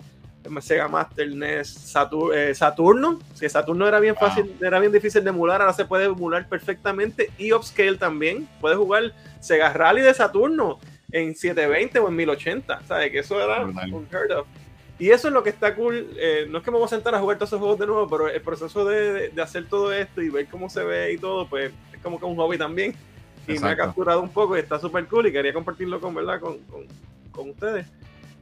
[0.62, 1.96] Sega Master NES,
[2.34, 3.20] eh, Saturno.
[3.34, 7.32] Si Saturno era bien fácil, era bien difícil de emular, ahora se puede emular perfectamente.
[7.38, 8.48] Y Upscale también.
[8.60, 10.80] Puedes jugar Sega Rally de Saturno
[11.12, 12.84] en 720 o en 1080.
[12.88, 13.12] ¿Sabes?
[13.12, 14.48] Que eso era unheard of.
[15.00, 16.08] Y eso es lo que está cool.
[16.18, 18.08] Eh, no es que me voy a sentar a jugar todos esos juegos de nuevo,
[18.10, 21.48] pero el proceso de, de, hacer todo esto y ver cómo se ve y todo,
[21.48, 22.96] pues es como que un hobby también.
[23.48, 26.40] Y me ha capturado un poco y está súper cool y quería compartirlo con, ¿verdad?
[26.40, 26.86] Con, con,
[27.32, 27.86] con ustedes.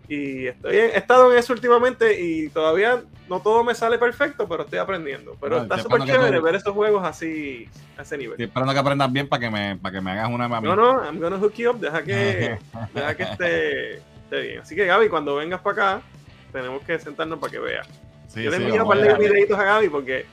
[0.07, 4.63] Y estoy he estado en eso últimamente y todavía no todo me sale perfecto, pero
[4.63, 5.35] estoy aprendiendo.
[5.41, 7.67] Pero está súper chévere ver estos juegos así,
[7.97, 8.33] a ese nivel.
[8.33, 10.67] Estoy esperando que aprendas bien para que me, para que me hagas una mami.
[10.67, 12.57] No, no, I'm gonna hook you up, deja que,
[12.93, 14.59] deja que esté, esté, bien.
[14.59, 16.01] Así que Gaby, cuando vengas para acá,
[16.51, 17.87] tenemos que sentarnos para que veas.
[18.35, 20.25] Yo le envío un par de videitos a Gaby porque...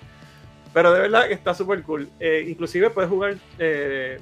[0.75, 2.09] Pero de verdad que está súper cool.
[2.19, 3.37] Eh, inclusive puedes jugar...
[3.59, 4.19] Eh,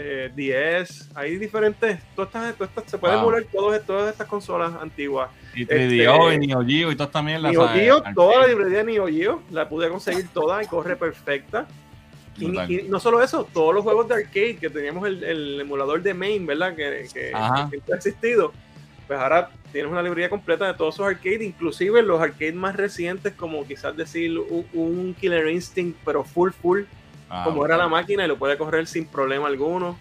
[0.00, 3.42] eh, 10, hay diferentes, todas estas, se pueden wow.
[3.52, 5.28] todas, todas estas consolas antiguas.
[5.56, 8.78] Y 3DO este, y Neo Geo y todas también las Neo Geo, toda la librería
[8.78, 11.66] de Neo Geo, la pude conseguir toda y corre perfecta.
[12.38, 16.00] Y, y, no solo eso, todos los juegos de arcade que teníamos el, el emulador
[16.00, 16.76] de main, ¿verdad?
[16.76, 18.52] Que, que, que, ha existido.
[19.08, 23.32] Pues ahora tienes una librería completa de todos esos arcades, inclusive los arcades más recientes,
[23.32, 26.82] como quizás decir un, un Killer Instinct, pero full, full
[27.30, 29.98] Ah, como era la máquina y lo puede correr sin problema alguno.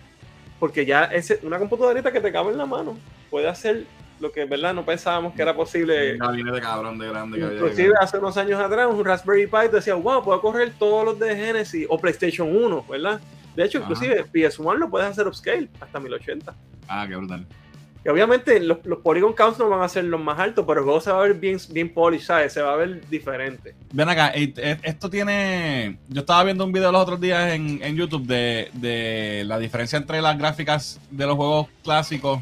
[0.59, 2.97] Porque ya es una computadorita que te cabe en la mano
[3.29, 3.85] puede hacer
[4.19, 6.13] lo que verdad no pensábamos que era posible.
[6.13, 7.39] de cabrón de grande.
[7.39, 11.19] Inclusive hace unos años atrás un Raspberry Pi te decía, wow, puedo correr todos los
[11.19, 13.21] de Genesis o PlayStation 1, ¿verdad?
[13.55, 16.55] De hecho, inclusive PS1 lo puedes hacer upscale hasta 1080.
[16.87, 17.45] Ah, qué brutal
[18.09, 21.01] obviamente los, los, Polygon Counts no van a ser los más altos, pero el juego
[21.01, 23.75] se va a ver bien, bien polished, se va a ver diferente.
[23.91, 25.97] Ven acá, esto tiene.
[26.07, 29.97] Yo estaba viendo un video los otros días en, en YouTube de, de, la diferencia
[29.97, 32.41] entre las gráficas de los juegos clásicos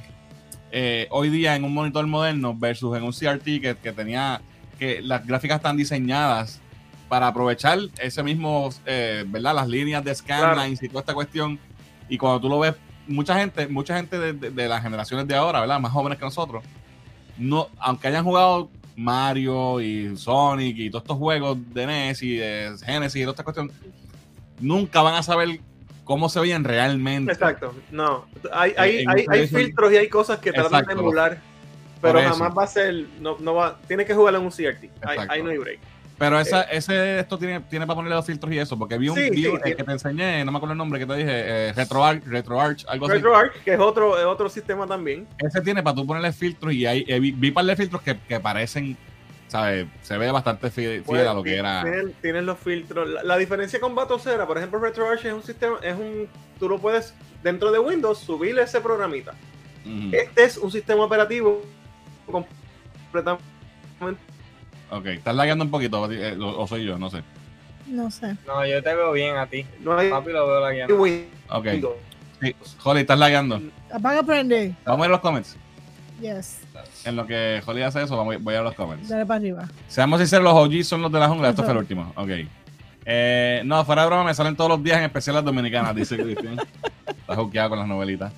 [0.71, 4.41] eh, hoy día en un monitor moderno versus en un CRT que, que tenía.
[4.77, 6.59] que las gráficas están diseñadas
[7.07, 9.55] para aprovechar ese mismo, eh, ¿verdad?
[9.55, 11.59] Las líneas de scanlines y toda esta cuestión.
[12.09, 12.75] Y cuando tú lo ves
[13.07, 15.79] mucha gente, mucha gente de, las generaciones de ahora, ¿verdad?
[15.79, 16.63] Más jóvenes que nosotros,
[17.37, 22.75] no, aunque hayan jugado Mario y Sonic y todos estos juegos de NES y de
[22.85, 23.71] Genesis y toda esta cuestión,
[24.59, 25.59] nunca van a saber
[26.03, 27.31] cómo se veían realmente.
[27.31, 28.25] Exacto, no.
[28.53, 31.39] Hay, hay, hay, hay filtros y hay cosas que tratan de emular,
[32.01, 34.89] pero jamás va a ser, no, no va, tiene que jugar en un CRT.
[35.29, 35.79] Ahí no hay break.
[36.17, 39.09] Pero esa, eh, ese esto tiene, tiene para ponerle los filtros y eso, porque vi
[39.09, 42.23] un video que te enseñé, no me acuerdo el nombre que te dije, eh, RetroArch,
[42.25, 43.15] RetroArch, algo así.
[43.15, 45.27] RetroArch, que es otro, es otro sistema también.
[45.39, 48.17] Ese tiene para tú ponerle filtros y hay, eh, vi, vi par de filtros que,
[48.17, 48.95] que parecen,
[49.47, 49.87] ¿sabes?
[50.03, 51.83] Se ve bastante fiel, a lo que era.
[52.21, 53.09] Tienen, los filtros.
[53.23, 56.29] La, diferencia con Batocera, por ejemplo, RetroArch es un sistema, es un,
[56.59, 57.13] tú lo puedes
[57.43, 59.33] dentro de Windows subirle ese programita.
[60.11, 61.61] Este es un sistema operativo
[62.25, 64.34] completamente
[64.95, 67.21] Ok, estás lagueando un poquito, eh, o soy yo, no sé.
[67.85, 68.37] No sé.
[68.47, 69.65] No, yo te veo bien a ti.
[69.81, 70.09] No hay...
[70.09, 71.03] Papi lo veo lagueando.
[71.49, 71.67] Ok.
[72.41, 73.61] Sí, Holly, estás lagueando.
[73.91, 74.73] Apaga, prende.
[74.85, 75.57] Vamos a ir a los comments.
[76.21, 76.59] Yes.
[77.03, 79.09] En lo que Holly hace eso, vamos, voy a ir a los comments.
[79.09, 79.67] Dale para arriba.
[79.89, 81.49] Seamos sinceros, los OG son los de la jungla.
[81.49, 82.13] Esto fue el último.
[82.15, 82.29] Ok.
[83.05, 86.15] Eh, no, fuera de broma, me salen todos los días, en especial las dominicanas, dice
[86.17, 86.57] Cristian.
[87.05, 88.31] Está juqueado con las novelitas.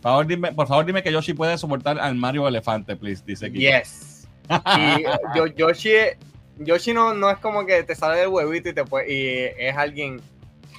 [0.00, 3.50] Por favor, dime, por favor, dime que Yoshi puede soportar al Mario Elefante, please, dice
[3.50, 3.60] Kiko.
[3.60, 4.13] Yes.
[4.48, 5.04] Y
[5.36, 5.92] yo, Yoshi,
[6.58, 9.76] Yoshi no, no es como que te sale del huevito y, te puede, y es
[9.76, 10.20] alguien.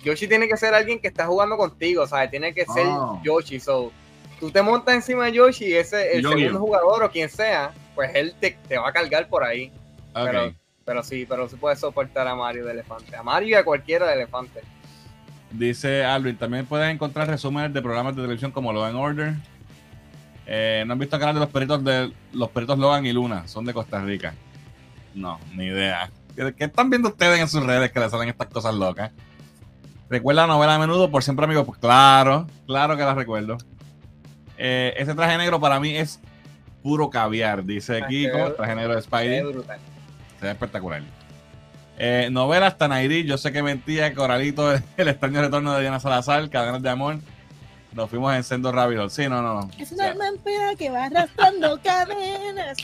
[0.03, 2.29] Yoshi tiene que ser alguien que está jugando contigo, ¿sabes?
[2.29, 3.19] Tiene que ser oh.
[3.23, 3.59] Yoshi.
[3.59, 3.91] So,
[4.39, 8.11] tú te montas encima de Yoshi y ese, el segundo jugador o quien sea, pues
[8.13, 9.71] él te, te va a cargar por ahí.
[10.13, 10.53] Pero,
[10.85, 13.15] pero sí, pero se puede soportar a Mario de elefante.
[13.15, 14.61] A Mario y a cualquiera de elefante.
[15.51, 19.33] Dice Alvin, también puedes encontrar resúmenes de programas de televisión como Law and Order,
[20.45, 23.47] eh, ¿No han visto el canal de los peritos de los peritos Logan y Luna?
[23.47, 24.33] Son de Costa Rica.
[25.13, 26.11] No, ni idea.
[26.35, 29.11] ¿Qué, están viendo ustedes en sus redes que les salen estas cosas locas?
[30.09, 31.65] ¿Recuerda la novela a menudo por siempre amigo?
[31.65, 33.57] Pues claro, claro que la recuerdo.
[34.57, 36.19] Eh, ese traje negro para mí es
[36.83, 39.41] puro caviar, dice Kiko, traje negro de Spidey.
[40.39, 41.01] Se ve espectacular.
[41.97, 46.83] Eh, novelas Tanairi, yo sé que mentía, Coralito, el extraño retorno de Diana Salazar, Cadenas
[46.83, 47.19] de Amor.
[47.95, 49.69] Nos fuimos en Sendo Rabbit Sí, no, no.
[49.79, 52.77] Es una o que va arrastrando cadenas.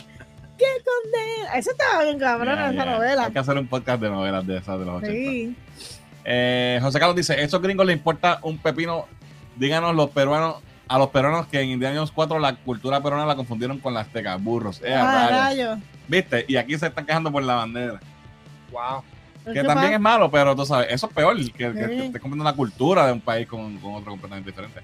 [0.57, 1.53] ¡Qué condena!
[1.55, 3.25] Esa estaba bien cabrón, esa novela.
[3.25, 5.11] Hay que hacer un podcast de novelas de esas de los 80.
[5.11, 5.55] Sí.
[6.23, 9.05] Eh, José Carlos dice: ¿Esos gringos les importa un pepino?
[9.57, 10.57] Díganos los peruanos,
[10.87, 14.41] a los peruanos que en Indiana 4 la cultura peruana la confundieron con las aztecas,
[14.41, 14.81] burros.
[14.81, 15.77] Eh, ah,
[16.07, 16.45] ¿Viste?
[16.47, 17.99] Y aquí se están quejando por la bandera.
[18.71, 19.03] Wow.
[19.45, 19.93] ¿Qué Que también pasa?
[19.95, 21.93] es malo, pero tú sabes, eso es peor, que, que, que Sí.
[22.05, 24.81] estés comprando una cultura de un país con, con otro completamente diferente.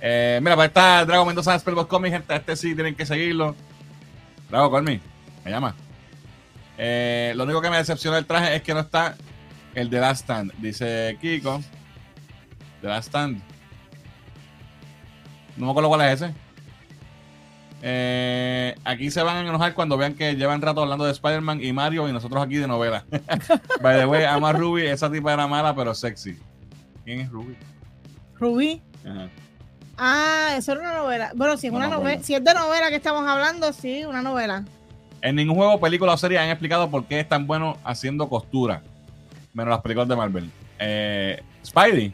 [0.00, 3.54] Eh, mira, pues está Dragon Mendoza Spellbox Comics, gente, este sí tienen que seguirlo.
[4.50, 5.00] Drago, call me,
[5.44, 5.74] me llama.
[6.76, 9.16] Eh, lo único que me decepciona del traje es que no está
[9.74, 11.60] el de Last Stand, dice Kiko.
[12.80, 13.40] The Last Stand.
[15.56, 16.34] No me acuerdo cuál es ese.
[17.86, 21.72] Eh, aquí se van a enojar cuando vean que llevan rato hablando de Spider-Man y
[21.72, 23.04] Mario y nosotros aquí de novela.
[23.82, 26.38] By the way, ama a Ruby, esa tipa era mala pero sexy.
[27.04, 27.56] ¿Quién es Ruby?
[28.40, 28.82] Rubí.
[29.04, 29.28] Ajá.
[29.98, 31.32] Ah, eso era una novela.
[31.34, 34.22] Bueno, si es No una novela, si es de novela que estamos hablando, sí, una
[34.22, 34.64] novela.
[35.22, 38.82] En ningún juego, película o serie han explicado por qué es tan bueno haciendo costura.
[39.52, 40.50] Menos las películas de Marvel.
[40.78, 42.12] Eh, Spidey.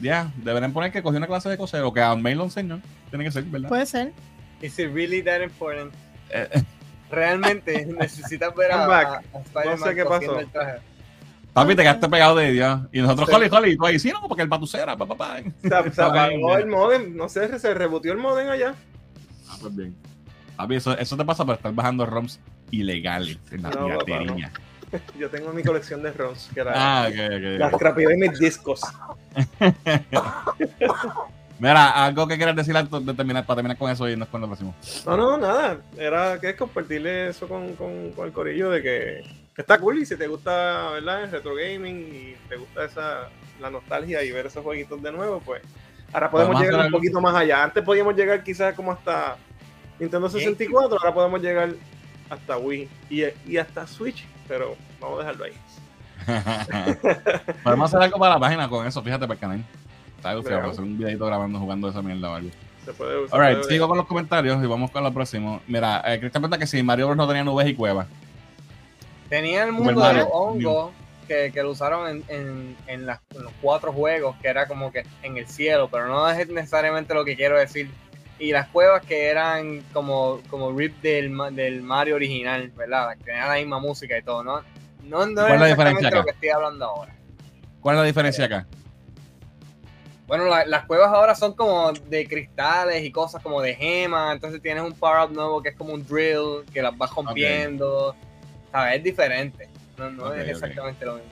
[0.00, 2.80] Ya, deberían poner que cogió una clase de coser o que a May lo enseñó.
[3.10, 3.68] Tiene que ser, ¿verdad?
[3.68, 4.12] Puede ser.
[4.60, 5.92] Is it really that important?
[6.30, 6.62] Eh,
[7.10, 10.38] Realmente necesitas ver a, a- a Spider-Man No sé qué pasó.
[10.40, 10.78] el traje.
[11.54, 12.80] Papi, te quedaste pegado de Dios.
[12.92, 13.34] Y nosotros, Sí.
[13.34, 15.36] Holly, Holly, y tú ahí, sí, no, porque el batucera, papá, papá.
[15.62, 18.74] Se, se apagó el modem, no sé, se rebutió el modem allá.
[19.48, 19.94] Ah, pues bien.
[20.56, 22.38] Papi, eso, eso te pasa por estar bajando ROMs
[22.70, 24.52] ilegales en la No, papá, piratería.
[25.18, 27.78] Yo tengo mi colección de ROMs, que era Ah, ok, la ok, ok.
[27.78, 28.80] scrapeé de mis discos.
[31.58, 34.40] Mira, algo que quieras decir antes de terminar, para terminar con eso y irnos con
[34.40, 34.74] lo próximo.
[35.06, 35.78] No, no, nada.
[35.96, 39.20] Era que es compartirle eso con, con, con el corillo de que
[39.62, 41.24] está cool y si te gusta, ¿verdad?
[41.24, 43.28] El retro gaming y te gusta esa
[43.60, 45.62] la nostalgia y ver esos jueguitos de nuevo, pues
[46.12, 47.62] ahora podemos llegar un poquito más allá.
[47.62, 49.36] Antes podíamos llegar quizás como hasta
[49.98, 51.70] Nintendo 64, ahora podemos llegar
[52.30, 55.52] hasta Wii y, y hasta Switch, pero vamos a dejarlo ahí.
[57.62, 59.64] Podemos hacer algo para la página con eso, fíjate, para el canal.
[60.16, 60.70] Está Veamos.
[60.72, 62.50] hacer un videito grabando jugando esa mierda o algo.
[62.84, 65.60] Se puede se Alright, puede- sigo con los comentarios y vamos con lo próximo.
[65.66, 68.06] Mira, eh, Cristian pregunta que si Mario Bros no tenía nubes y cuevas.
[69.28, 70.92] Tenía el mundo de los hongos
[71.26, 74.92] que, que lo usaron en, en, en, las- en los cuatro juegos, que era como
[74.92, 77.90] que en el cielo, pero no es necesariamente lo que quiero decir.
[78.38, 83.16] Y las cuevas que eran como, como rip del, del Mario original, ¿verdad?
[83.16, 84.60] Que tenían la misma música y todo, ¿no?
[85.04, 87.14] No, no ¿Cuál es la es diferencia exactamente lo que estoy hablando ahora.
[87.80, 88.66] ¿Cuál es la diferencia acá?
[90.26, 94.60] Bueno, la- las cuevas ahora son como de cristales y cosas como de gemas, entonces
[94.62, 98.16] tienes un power-up nuevo que es como un drill, que las vas rompiendo,
[98.74, 98.96] ¿sabes?
[98.98, 101.28] Es diferente, no, es exactamente lo mismo.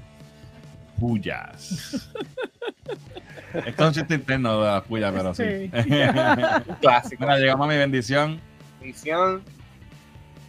[1.00, 2.08] Puyas.
[3.66, 5.68] Esto es un chiste interno de las puyas, pero sí.
[6.80, 7.20] Clásico.
[7.24, 8.40] Mira, llegamos a mi bendición.
[8.80, 9.42] Edición.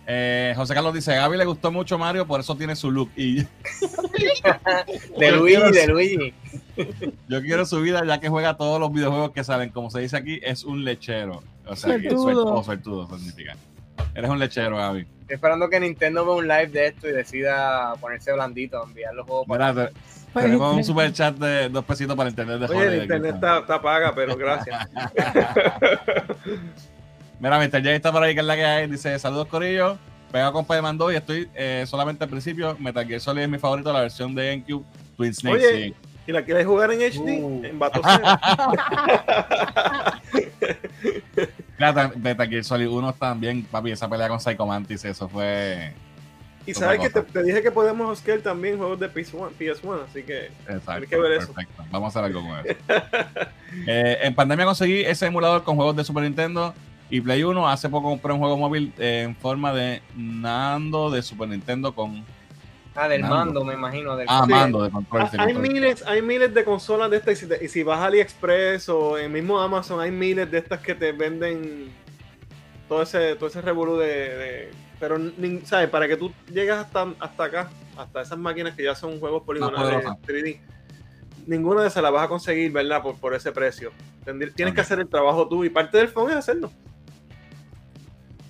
[0.05, 3.09] Eh, José Carlos dice, a Gaby le gustó mucho Mario, por eso tiene su look.
[3.15, 3.37] Y
[5.17, 6.33] De Luigi, quiero- de Luigi.
[7.27, 9.69] yo quiero su vida, ya que juega todos los videojuegos que salen.
[9.71, 11.41] Como se dice aquí, es un lechero.
[11.65, 12.23] O sea, que Suertudo.
[12.61, 12.63] suertudo,
[13.07, 13.55] suertudo significa.
[14.15, 15.01] Eres un lechero, Gaby.
[15.21, 19.25] Estoy esperando que Nintendo vea un live de esto y decida ponerse blandito, enviar los
[19.25, 19.71] juegos para.
[19.73, 19.93] Mira, te-
[20.33, 23.35] Pues, tenemos un super chat de dos pesitos para el internet de Oye, el internet
[23.35, 24.87] está, está paga, pero gracias.
[27.39, 27.71] Mira, Mr.
[27.83, 28.87] J está por ahí, que es la que hay.
[28.87, 29.97] Dice, saludos, Corillo.
[30.31, 32.75] Pegado con Spider-Man 2 y estoy eh, solamente al principio.
[32.79, 34.83] Metal Gear Solid es mi favorito, la versión de GameCube.
[35.17, 35.83] Twin Snake, Oye.
[35.83, 35.93] sí.
[36.25, 37.43] ¿Y la quieres jugar en HD?
[37.43, 37.61] Uh.
[37.65, 37.79] En.
[41.77, 45.93] Metal Gear Solid 1 también, papi, esa pelea con Psycho Mantis, eso fue...
[46.65, 50.45] Y sabes que te, dije que podemos buscar también juegos de PS1, PS1 así que
[50.67, 51.51] Exacto, Hay que ver eso.
[51.51, 51.83] perfecto.
[51.91, 52.77] Vamos a hacer algo con eso.
[53.87, 56.75] Eh, en pandemia conseguí ese emulador con juegos de Super Nintendo
[57.09, 57.67] y Play 1.
[57.67, 62.23] Hace poco compré un juego móvil eh, en forma de Nando de Super Nintendo con...
[62.95, 63.35] Ah, del Mando.
[63.35, 64.15] mando, me imagino.
[64.15, 64.51] Del Ah, Sí.
[64.51, 65.27] mando de control.
[65.29, 67.99] sí, hay miles, hay miles de consolas de estas y si, te- y si vas
[67.99, 71.91] a AliExpress o en mismo Amazon hay miles de estas que te venden
[72.87, 75.17] todo ese todo ese revolú de, de- pero
[75.65, 79.41] sabes para que tú llegues hasta hasta acá hasta esas máquinas que ya son juegos
[79.43, 80.17] poligonales poderosas.
[80.27, 80.59] 3D
[81.47, 83.91] ninguna de esas la vas a conseguir verdad por, por ese precio
[84.55, 86.71] tienes que hacer el trabajo tú y parte del phone es hacerlo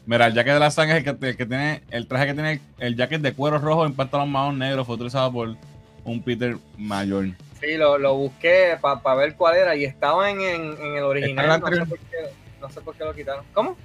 [0.05, 2.33] Mira, el jacket de la sangre es el que, el que tiene el traje que
[2.33, 5.55] tiene el jacket de cuero rojo en pantalón marrón negro fue utilizado por
[6.03, 7.27] un Peter mayor.
[7.61, 11.45] Sí, lo, lo busqué para ver cuál era y estaba en, en, en el original.
[11.45, 12.17] ¿Está en No sé, por qué,
[12.59, 13.45] no sé por qué lo quitaron.
[13.53, 13.77] ¿Cómo?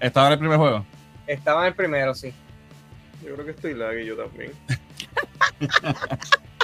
[0.00, 0.84] ¿Estaba en el primer juego?
[1.28, 2.32] Estaba en el primero, sí.
[3.24, 4.50] yo creo que estoy lag y yo también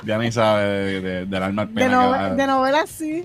[0.04, 1.86] Ya ni sabe de, de- del alma al de, pena.
[1.88, 3.24] que nove- va- de novelas sí.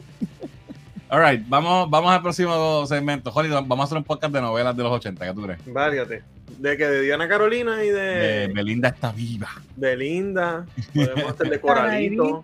[1.14, 3.32] Alright, vamos, vamos al próximo segmento.
[3.32, 5.60] Holly, vamos a hacer un podcast de novelas de los 80, ¿qué tú crees?
[5.68, 6.24] Válgate.
[6.58, 9.50] de que de Diana Carolina y De de Belinda está viva.
[9.76, 10.66] Belinda
[10.96, 12.44] podemos hacer de Coralito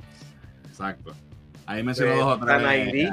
[0.70, 1.14] Exacto.
[1.66, 3.10] Ahí mencionó dos o tres.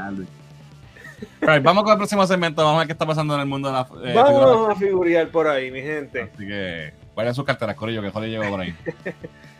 [1.40, 2.62] Alright, vamos con el próximo segmento.
[2.62, 5.30] Vamos a ver qué está pasando en el mundo de la eh, vamos a figurear
[5.30, 8.02] por ahí mi gente Así que, ¿cuáles son sus carteras, Corillo?
[8.02, 8.74] Que Holly llegó por ahí.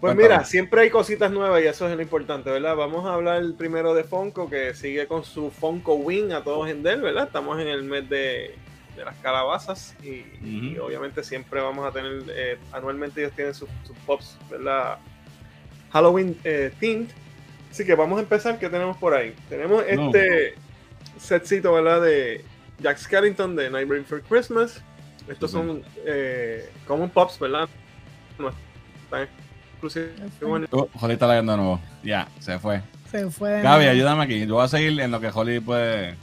[0.00, 0.22] Pues Cuéntame.
[0.36, 2.76] mira, siempre hay cositas nuevas y eso es lo importante, ¿verdad?
[2.76, 6.84] Vamos a hablar primero de Funko, que sigue con su Funko Wing a todos en
[6.84, 7.24] Dell, ¿verdad?
[7.26, 8.54] Estamos en el mes de,
[8.96, 13.96] de las calabazas y, obviamente siempre vamos a tener, eh, anualmente ellos tienen sus, sus
[14.06, 14.98] pops, ¿verdad?
[15.92, 17.08] Halloween eh, themed.
[17.68, 19.34] Así que vamos a empezar, ¿qué tenemos por ahí?
[19.48, 20.10] Tenemos No.
[20.14, 20.54] este
[21.18, 22.02] setcito, ¿verdad?
[22.02, 22.44] De
[22.80, 24.80] Jack Skellington de Nightmare for Christmas.
[25.28, 27.68] Estos son eh, Common Pops, ¿verdad?
[28.38, 28.50] No
[29.04, 29.28] están
[29.82, 31.80] en Oh, Holly está leyendo de nuevo.
[32.02, 32.82] Ya, se fue.
[33.10, 33.62] Se fue.
[33.62, 34.46] Gaby, ayúdame aquí.
[34.46, 36.14] Yo voy a seguir en lo que Holly puede.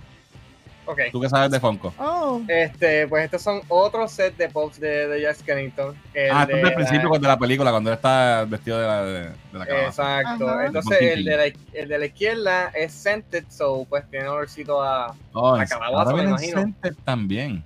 [0.87, 0.99] Ok.
[1.11, 1.91] Tú que sabes de Funko.
[1.97, 5.95] Oh, Este, pues estos son otros set de pops de, de Jack Skellington.
[6.13, 8.79] El ah, esto es de del la- principio de la película, cuando él está vestido
[8.79, 9.29] de la, de, de
[9.59, 10.19] la calabaza.
[10.21, 10.47] Exacto.
[10.47, 10.65] Ajá.
[10.67, 15.15] Entonces el de, la, el de la izquierda es scented, so pues tiene olorcito a.
[15.33, 16.57] Oh, la en- calabaza, me imagino.
[16.61, 17.63] Scented también.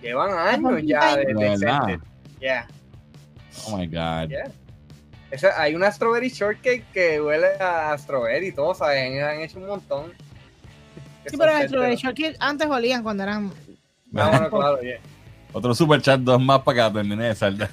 [0.00, 1.82] Llevan años ya de, De de verdad.
[1.82, 2.00] scented.
[2.40, 2.66] Yeah,
[3.66, 4.30] Oh my god.
[4.30, 4.44] yeah.
[5.32, 9.20] Esa- hay una strawberry shortcake que huele a strawberry y todo, ¿sabes?
[9.22, 10.12] Han hecho un montón.
[11.26, 13.50] Sí, pero los Strawberry Shortcake antes olían cuando eran.
[14.14, 14.98] Ah, bueno, claro, yeah.
[15.52, 17.70] Otro super chat, dos más para que termine de saldar.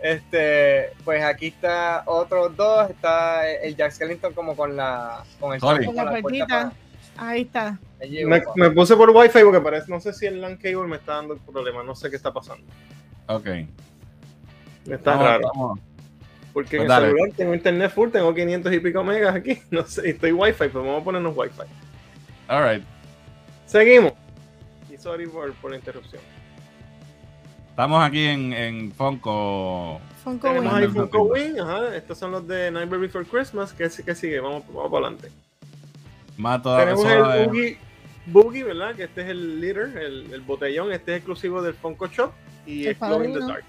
[0.00, 2.90] Este, pues aquí está otros dos.
[2.90, 5.24] Está el Jack Skellington como con la.
[5.40, 6.46] Con el con Con la puerta puertita.
[6.46, 6.72] para-
[7.18, 7.78] Ahí está.
[7.98, 11.14] Me, me puse por Wi-Fi porque parece, no sé si el LAN cable me está
[11.14, 12.64] dando problemas, no sé qué está pasando.
[13.28, 13.46] Ok.
[14.90, 15.50] Está raro.
[16.52, 17.06] Porque Pues en el dale.
[17.08, 20.72] celular tengo internet full, tengo 500 y pico megas aquí, no sé, estoy Wi-Fi, pues
[20.74, 21.62] vamos a ponernos Wi-Fi.
[22.48, 22.84] All right.
[23.66, 24.12] Seguimos.
[24.92, 26.22] Y sorry por, por la interrupción.
[27.70, 30.00] Estamos aquí en, en Funko.
[30.24, 30.82] Funko Tenemos Wing.
[30.82, 30.88] ahí.
[30.88, 34.90] Funko Wing, ajá, estos son los de Nightmare Before Christmas, que, que sigue, vamos, vamos
[34.90, 35.30] para adelante.
[36.38, 37.78] Mato Tenemos el es- Boogie,
[38.26, 38.94] Boogie, ¿verdad?
[38.94, 42.32] Que este es el leader, el, el botellón, este es exclusivo del Funko Shop
[42.66, 43.46] y El es Glow in the padrino.
[43.48, 43.64] Dark.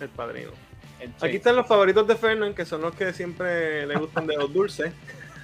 [0.00, 0.50] El padrino.
[1.00, 4.36] El Aquí están los favoritos de Fernan, que son los que siempre le gustan de
[4.36, 4.92] los dulces.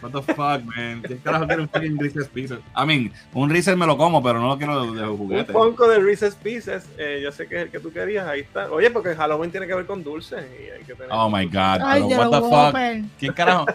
[0.02, 1.02] What the fuck, man.
[1.02, 2.58] ¿Quién carajo quiere un fucking Reese's Pieces?
[2.74, 5.52] I mean, un Reese's me lo como, pero no lo quiero de Un juguete.
[5.52, 8.72] Funko de Reese's Pieces, eh, yo sé que es el que tú querías, ahí está.
[8.72, 11.10] Oye, porque Halloween tiene que ver con dulces y hay que tener.
[11.12, 11.82] Oh my god.
[11.84, 13.10] Ay, pero de what the fuck?
[13.18, 13.66] ¿Quién carajo?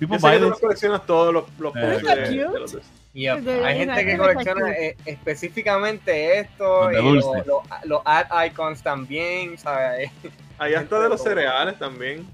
[0.00, 2.90] Yo People sé que buy tú coleccionas todos los, los Eh, de, de los dulces.
[3.16, 3.48] Yep.
[3.64, 10.10] Hay gente que colecciona eh, específicamente esto Los y los ad icons también, ¿sabes?
[10.58, 12.26] Ahí está de los cereales también.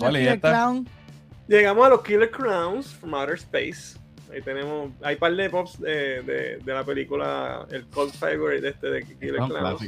[0.00, 0.50] Aquí ya está.
[0.50, 0.88] clown.
[1.46, 3.96] Llegamos a los Killer Crowns from Outer Space.
[4.32, 8.70] Ahí tenemos, hay par de pops de, de, de la película, el cult favorite de
[8.70, 9.84] este de Killer Clowns.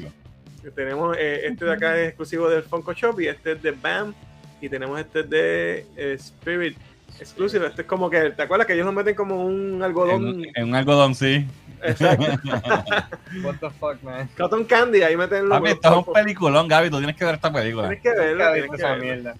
[0.76, 4.14] Tenemos eh, este de acá es exclusivo del Funko Shop y este es de BAM.
[4.60, 6.76] Y tenemos este de eh, Spirit
[7.20, 7.66] Exclusive.
[7.66, 10.44] Este es como que, ¿te acuerdas que ellos lo meten como un algodón?
[10.44, 11.46] En, en un algodón, sí.
[11.82, 12.24] Exacto.
[13.42, 14.28] What the fuck, man.
[14.36, 15.58] Cotton Candy, ahí meten los.
[15.58, 16.90] Papi, esto es un peliculón, Gaby.
[16.90, 17.88] Tú tienes que ver esta película.
[17.88, 19.04] Tienes que verla, tienes que esa verla.
[19.04, 19.34] mierda.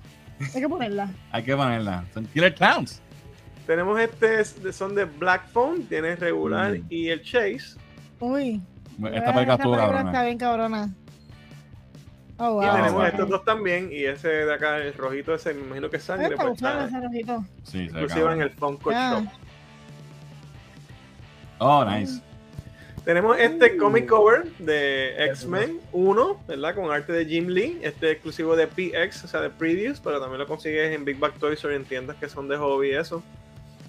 [0.54, 1.08] Hay que ponerla.
[1.32, 2.04] Hay que ponerla.
[2.12, 3.00] Son Killer Clowns.
[3.66, 6.84] Tenemos este, son de Black Phone, tienes regular Mm.
[6.88, 7.76] y el Chase.
[8.20, 8.60] Uy.
[9.12, 10.10] Esta película estuvo cabrona.
[10.10, 10.90] Está bien cabrona.
[12.38, 13.88] Oh, Y tenemos estos dos también.
[13.90, 16.28] Y ese de acá, el rojito ese, me imagino que es sangre.
[16.34, 17.44] Está Pues está ese rojito.
[17.62, 19.20] Sí, se ve exclusiva en el Funko Ah.
[19.20, 19.28] Shop.
[21.58, 22.20] Oh, nice.
[23.04, 23.78] Tenemos este Mm.
[23.78, 26.74] comic cover de X-Men 1, ¿verdad?
[26.74, 27.78] Con arte de Jim Lee.
[27.82, 31.18] Este es exclusivo de PX, o sea, de Previews, pero también lo consigues en Big
[31.18, 33.22] Bag Toys o en tiendas que son de hobby y eso.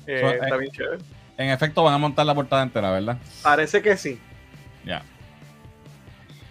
[0.06, 0.98] Eh, So, está eh, bien chévere.
[1.38, 3.18] En efecto, van a montar la portada entera, ¿verdad?
[3.44, 4.20] Parece que sí.
[4.86, 5.02] Ya.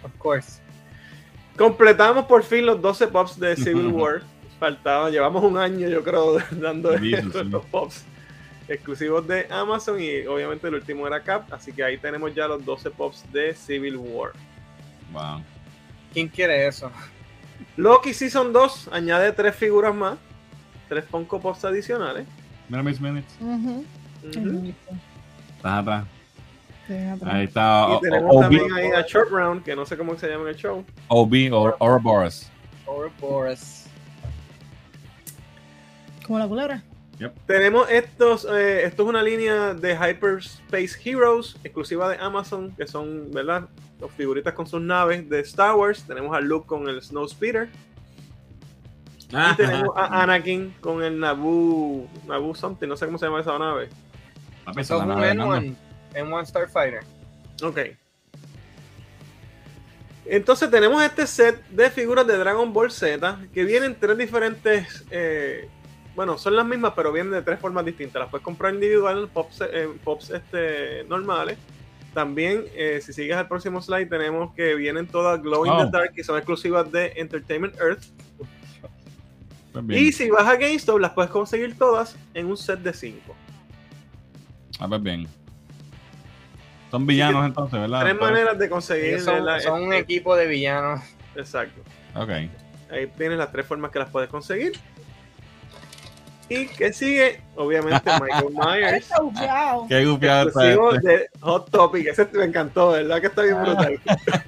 [0.03, 0.61] Of course.
[1.57, 4.21] Completamos por fin los 12 pops de Civil War.
[4.59, 7.53] Faltaba, llevamos un año, yo creo, dando estos sí.
[7.71, 8.05] pops
[8.67, 12.63] exclusivos de Amazon y obviamente el último era Cap, así que ahí tenemos ya los
[12.65, 14.31] 12 pops de Civil War.
[15.13, 15.41] Wow.
[16.13, 16.91] ¿Quién quiere eso?
[17.75, 20.17] Loki Season 2 añade tres figuras más,
[20.89, 22.27] tres Funko Pops adicionales.
[22.69, 23.37] Mira mis minutes.
[24.23, 26.05] Estás atrás.
[26.05, 26.16] Sí, atrás.
[27.25, 27.87] Ahí está.
[27.97, 30.49] Y tenemos O- también ahí a Short Round, que no sé cómo se llama en
[30.49, 30.85] el show.
[31.09, 32.49] OB o Ouroboros.
[32.85, 33.85] Ouroboros.
[36.25, 36.83] Como la culebra.
[37.47, 43.31] Tenemos estos, eh, esto es una línea de Hyperspace Heroes, exclusiva de Amazon, que son,
[43.31, 43.67] ¿verdad?
[43.99, 46.03] Los figuritas con sus naves de Star Wars.
[46.03, 47.69] Tenemos a Luke con el Snowspeeder.
[49.29, 53.57] Y tenemos a Anakin con el Naboo, Naboo something, no sé cómo se llama esa
[53.57, 53.89] nave.
[54.63, 55.19] Papi, esa Eso es es la un
[55.49, 55.75] nave
[56.13, 56.37] de Mando.
[56.37, 56.99] N1, N1 Starfighter.
[57.63, 57.79] Ok.
[60.25, 65.05] Entonces tenemos este set de figuras de Dragon Ball Z que vienen tres diferentes.
[65.11, 65.69] eh,
[66.15, 68.19] bueno, son las mismas, pero vienen de tres formas distintas.
[68.21, 71.57] Las puedes comprar individual, pops, eh, pops este, normales.
[72.13, 75.85] También, eh, si sigues al próximo slide, tenemos que vienen todas Glow in Oh.
[75.85, 78.05] the Dark y son exclusivas de Entertainment Earth.
[79.83, 80.05] Bien.
[80.05, 83.35] Y si vas a GameStop, las puedes conseguir todas en un set de 5.
[84.79, 85.27] Ah, pues bien.
[86.91, 88.01] Son villanos entonces, ¿verdad?
[88.01, 89.19] Tres maneras de conseguir.
[89.21, 91.01] Son, la- son un este- equipo de villanos.
[91.35, 91.81] Exacto.
[92.15, 92.29] Ok.
[92.89, 94.71] Ahí tienes las tres formas que las puedes conseguir.
[96.49, 99.09] Y que sigue, obviamente, Michael Myers.
[99.89, 100.47] Qué gufiado
[100.95, 101.07] este.
[101.09, 102.07] de Hot Topic.
[102.07, 103.19] Ese me encantó, ¿verdad?
[103.19, 103.99] Que está bien brutal.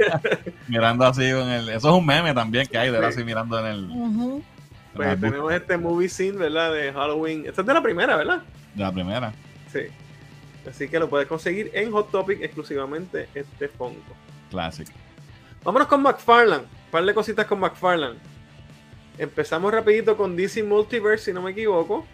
[0.69, 1.67] Mirando así con el.
[1.67, 3.03] Eso es un meme también que hay de Sí.
[3.05, 4.43] así mirando en el.
[4.95, 6.71] Pues tenemos este movie scene, ¿verdad?
[6.73, 7.43] De Halloween.
[7.45, 8.41] Esta es de la primera, ¿verdad?
[8.75, 9.33] de la primera.
[9.71, 9.79] Sí.
[10.67, 14.13] Así que lo puedes conseguir en Hot Topic exclusivamente este Funko.
[14.49, 14.87] Classic.
[15.63, 16.63] Vámonos con McFarlane.
[16.63, 18.17] Un par de cositas con McFarlane.
[19.17, 22.05] Empezamos rapidito con DC Multiverse, si no me equivoco.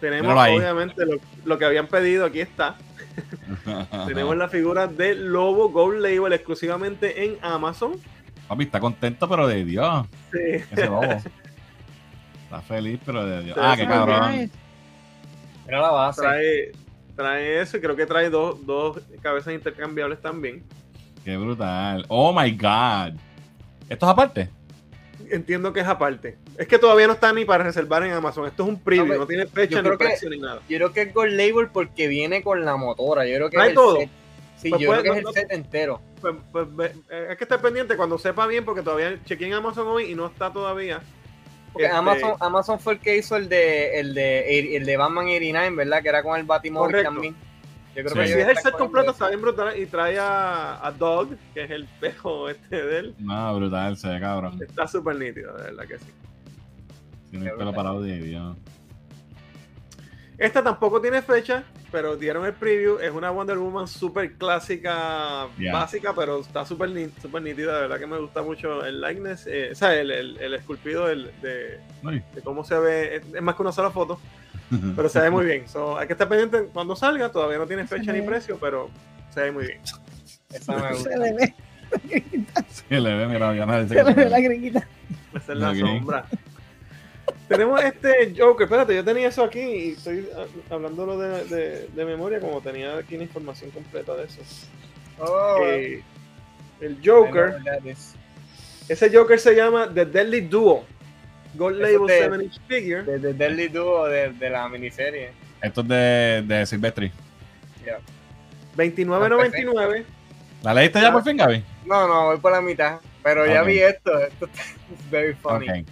[0.00, 2.76] Tenemos obviamente lo, lo que habían pedido, aquí está.
[4.06, 7.92] Tenemos la figura de Lobo Gold Label exclusivamente en Amazon.
[8.48, 10.06] Papi está contento, pero de Dios.
[10.32, 10.38] Sí.
[10.70, 11.02] Ese lobo.
[12.44, 13.56] Está feliz, pero de Dios.
[13.58, 14.50] Ah, qué cabrón.
[15.66, 16.20] Mira la base.
[16.22, 16.72] Trae,
[17.16, 20.64] trae eso y creo que trae dos, dos cabezas intercambiables también.
[21.24, 22.04] Qué brutal.
[22.08, 23.14] Oh my god.
[23.88, 24.48] ¿Esto es aparte?
[25.30, 26.36] Entiendo que es aparte.
[26.58, 28.46] Es que todavía no está ni para reservar en Amazon.
[28.46, 30.60] Esto es un preview, No, no, pero tiene fecha ni que- precio ni nada.
[30.68, 33.24] Yo creo que es Gold Label porque viene con la motora.
[33.26, 33.96] Yo creo que Trae es todo.
[33.98, 34.10] set.
[34.56, 36.00] Sí, Pues yo puede- creo que es no- el set entero.
[36.20, 39.86] Pues, pues, eh, hay que estar pendiente cuando sepa bien, porque todavía chequeé en Amazon
[39.88, 41.00] hoy y no está todavía.
[41.72, 45.24] Porque Este, Amazon, Amazon fue el que hizo el de, el de el de Batman
[45.26, 46.02] 89, ¿verdad?
[46.02, 47.34] Que era con el Batimóvil también.
[47.94, 48.18] Yo creo Sí.
[48.20, 49.78] que Si es el set completo, está bien brutal.
[49.78, 53.14] Y trae a, a Dog, que es el pejo este de él.
[53.18, 54.58] No, brutal, se ve cabrón.
[54.62, 56.06] Está súper nítido, de verdad que sí.
[57.30, 58.56] Tiene el pelo parado de Dios.
[60.38, 62.98] Esta tampoco tiene fecha, pero dieron el preview.
[62.98, 65.72] Es una Wonder Woman súper clásica, Ya.
[65.72, 66.90] básica, pero está súper
[67.20, 67.74] súper nítida.
[67.76, 71.06] De verdad que me gusta mucho el likeness, eh, o sea, el, el, el esculpido
[71.06, 71.78] del- de,
[72.34, 73.16] de cómo se ve.
[73.16, 74.18] Es, es más que una sola foto,
[74.96, 75.68] pero se ve muy bien.
[75.68, 77.30] So, hay que estar pendiente cuando salga.
[77.30, 78.90] Todavía no tiene fecha Se ni precio, pero
[79.30, 79.80] se ve muy bien.
[80.52, 81.10] Esa me gusta.
[81.10, 81.54] Se le ve,
[82.70, 84.88] Sí, le ve, mira, ya nadie se le ve la gringuita.
[85.34, 85.76] Esa es la Ok.
[85.76, 86.24] sombra.
[87.48, 88.64] Tenemos este Joker.
[88.64, 92.96] Espérate, yo tenía eso aquí y estoy ah, hablándolo de, de- de memoria, como tenía
[92.96, 94.40] aquí la información completa de eso.
[95.18, 96.02] Oh, Eh,
[96.80, 97.56] el Joker,
[98.88, 100.84] ese Joker se llama The Deadly Duo.
[101.54, 103.02] Gold Label de- 7 inch figure.
[103.02, 105.30] De, de Deadly Duo de, de la miniserie.
[105.60, 107.12] Esto es de, de Silvestri.
[107.84, 107.98] Ya.
[108.76, 110.04] 29.99.
[110.62, 111.62] ¿La leíste ya por fin, Gaby?
[111.84, 113.00] No, no, voy por la mitad.
[113.22, 114.18] Pero ya vi esto.
[114.18, 115.84] Esto es very funny.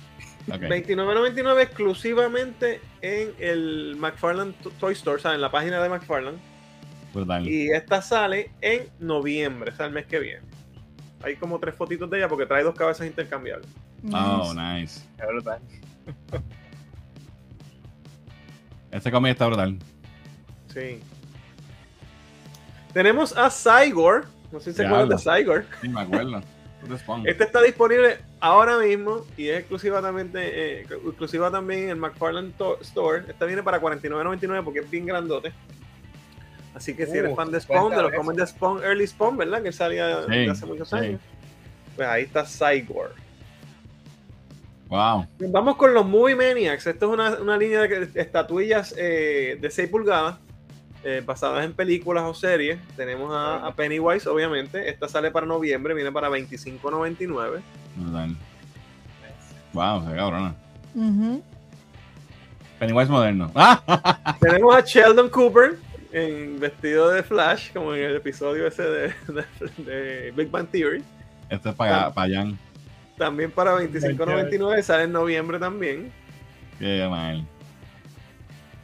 [0.48, 0.62] Ok.
[0.62, 6.38] 29.99 exclusivamente en el McFarlane To- Toy Store, o sea, en la página de McFarlane.
[7.12, 7.48] Brutal.
[7.48, 10.42] Y esta sale en noviembre, o sea, el mes que viene.
[11.22, 13.68] Hay como tres fotitos de ella porque trae dos cabezas intercambiables.
[14.12, 15.02] Oh, nice.
[15.18, 15.60] Qué brutal.
[18.90, 19.78] Este cómic está brutal.
[20.74, 21.00] Sí.
[22.92, 24.26] Tenemos a Cygor.
[24.50, 25.64] No sé si se acuerdan de Cygor.
[25.80, 26.42] Sí, me acuerdo.
[27.27, 32.52] Este está disponible ahora mismo y es exclusiva también, eh, exclusiva también en el McFarlane
[32.57, 33.24] To- Store.
[33.28, 35.52] Esta viene para 49.99 porque es bien grandote.
[36.74, 39.36] Así que si eres Uh, fan de Spawn, de los cómics de Spawn, Early Spawn,
[39.36, 39.62] ¿verdad?
[39.62, 40.97] Que salía Sí, de hace muchos sí.
[40.97, 41.20] años.
[41.97, 43.12] Pues ahí está Cygor.
[44.89, 45.27] Wow.
[45.39, 46.86] Vamos con los Movie Maniacs.
[46.86, 50.36] Esto es una, una línea de estatuillas eh, de 6 pulgadas
[51.05, 52.78] eh, basadas en películas o series.
[52.97, 54.89] Tenemos a, a Pennywise, obviamente.
[54.89, 57.60] Esta sale para noviembre, viene para 25.99.
[57.97, 58.36] Brutal.
[59.72, 60.55] Wow, se cabrona.
[60.94, 61.43] Ujú.
[62.78, 63.51] Pennywise moderno.
[63.55, 64.35] ¡Ah!
[64.40, 65.77] Tenemos a Sheldon Cooper
[66.12, 71.02] en vestido de Flash, como en el episodio ese de, de- de Big Bang Theory.
[71.48, 72.59] Este es para pa Jan.
[73.16, 76.10] También para 25.99, sale en noviembre también.
[76.78, 77.47] Qué mal.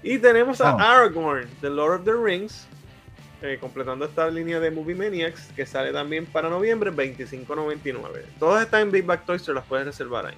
[0.03, 0.79] Y tenemos a Oh.
[0.79, 2.67] Aragorn, The Lord of the Rings,
[3.43, 8.25] eh, completando esta línea de Movie Maniacs, que sale también para noviembre, 25.99.
[8.39, 10.35] Todas están en Big Bag Toys, se las puedes reservar ahí.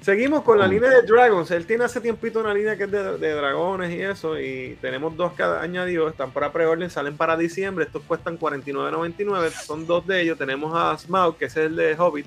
[0.00, 1.50] Seguimos con la línea de Dragons.
[1.50, 4.40] Él tiene hace tiempito una línea que es de, de dragones y eso.
[4.40, 6.08] Y tenemos dos que ha añadido.
[6.08, 7.84] Están para preorden, salen para diciembre.
[7.84, 9.50] Estos cuestan 49.99.
[9.50, 10.38] Son dos de ellos.
[10.38, 12.24] Tenemos a Smaug, que es el de Hobbit.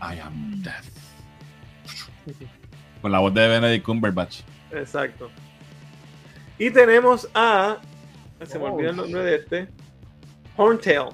[0.00, 0.99] I am death.
[3.02, 4.40] Con la voz de Benedict Cumberbatch.
[4.72, 5.30] Exacto.
[6.58, 7.78] Y tenemos a.
[8.44, 9.68] Se me Oh, olvida el nombre de este.
[10.56, 11.08] Horntail,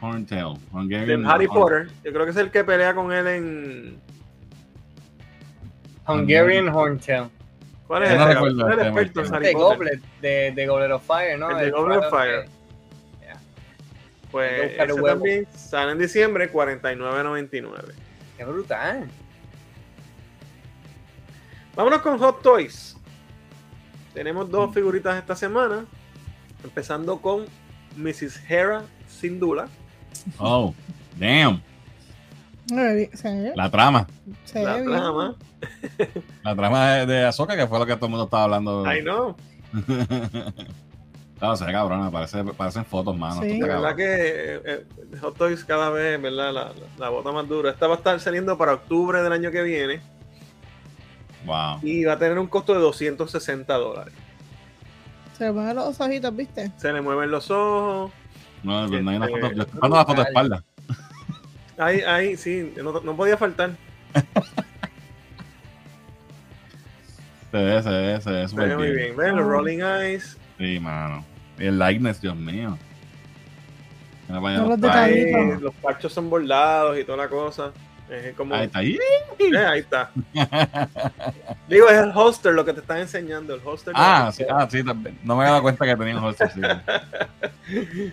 [0.00, 0.54] Horntail.
[0.54, 1.88] de Hungarian Harry Horn- Potter.
[2.04, 4.00] Yo creo que es el que pelea con él en.
[6.06, 7.28] Hungarian Horntail.
[7.86, 8.34] ¿Cuál es no ese?
[8.34, 9.34] recuerdo Tú eres este, experto en.
[9.34, 9.78] Harry De Potter.
[9.78, 11.50] Goblet, de, de Goblet of Fire, ¿no?
[11.50, 12.44] El de El Goblet of Fire.
[12.44, 12.50] que-
[14.30, 17.94] Pues el ese también sale en diciembre, 49.99.
[18.36, 19.08] Qué brutal.
[21.78, 22.96] Vámonos con Hot Toys.
[24.12, 25.84] Tenemos dos figuritas esta semana.
[26.64, 27.46] Empezando con
[27.96, 28.40] Mrs.
[28.50, 29.68] Hera Sindula.
[30.38, 30.74] Oh,
[31.16, 31.62] damn.
[33.54, 34.08] La trama.
[34.44, 35.36] se La trama.
[36.42, 38.84] La trama de, de Ahsoka, que fue lo que todo el mundo estaba hablando.
[38.92, 39.36] I know.
[41.38, 41.72] claro, se ve
[42.10, 43.40] parece, parecen fotos, mano.
[43.40, 43.56] Sí.
[43.60, 43.96] La verdad cabrón.
[43.98, 44.84] que eh, eh,
[45.20, 46.52] Hot Toys cada vez, ¿verdad?
[46.52, 47.70] La, la, la bota más dura.
[47.70, 50.17] Esta va a estar saliendo para octubre del año que viene
[51.44, 51.80] Wow.
[51.82, 54.14] y va a tener un costo de 260 dólares.
[55.36, 56.72] Se le ponen los ojitos, ¿viste?
[56.76, 58.10] Se le mueven los ojos.
[58.62, 59.54] No, pero no hay una Este, foto.
[59.54, 60.64] Yo estoy la foto de espalda.
[61.78, 63.70] Ahí, ahí, sí, no, no podía faltar.
[67.50, 69.16] Se ve, se ve, se ve Se súper ve muy bien.
[69.16, 69.46] Ven, los.
[69.46, 70.36] Rolling Eyes.
[70.58, 71.24] Sí, mano.
[71.58, 72.76] Y el likeness, Dios mío.
[74.28, 77.72] No los los parchos son bordados y toda la cosa.
[78.36, 78.98] Como, Ahí está, ahí.
[79.38, 80.10] Eh, ahí está.
[81.68, 83.54] Digo, es el holster lo que te están enseñando.
[83.54, 85.18] El holster Ah, sí, ah, sí, también.
[85.24, 86.50] no me había dado cuenta que tenía un holster.
[86.52, 88.12] Sí.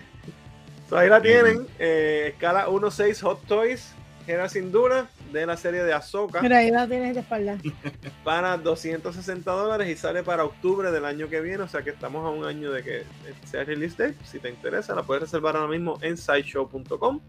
[0.88, 1.66] So, ahí la tienen.
[1.80, 3.92] eh, escala 1.6 Hot Toys.
[4.28, 6.40] Era sin duda de la serie de Ahsoka.
[6.42, 7.58] Mira, ahí la tienes de espalda.
[8.24, 11.62] para 260 dólares y sale para octubre del año que viene.
[11.64, 13.04] O sea que estamos a un año de que
[13.44, 14.16] sea release date.
[14.24, 17.20] Si te interesa, la puedes reservar ahora mismo en sideshow.com.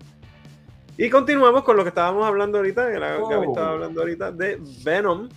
[0.97, 3.27] Y continuamos con lo que estábamos hablando ahorita, que la Oh.
[3.27, 5.29] Gaby estaba hablando ahorita, de Venom,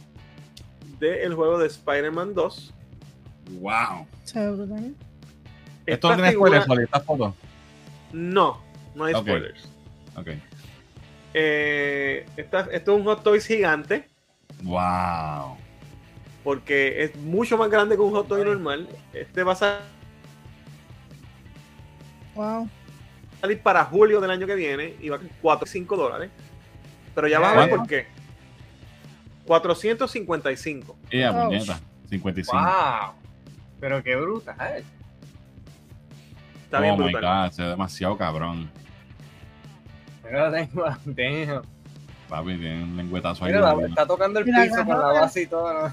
[0.98, 2.74] del juego de Spider-Man 2.
[3.60, 4.06] wow.
[4.32, 4.94] Brutal.
[5.86, 7.34] Esto no tiene figura- spoilers, Oli, esta foto.
[8.12, 8.62] No,
[8.94, 9.68] no hay spoilers.
[10.16, 10.28] Ok.
[11.34, 14.08] Eh, esta- esto es un Hot Toys gigante,
[14.62, 15.56] Wow.
[16.44, 18.88] porque es mucho más grande que un Hot Toy normal.
[19.12, 19.80] Este va a sa-
[22.34, 22.68] Wow.
[23.40, 26.30] Salir para julio del año que viene y va a 4 5 dólares.
[27.14, 28.06] Pero ya vas a ver por qué.
[29.46, 30.96] 455.
[31.10, 31.46] Y a Oh.
[31.48, 31.80] puñeta.
[32.08, 32.56] 55.
[32.56, 33.12] ¡Wow!
[33.80, 34.84] Pero qué brutal.
[36.64, 37.46] Está oh bien my brutal.
[37.46, 38.70] god, se ve demasiado cabrón.
[40.30, 40.84] Lo tengo,
[41.16, 41.62] tengo.
[42.28, 43.52] Papi, tiene un lengüetazo ahí.
[43.52, 45.72] Mira, la- está tocando el Mira, piso con la base y todo.
[45.88, 45.92] ¿no?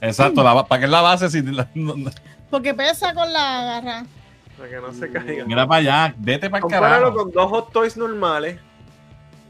[0.00, 1.30] Exacto, la, ¿para qué es la base?
[1.30, 2.10] Si la- no- no-
[2.50, 4.06] Porque pesa con la garra.
[4.58, 5.44] Para que no se caiga.
[5.44, 7.16] mira para allá, vete para el Compáralo carajo.
[7.16, 8.58] con dos Hot Toys normales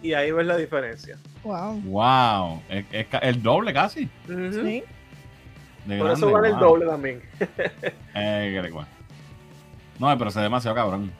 [0.03, 1.19] y ahí ves la diferencia.
[1.45, 1.81] Wow.
[1.83, 4.09] Wow, es, es ca- el doble casi.
[4.27, 4.83] Sí.
[5.87, 7.23] de Por eso vale el doble también.
[8.15, 8.85] Eh, qué rico.
[9.99, 11.11] No, pero se ve demasiado cabrón.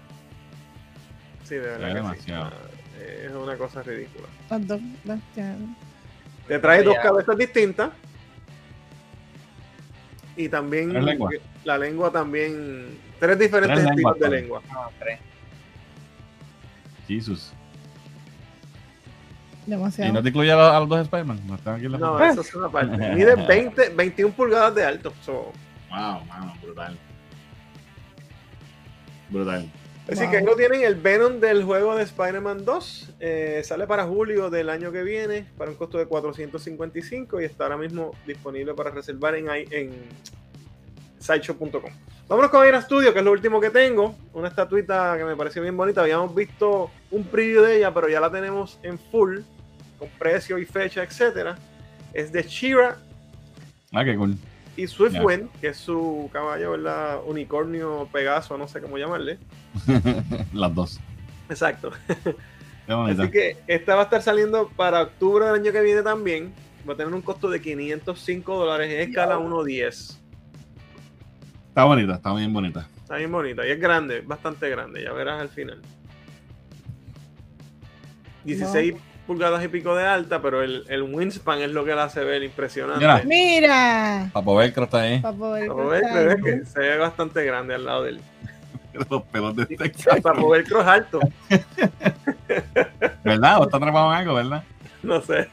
[1.45, 1.87] Sí, de ve verdad.
[1.87, 1.95] que sí.
[1.97, 2.45] demasiado.
[2.47, 4.29] Ah, Es una cosa ridícula.
[6.49, 7.91] Te trae dos cabezas distintas.
[10.37, 11.35] Y también Tres lenguas.
[11.65, 12.99] la lengua también.
[13.23, 14.37] Tres diferentes Tres tipos lenguas, de Tony.
[14.41, 14.63] lengua.
[14.73, 15.21] No, tres.
[17.07, 17.53] Jesus.
[19.65, 20.13] Y Demasiado.
[20.13, 21.41] no te incluye a los, a los dos Spider-Man.
[21.47, 22.97] No están aquí en la No, eso es una parte.
[23.15, 25.13] Mide 20, 21 pulgadas de alto.
[25.25, 25.53] So,
[25.89, 26.99] Wow, mano, brutal.
[29.31, 29.71] Brutal.
[30.11, 30.31] Así Wow.
[30.31, 33.11] que ahí lo tienen el Venom del juego de Spider-Man 2.
[33.21, 37.65] eh, sale para julio del año que viene para un costo de 455 y está
[37.65, 39.93] ahora mismo disponible para reservar en, en
[41.21, 41.83] sideshow.com.
[42.29, 44.15] Vámonos con Ira Studio, que es lo último que tengo.
[44.33, 46.01] Una estatuita que me pareció bien bonita.
[46.01, 49.41] Habíamos visto un preview de ella, pero ya la tenemos en full,
[49.99, 51.59] con precio y fecha, etcétera.
[52.15, 52.97] Es de Shira
[53.93, 54.37] Ah, qué cool.
[54.77, 55.61] y Swiftwind, Ya.
[55.61, 57.21] que es su caballo, ¿verdad?
[57.27, 59.39] Unicornio, Pegaso, no sé cómo llamarle.
[60.55, 61.01] Las dos.
[61.51, 61.91] Exacto.
[62.87, 63.23] Qué bonita.
[63.25, 66.53] Así que esta va a estar saliendo para octubre del año que viene también.
[66.89, 70.19] Va a tener un costo de 505 dólares en escala 1.10.
[71.73, 72.87] Está bonita, está bien bonita.
[72.99, 75.81] Está bien bonita y es grande, bastante grande, ya verás al final.
[78.45, 78.95] 16
[79.27, 82.43] pulgadas y pico de alta, pero el, el wingspan es lo que la hace ver
[82.43, 83.01] impresionante.
[83.01, 83.23] Mira.
[83.25, 84.31] Mira.
[84.35, 85.21] Papo Velcro está ahí.
[85.21, 88.21] Papo Velcro es que se ve bastante grande al lado de él.
[89.09, 91.21] Los pelos de este Papo Velcro es alto,
[93.25, 93.61] ¿Verdad?
[93.61, 94.63] ¿O está atrapado en algo, verdad?
[95.03, 95.49] no sé.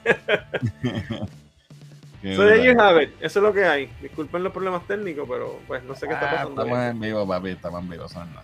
[2.22, 2.88] Qué So there you brutal.
[2.96, 3.12] have it.
[3.22, 3.90] Eso es lo que hay.
[4.02, 6.62] Disculpen los problemas técnicos, pero pues no sé qué está Ah, pasando.
[6.64, 7.50] estamos en vivo, papi.
[7.50, 8.08] Estamos en vivo.
[8.10, 8.44] son las-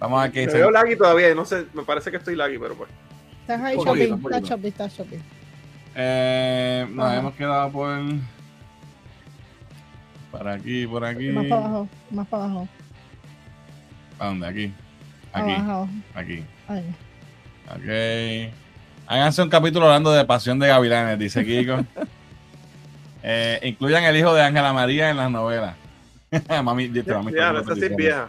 [0.00, 2.58] Vamos a que Me veo laggy todavía y no sé, me parece que estoy laggy,
[2.58, 2.90] pero pues.
[3.42, 4.12] Estás ahí shopping.
[4.12, 4.36] un poquito.
[4.38, 5.18] Está shopping, está shopping.
[5.94, 7.16] Eh, nos Ajá.
[7.18, 7.88] hemos quedado por.
[10.32, 11.28] Por aquí, por aquí.
[11.28, 11.88] Más para abajo.
[12.10, 12.68] Más para abajo.
[14.18, 14.46] ¿A dónde?
[14.46, 14.72] Aquí.
[15.32, 15.52] Aquí.
[15.52, 15.88] Abajo.
[16.14, 16.44] Aquí.
[16.68, 16.94] Ahí.
[17.68, 18.52] Ok.
[19.06, 21.84] Háganse un capítulo hablando de Pasión de Gavilanes, dice Kiko.
[23.22, 25.74] Eh, incluyan el hijo de Ángela María en las novelas.
[26.64, 28.28] mami, yo te mami, Ya, esa sí es vieja.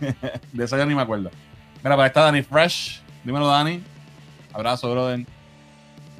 [0.52, 1.30] De eso yo ni me acuerdo.
[1.82, 3.00] Mira, para está Dani Fresh.
[3.24, 3.82] Dímelo, Dani.
[4.52, 5.24] Abrazo, brother.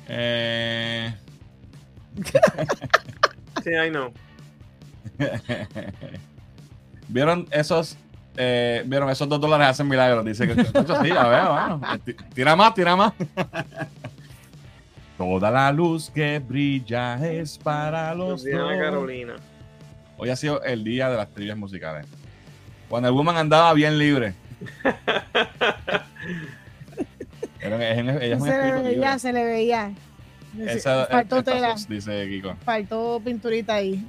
[0.09, 1.15] Eh,
[3.63, 4.13] Sí, I know.
[7.09, 7.97] ¿Vieron esos?
[8.37, 10.25] eh, ¿Vieron esos dos dólares hacen milagros?
[10.25, 10.73] Dice que sí,
[11.09, 11.81] ya veo, bueno.
[12.05, 13.13] Ti- Tira más, tira más.
[15.23, 18.73] Toda la luz que brilla es para los Diana dos.
[18.77, 19.35] Carolina.
[20.17, 22.07] Hoy ha sido el día de las trivias musicales.
[22.89, 24.35] Cuando el woman andaba bien libre.
[27.61, 28.83] Ella un se le libre.
[28.83, 29.93] veía, se le veía.
[30.59, 32.57] Esa- Faltó tela, dice Kiko.
[32.65, 34.05] faltó pinturita ahí.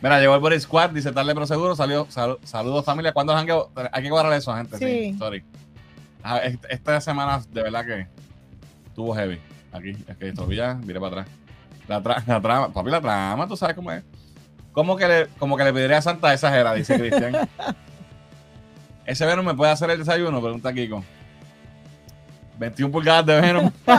[0.00, 1.76] Mira, llegó el Body Squad, dice tarde pero seguro.
[1.76, 3.12] Salió, sal- saludos familia.
[3.12, 3.68] ¿Cuándo jangueos?
[3.92, 4.78] Hay que cuadrar eso, gente.
[4.78, 5.18] Sí, Sí.
[5.18, 5.44] sorry.
[6.22, 8.06] Ah, est- esta semana de verdad que
[8.94, 9.38] tuvo heavy.
[9.74, 11.28] Aquí, es que todavía, mire para atrás.
[11.88, 14.02] La, tra- la trama, papi, la trama, tú sabes cómo es.
[14.72, 16.72] ¿Cómo que le, como que le pediría a Santa exagera?
[16.74, 17.48] Dice Cristian.
[19.06, 20.40] ¿Ese Venom me puede hacer el desayuno?
[20.40, 21.04] Pregunta Kiko.
[22.58, 23.70] 21 pulgadas de Venom.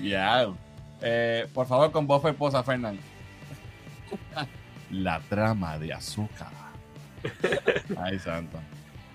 [0.00, 0.46] Ya.
[1.00, 2.98] Eh, por favor, con voz esposa, Fernán.
[4.90, 6.48] La trama de azúcar.
[7.98, 8.58] Ay, santo.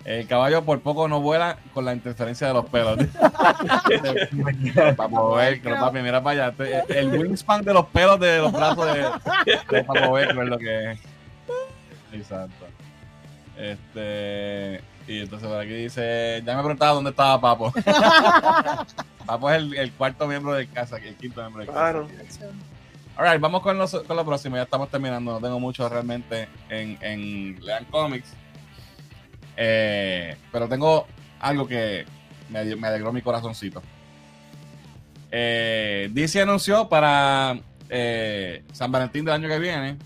[0.07, 2.97] El caballo por poco no vuela con la interferencia de los pelos.
[4.95, 6.55] Papo Velcro, papi, mira para allá.
[6.87, 9.01] El wingspan de los pelos de los brazos de,
[9.69, 10.99] de Papo Velcro es lo que es.
[12.27, 12.65] Santo.
[13.57, 14.81] Este.
[15.07, 17.73] Y entonces por aquí dice: Ya me preguntaba dónde estaba Papo.
[19.25, 21.79] Papo es el, el cuarto miembro de casa, el quinto miembro de casa.
[21.79, 22.07] Claro.
[23.17, 24.55] Alright, vamos con, los- con lo próximo.
[24.55, 25.33] Ya estamos terminando.
[25.33, 28.33] No tengo mucho realmente en, en Lean Comics.
[29.57, 31.07] Eh, pero tengo
[31.39, 32.05] algo que
[32.49, 33.81] me, me alegró mi corazoncito.
[35.31, 37.59] Eh, DC anunció para
[37.89, 39.97] eh, San Valentín del año que viene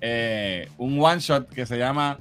[0.00, 2.18] eh, un one shot que se llama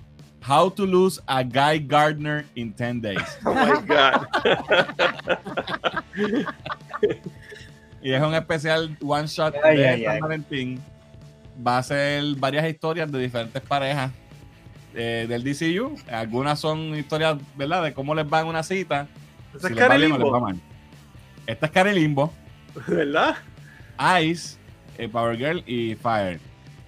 [0.47, 3.37] How to Lose a Guy Gardner in 10 Days.
[3.45, 4.27] Oh my God.
[8.01, 10.21] Y es un especial one shot Ay, de ay, San ay.
[10.21, 10.83] Valentín.
[11.65, 14.11] Va a ser varias historias de diferentes parejas
[14.97, 15.95] eh, del DCU.
[16.11, 17.83] Algunas son historias, ¿verdad?
[17.83, 19.07] De cómo les va en una cita.
[19.55, 20.59] Esa Si es Karen Limbo, mal.
[21.45, 22.33] Esta es Karen Limbo,
[22.87, 23.35] ¿verdad?
[24.21, 24.57] Ice,
[24.97, 26.39] eh, Power Girl y Fire.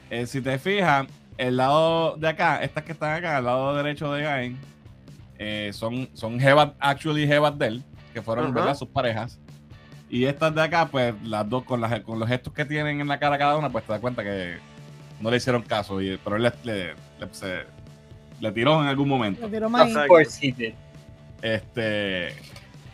[0.10, 1.08] Eh, si te fijas,
[1.38, 4.58] el lado de acá, estas que están acá, al lado derecho de Guy,
[5.38, 7.84] eh, son, son Hebat, actually Hebat de él,
[8.14, 8.54] que fueron.
[8.54, 8.76] ¿verdad?
[8.76, 9.40] sus parejas.
[10.10, 13.08] Y estas de acá, pues las dos con, las, con los gestos que tienen en
[13.08, 14.58] la cara cada una, pues te das cuenta que
[15.22, 16.02] no le hicieron caso.
[16.02, 16.88] Y, pero él le, le,
[17.20, 17.66] le- se-
[18.40, 19.42] le tiró en algún momento.
[19.42, 19.70] Lo tiró.
[21.42, 22.34] Este,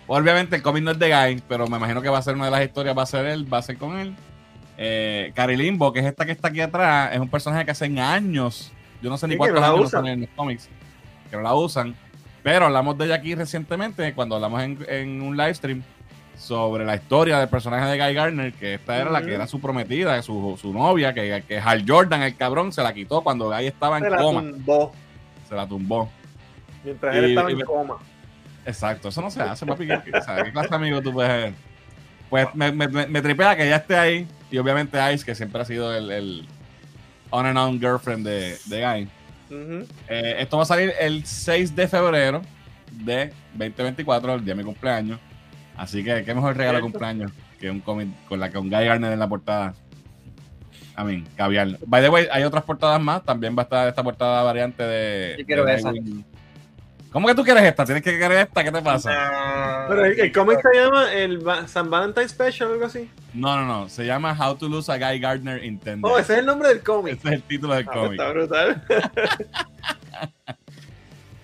[0.07, 2.45] obviamente el cómic no es de Guy, pero me imagino que va a ser una
[2.45, 4.15] de las historias, va a ser él, va a ser con él.
[4.77, 7.85] Eh, Cari Limbo, que es esta que está aquí atrás, es un personaje que hace
[7.99, 10.07] años, yo no sé ni Sí, cuántos años no usan.
[10.07, 10.69] en los cómics,
[11.30, 11.95] que no la usan,
[12.43, 15.84] pero hablamos de ella aquí recientemente, cuando hablamos en, en un live stream
[16.38, 19.61] sobre la historia del personaje de Guy Gardner, que esta era la que era su
[19.61, 23.67] prometida, su, su novia, que, que Hal Jordan, el cabrón, se la quitó cuando Guy
[23.67, 24.43] estaba en Se coma,
[25.47, 26.09] se la tumbó.
[26.84, 27.97] mientras Y- él estaba y en coma.
[28.65, 29.88] Exacto, eso no se hace, papi.
[29.88, 31.53] ¿Qué, qué- clase de amigo tú puedes ser?
[32.30, 34.27] Pues me, me, tripea que ya esté ahí.
[34.49, 36.47] Y obviamente Ice, que siempre ha sido el, el
[37.30, 39.09] on and on girlfriend de, de Guy.
[40.09, 42.41] Eh, esto va a salir el 6 de febrero
[42.91, 45.19] de 2024, el día de mi cumpleaños.
[45.77, 49.11] Así que qué mejor regalo de cumpleaños que un cómic con la con Guy Garner
[49.13, 49.73] en la portada.
[50.97, 51.77] I mean, caviar.
[51.85, 53.23] By the way, hay otras portadas más.
[53.23, 55.35] También va a estar esta portada variante de.
[55.39, 55.91] Yo quiero de esa.
[55.91, 56.26] Nightwing.
[57.11, 57.85] ¿Cómo que tú quieres esta?
[57.85, 58.61] Tienes que querer esta.
[58.63, 59.09] ¿Qué te pasa?
[59.13, 63.09] Ah, Pero el, el cómic se llama el San Valentine Special o algo así.
[63.34, 63.88] No, no, no.
[63.89, 66.67] Se llama How to Lose a Guy Gardner in 10 Oh, ese es el nombre
[66.69, 67.17] del cómic.
[67.17, 68.19] Ese es el título del Ah, pues cómic.
[68.19, 68.84] está brutal.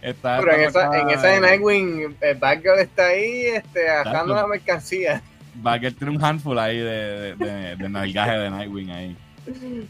[0.01, 4.35] Está Pero en esa, en esa de Nightwing, Batgirl está ahí este, agarrando Exacto.
[4.35, 5.21] la mercancía.
[5.53, 9.17] Bagger tiene un handful ahí de, de, de, de nalgaje de Nightwing ahí.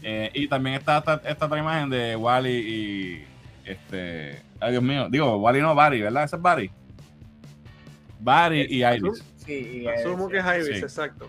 [0.02, 3.24] Eh, y también está esta, esta otra imagen de Wally y
[3.64, 4.40] este.
[4.60, 5.08] Ay, Dios mío.
[5.10, 6.24] Digo, Wally no, Barry, ¿verdad?
[6.24, 6.70] Ese es Barry.
[8.20, 9.22] Barry y Iris.
[9.44, 9.52] Sí,
[9.82, 10.82] y, eh, Asumo que es Iris, Sí.
[10.84, 11.28] exacto.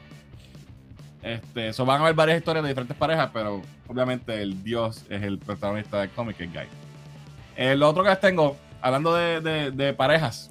[1.22, 5.24] Este, so van a haber varias historias de diferentes parejas, pero obviamente el dios es
[5.24, 6.64] el protagonista del cómic, es Guy.
[7.56, 10.50] Eh, lo otro que les tengo, hablando de, de- de parejas,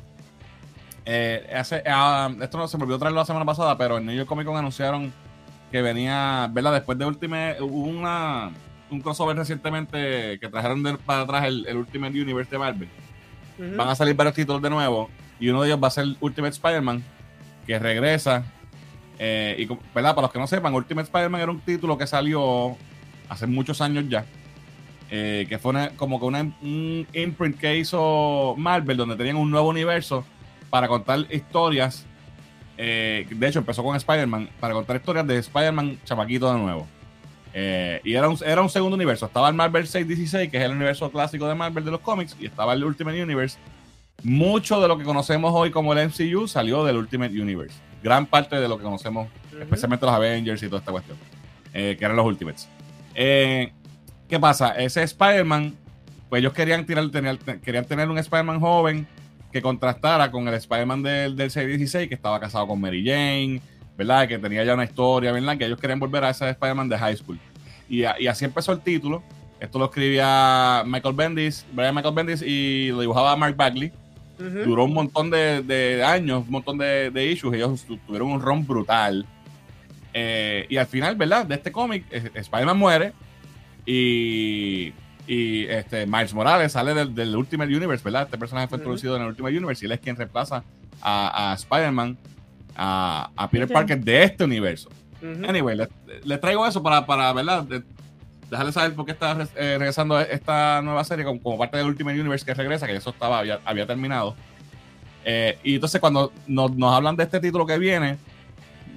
[1.05, 4.15] eh, hace, ah, esto no se me olvidó traerlo la semana pasada, pero en New
[4.17, 5.13] York Comic Con anunciaron
[5.73, 6.75] que venía, ¿verdad?
[6.75, 8.51] Después de Ultimate, hubo una,
[8.91, 12.89] un crossover recientemente que trajeron de- para atrás el, el Ultimate Universe de Marvel.
[13.77, 15.09] Van a salir varios títulos de nuevo
[15.41, 17.03] y uno de ellos va a ser Ultimate Spider-Man.
[17.67, 18.45] que regresa.
[19.19, 20.15] Eh, y ¿verdad?
[20.17, 22.77] para los que no sepan, Ultimate Spider-Man era un título que salió
[23.29, 24.25] hace muchos años ya.
[25.11, 29.69] Eh, que fue como que una, un imprint que hizo Marvel, donde tenían un nuevo
[29.69, 30.25] universo
[30.71, 32.05] para contar historias.
[32.85, 36.89] Eh, de hecho, empezó con Spider-Man, para contar historias de Spider-Man chamaquito de nuevo.
[37.55, 39.27] Eh, y era un, era un segundo universo.
[39.27, 42.47] Estaba el Marvel 616, que es el universo clásico de Marvel de los cómics, y
[42.47, 43.57] estaba el Ultimate Universe.
[44.25, 47.77] Mucho de lo que conocemos hoy como el MCU salió del Ultimate Universe.
[48.03, 49.29] Gran parte de lo que conocemos,
[49.61, 51.17] especialmente los Avengers y toda esta cuestión,
[51.73, 52.69] que eran los Ultimates.
[53.15, 53.73] Eh,
[54.29, 54.71] ¿Qué pasa?
[54.73, 55.77] Ese Spider-Man,
[56.29, 59.07] pues ellos querían, tirar, tener, querían tener un Spider-Man joven
[59.53, 63.61] que contrastara con el Spider-Man del, del 616, que estaba casado con Mary Jane,
[63.97, 64.27] ¿verdad?
[64.27, 65.59] Que tenía ya una historia, ¿verdad?
[65.59, 67.39] Que ellos querían volver a ese Spider-Man de high school.
[67.89, 69.23] Y, y, así empezó el título.
[69.61, 73.93] Esto lo escribía Michael Bendis, Brian Michael Bendis, y lo dibujaba Mark Bagley.
[74.39, 77.55] Duró un montón de, de, años, un montón de, de issues.
[77.55, 79.25] Ellos tuvieron un ron brutal.
[80.15, 81.47] Eh, y al final, ¿verdad?
[81.47, 83.13] De este cómic, eh, Spider-Man muere
[83.87, 84.93] y,
[85.27, 88.23] y este, Miles Morales sale del, del, Ultimate Universe, ¿verdad?
[88.23, 90.65] Este personaje fue introducido en el Ultimate Universe y él es quien reemplaza
[91.01, 92.19] a, a Spider-Man,
[92.77, 94.89] a, a, Peter Parker de este universo.
[95.23, 95.89] Anyway, le,
[96.25, 97.63] le, traigo eso para, para ¿verdad?
[97.63, 97.83] De,
[98.51, 102.21] dejarle saber por qué está eh, regresando esta nueva serie como, como, parte del Ultimate
[102.21, 104.37] Universe que regresa, que eso estaba, había, había terminado.
[105.25, 108.19] Eh, y entonces cuando nos, nos, hablan de este título que viene,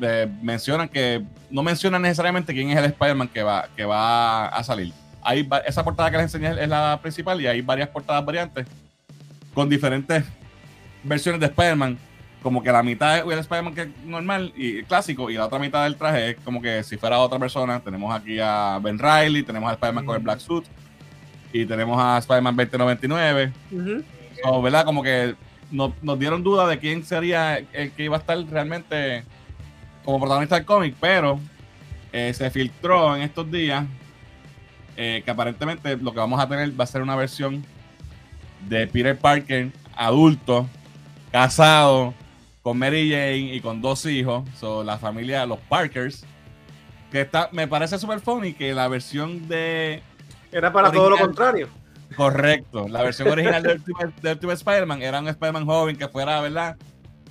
[0.02, 4.64] eh, mencionan que no mencionan necesariamente quién es el Spider-Man que va, que va a
[4.64, 4.92] salir.
[5.26, 8.68] Hay, esa portada que les enseñé es la principal y hay varias portadas variantes
[9.54, 10.24] con diferentes
[11.04, 11.98] versiones de Spider-Man.
[12.44, 15.58] Como que la mitad es el Spider-Man que es normal y clásico, y la otra
[15.58, 17.80] mitad del traje es como que si fuera otra persona.
[17.80, 20.08] Tenemos aquí a Ben Riley, tenemos a Spider-Man mm.
[20.08, 20.66] con el Black Suit,
[21.52, 23.52] y tenemos a Spider-Man 2099.
[23.72, 24.86] Uh ¿Verdad?
[24.86, 25.34] Como que
[25.72, 29.24] nos, nos dieron duda de quién sería el que iba a estar realmente
[30.04, 31.40] como protagonista del cómic, pero
[32.14, 33.86] eh, se filtró en estos días
[34.98, 37.66] eh, que aparentemente lo que vamos a tener va a ser una versión
[38.68, 40.68] de Peter Parker adulto,
[41.32, 42.14] casado,
[42.62, 46.26] con Mary Jane y con dos hijos, son la familia de los Parkers,
[47.12, 50.02] que está, me parece súper funny que la versión de...
[50.52, 51.70] Era para todo lo contrario.
[52.16, 56.42] Correcto, la versión original de Ultimate, de Ultimate Spider-Man era un Spider-Man joven que fuera,
[56.42, 56.78] ¿verdad?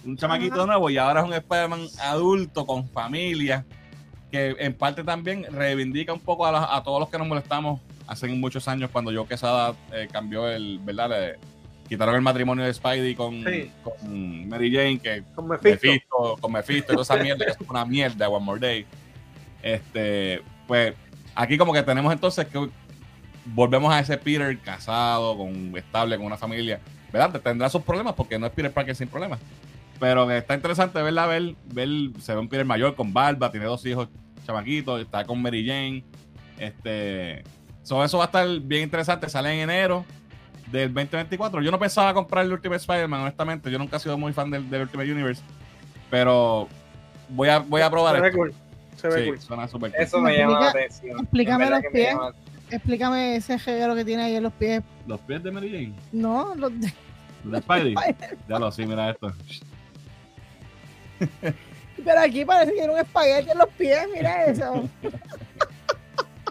[0.05, 3.65] un chamaquito nuevo y ahora es un Spider-Man adulto con familia
[4.31, 8.29] que en parte también reivindica un poco a, a, todos los que nos molestamos hace
[8.29, 11.11] muchos años cuando yo Quesada eh, cambió el, ¿verdad?
[11.11, 11.39] Le,
[11.89, 13.71] quitaron el matrimonio de Spidey con, sí.
[13.83, 17.69] con Mary Jane, que con Mephisto, Mephisto con Mephisto y toda esa mierda, que es
[17.69, 18.87] una mierda, One More Day.
[19.63, 20.95] Este, pues
[21.35, 22.69] aquí como que tenemos entonces que
[23.47, 26.81] volvemos a ese Peter casado, con estable, con una familia,
[27.13, 27.41] ¿verdad?
[27.41, 29.41] Tendrá sus problemas porque no es Peter Parker sin problemas.
[30.01, 31.89] Pero está interesante verla, ver, ver,
[32.21, 34.09] se ve un Peter mayor con barba, tiene dos hijos
[34.45, 36.05] chamaquitos, está con Mary Jane.
[36.59, 37.43] Este,
[37.83, 40.05] so, eso va a estar bien interesante, sale en enero
[40.71, 41.63] del 2024.
[41.63, 44.69] Yo no pensaba comprar el Ultimate Spider-Man, honestamente, yo nunca he sido muy fan del,
[44.69, 45.43] del Ultimate Universe,
[46.11, 46.69] pero
[47.29, 48.43] voy a, voy a probar se esto.
[48.43, 48.55] Ve cool.
[48.97, 49.41] Se ve sí, cool.
[49.41, 51.21] Suena super Eso me llama la atención.
[51.21, 52.17] Explícame los pies.
[52.71, 54.83] Explícame ese reguero que tiene ahí en los pies.
[55.07, 55.95] ¿Los pies de Mary Jane?
[56.13, 56.93] No, los de...
[57.45, 57.95] ¿De Spidey?
[58.49, 59.33] ya lo sí, mira esto.
[62.05, 64.89] Pero aquí parece que tiene un espagueti en los pies, mira eso.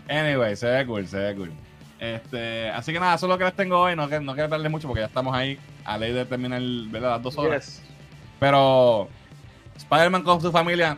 [0.09, 1.51] Anyway, se ve cool, se ve cool.
[1.99, 3.95] Este, así que nada, eso es lo que les tengo hoy.
[3.95, 7.11] No, no quiero darle mucho porque ya estamos ahí a ley de terminar ¿verdad?
[7.11, 7.65] las dos horas.
[7.65, 7.81] Yes.
[8.39, 9.07] Pero
[9.77, 10.97] Spider-Man con su familia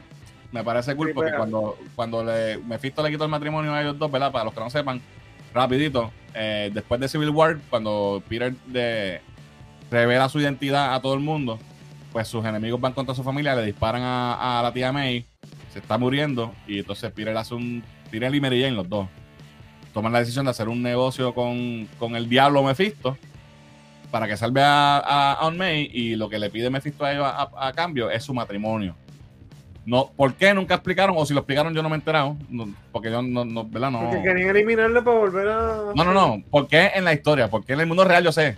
[0.52, 3.82] me parece cool Sí, porque pero- cuando, cuando le, Mephisto le quitó el matrimonio a
[3.82, 4.32] ellos dos, ¿verdad?
[4.32, 5.02] Para los que no sepan,
[5.54, 9.22] rapidito, eh, después de Civil War, cuando Peter de,
[9.92, 11.60] revela su identidad a todo el mundo,
[12.16, 15.26] pues sus enemigos van contra su familia, le disparan a, a la tía May,
[15.74, 17.84] se está muriendo, y entonces Peter hace un.
[18.10, 19.10] Peter y Mary Jane, los dos,
[19.94, 23.18] toman la decisión de hacer un negocio con, con el diablo Mephisto
[24.12, 27.12] para que salve a, a, a Aunt May, y lo que le pide Mephisto a
[27.12, 28.96] ellos a cambio es su matrimonio.
[29.86, 31.18] No, ¿Por qué nunca explicaron?
[31.18, 32.38] O si lo explicaron, yo no me he enterado.
[32.50, 33.92] no, porque yo no, no, ¿verdad?
[33.92, 34.00] No.
[34.00, 35.92] Porque querían eliminarlo para volver a.
[35.94, 36.42] No, no, no.
[36.50, 37.50] ¿Por qué en la historia?
[37.50, 38.56] Porque en el mundo real yo sé.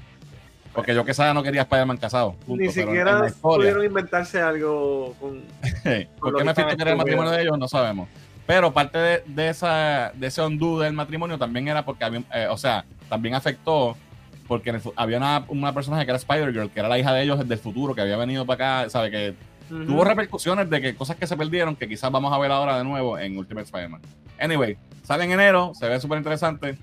[0.78, 2.34] Porque yo que sabía no quería Spider-Man casado.
[2.46, 5.42] punto, Ni siquiera pudieron inventarse algo con.
[6.20, 7.58] ¿Por qué estaba quería el matrimonio de ellos?
[7.58, 8.08] No sabemos.
[8.46, 12.46] Pero parte de, de esa, de ese undo del matrimonio también era porque había, eh,
[12.52, 13.98] o sea, también afectó
[14.48, 17.48] porque el había una, una personaje que era Spider-Girl, que era la hija de ellos
[17.48, 19.10] del futuro, que había venido para acá, ¿sabe?
[19.10, 19.34] Que
[19.70, 22.84] tuvo repercusiones de que cosas que se perdieron que quizás vamos a ver ahora de
[22.84, 24.02] nuevo en Ultimate Spider-Man.
[24.40, 26.78] Anyway, sale en enero, se ve súper interesante.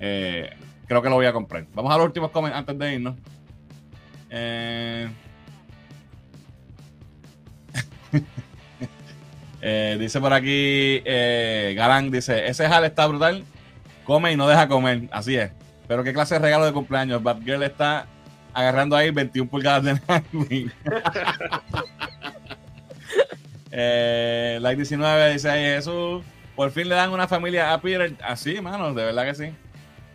[0.00, 0.50] Eh,
[0.88, 1.66] creo que lo voy a comprar.
[1.74, 3.14] Vamos a los últimos comments antes de irnos.
[4.30, 5.08] Eh,
[9.60, 13.42] Eh, dice por aquí eh, Galán, dice, ese Hal está brutal,
[14.04, 15.50] come y no deja comer, así es.
[15.88, 18.06] Pero qué clase de regalo de cumpleaños, Batgirl está
[18.54, 20.72] agarrando ahí 21 pulgadas de Nightwing.
[24.62, 26.22] like 19 dice ahí Jesús,
[26.54, 29.52] por fin le dan una familia a Peter, así, mano, de verdad que sí.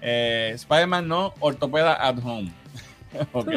[0.05, 2.51] Eh, Spider-Man no, ortopeda at home.
[3.31, 3.47] ok.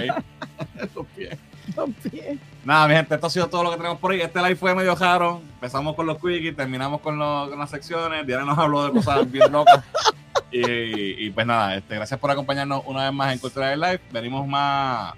[0.95, 1.37] Los pies.
[1.77, 2.39] Los pies.
[2.65, 4.21] Nada, mi gente, esto ha sido todo lo que tenemos por ahí.
[4.21, 5.41] Este live fue medio raro.
[5.55, 8.25] Empezamos con los quickies, terminamos con, los- con las secciones.
[8.27, 9.83] Diana nos habló de cosas bien locas.
[10.53, 14.01] Y, y pues nada, este, gracias por acompañarnos una vez más en Cultura del Live.
[14.13, 15.15] Venimos más.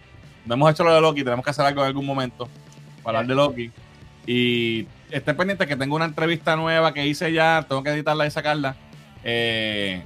[0.47, 2.49] No hemos hecho lo de Loki, tenemos que hacer algo en algún momento
[3.03, 3.71] para hablar de Loki.
[4.27, 8.31] Y estén pendientes que tengo una entrevista nueva que hice ya, tengo que editarla y
[8.31, 8.75] sacarla.
[9.25, 10.05] eh,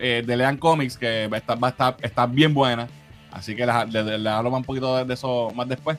[0.00, 2.88] eh, de Lean Comics, que va a estar, va a estar, está bien buena.
[3.30, 5.98] Así que les, hablo más un poquito de, de eso más después.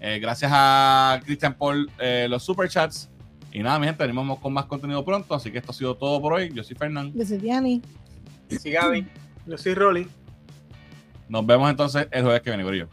[0.00, 3.08] Eh, gracias a Christian por eh, los superchats.
[3.52, 5.34] Y nada, mi gente, venimos con más contenido pronto.
[5.34, 6.50] Así que esto ha sido todo por hoy.
[6.52, 7.12] Yo soy Fernán.
[7.14, 7.82] Yo soy Diani.
[8.48, 9.06] Sí, Gaby.
[9.46, 10.08] Yo soy Rolly.
[11.28, 12.88] Nos vemos entonces el jueves que viene, Corillo.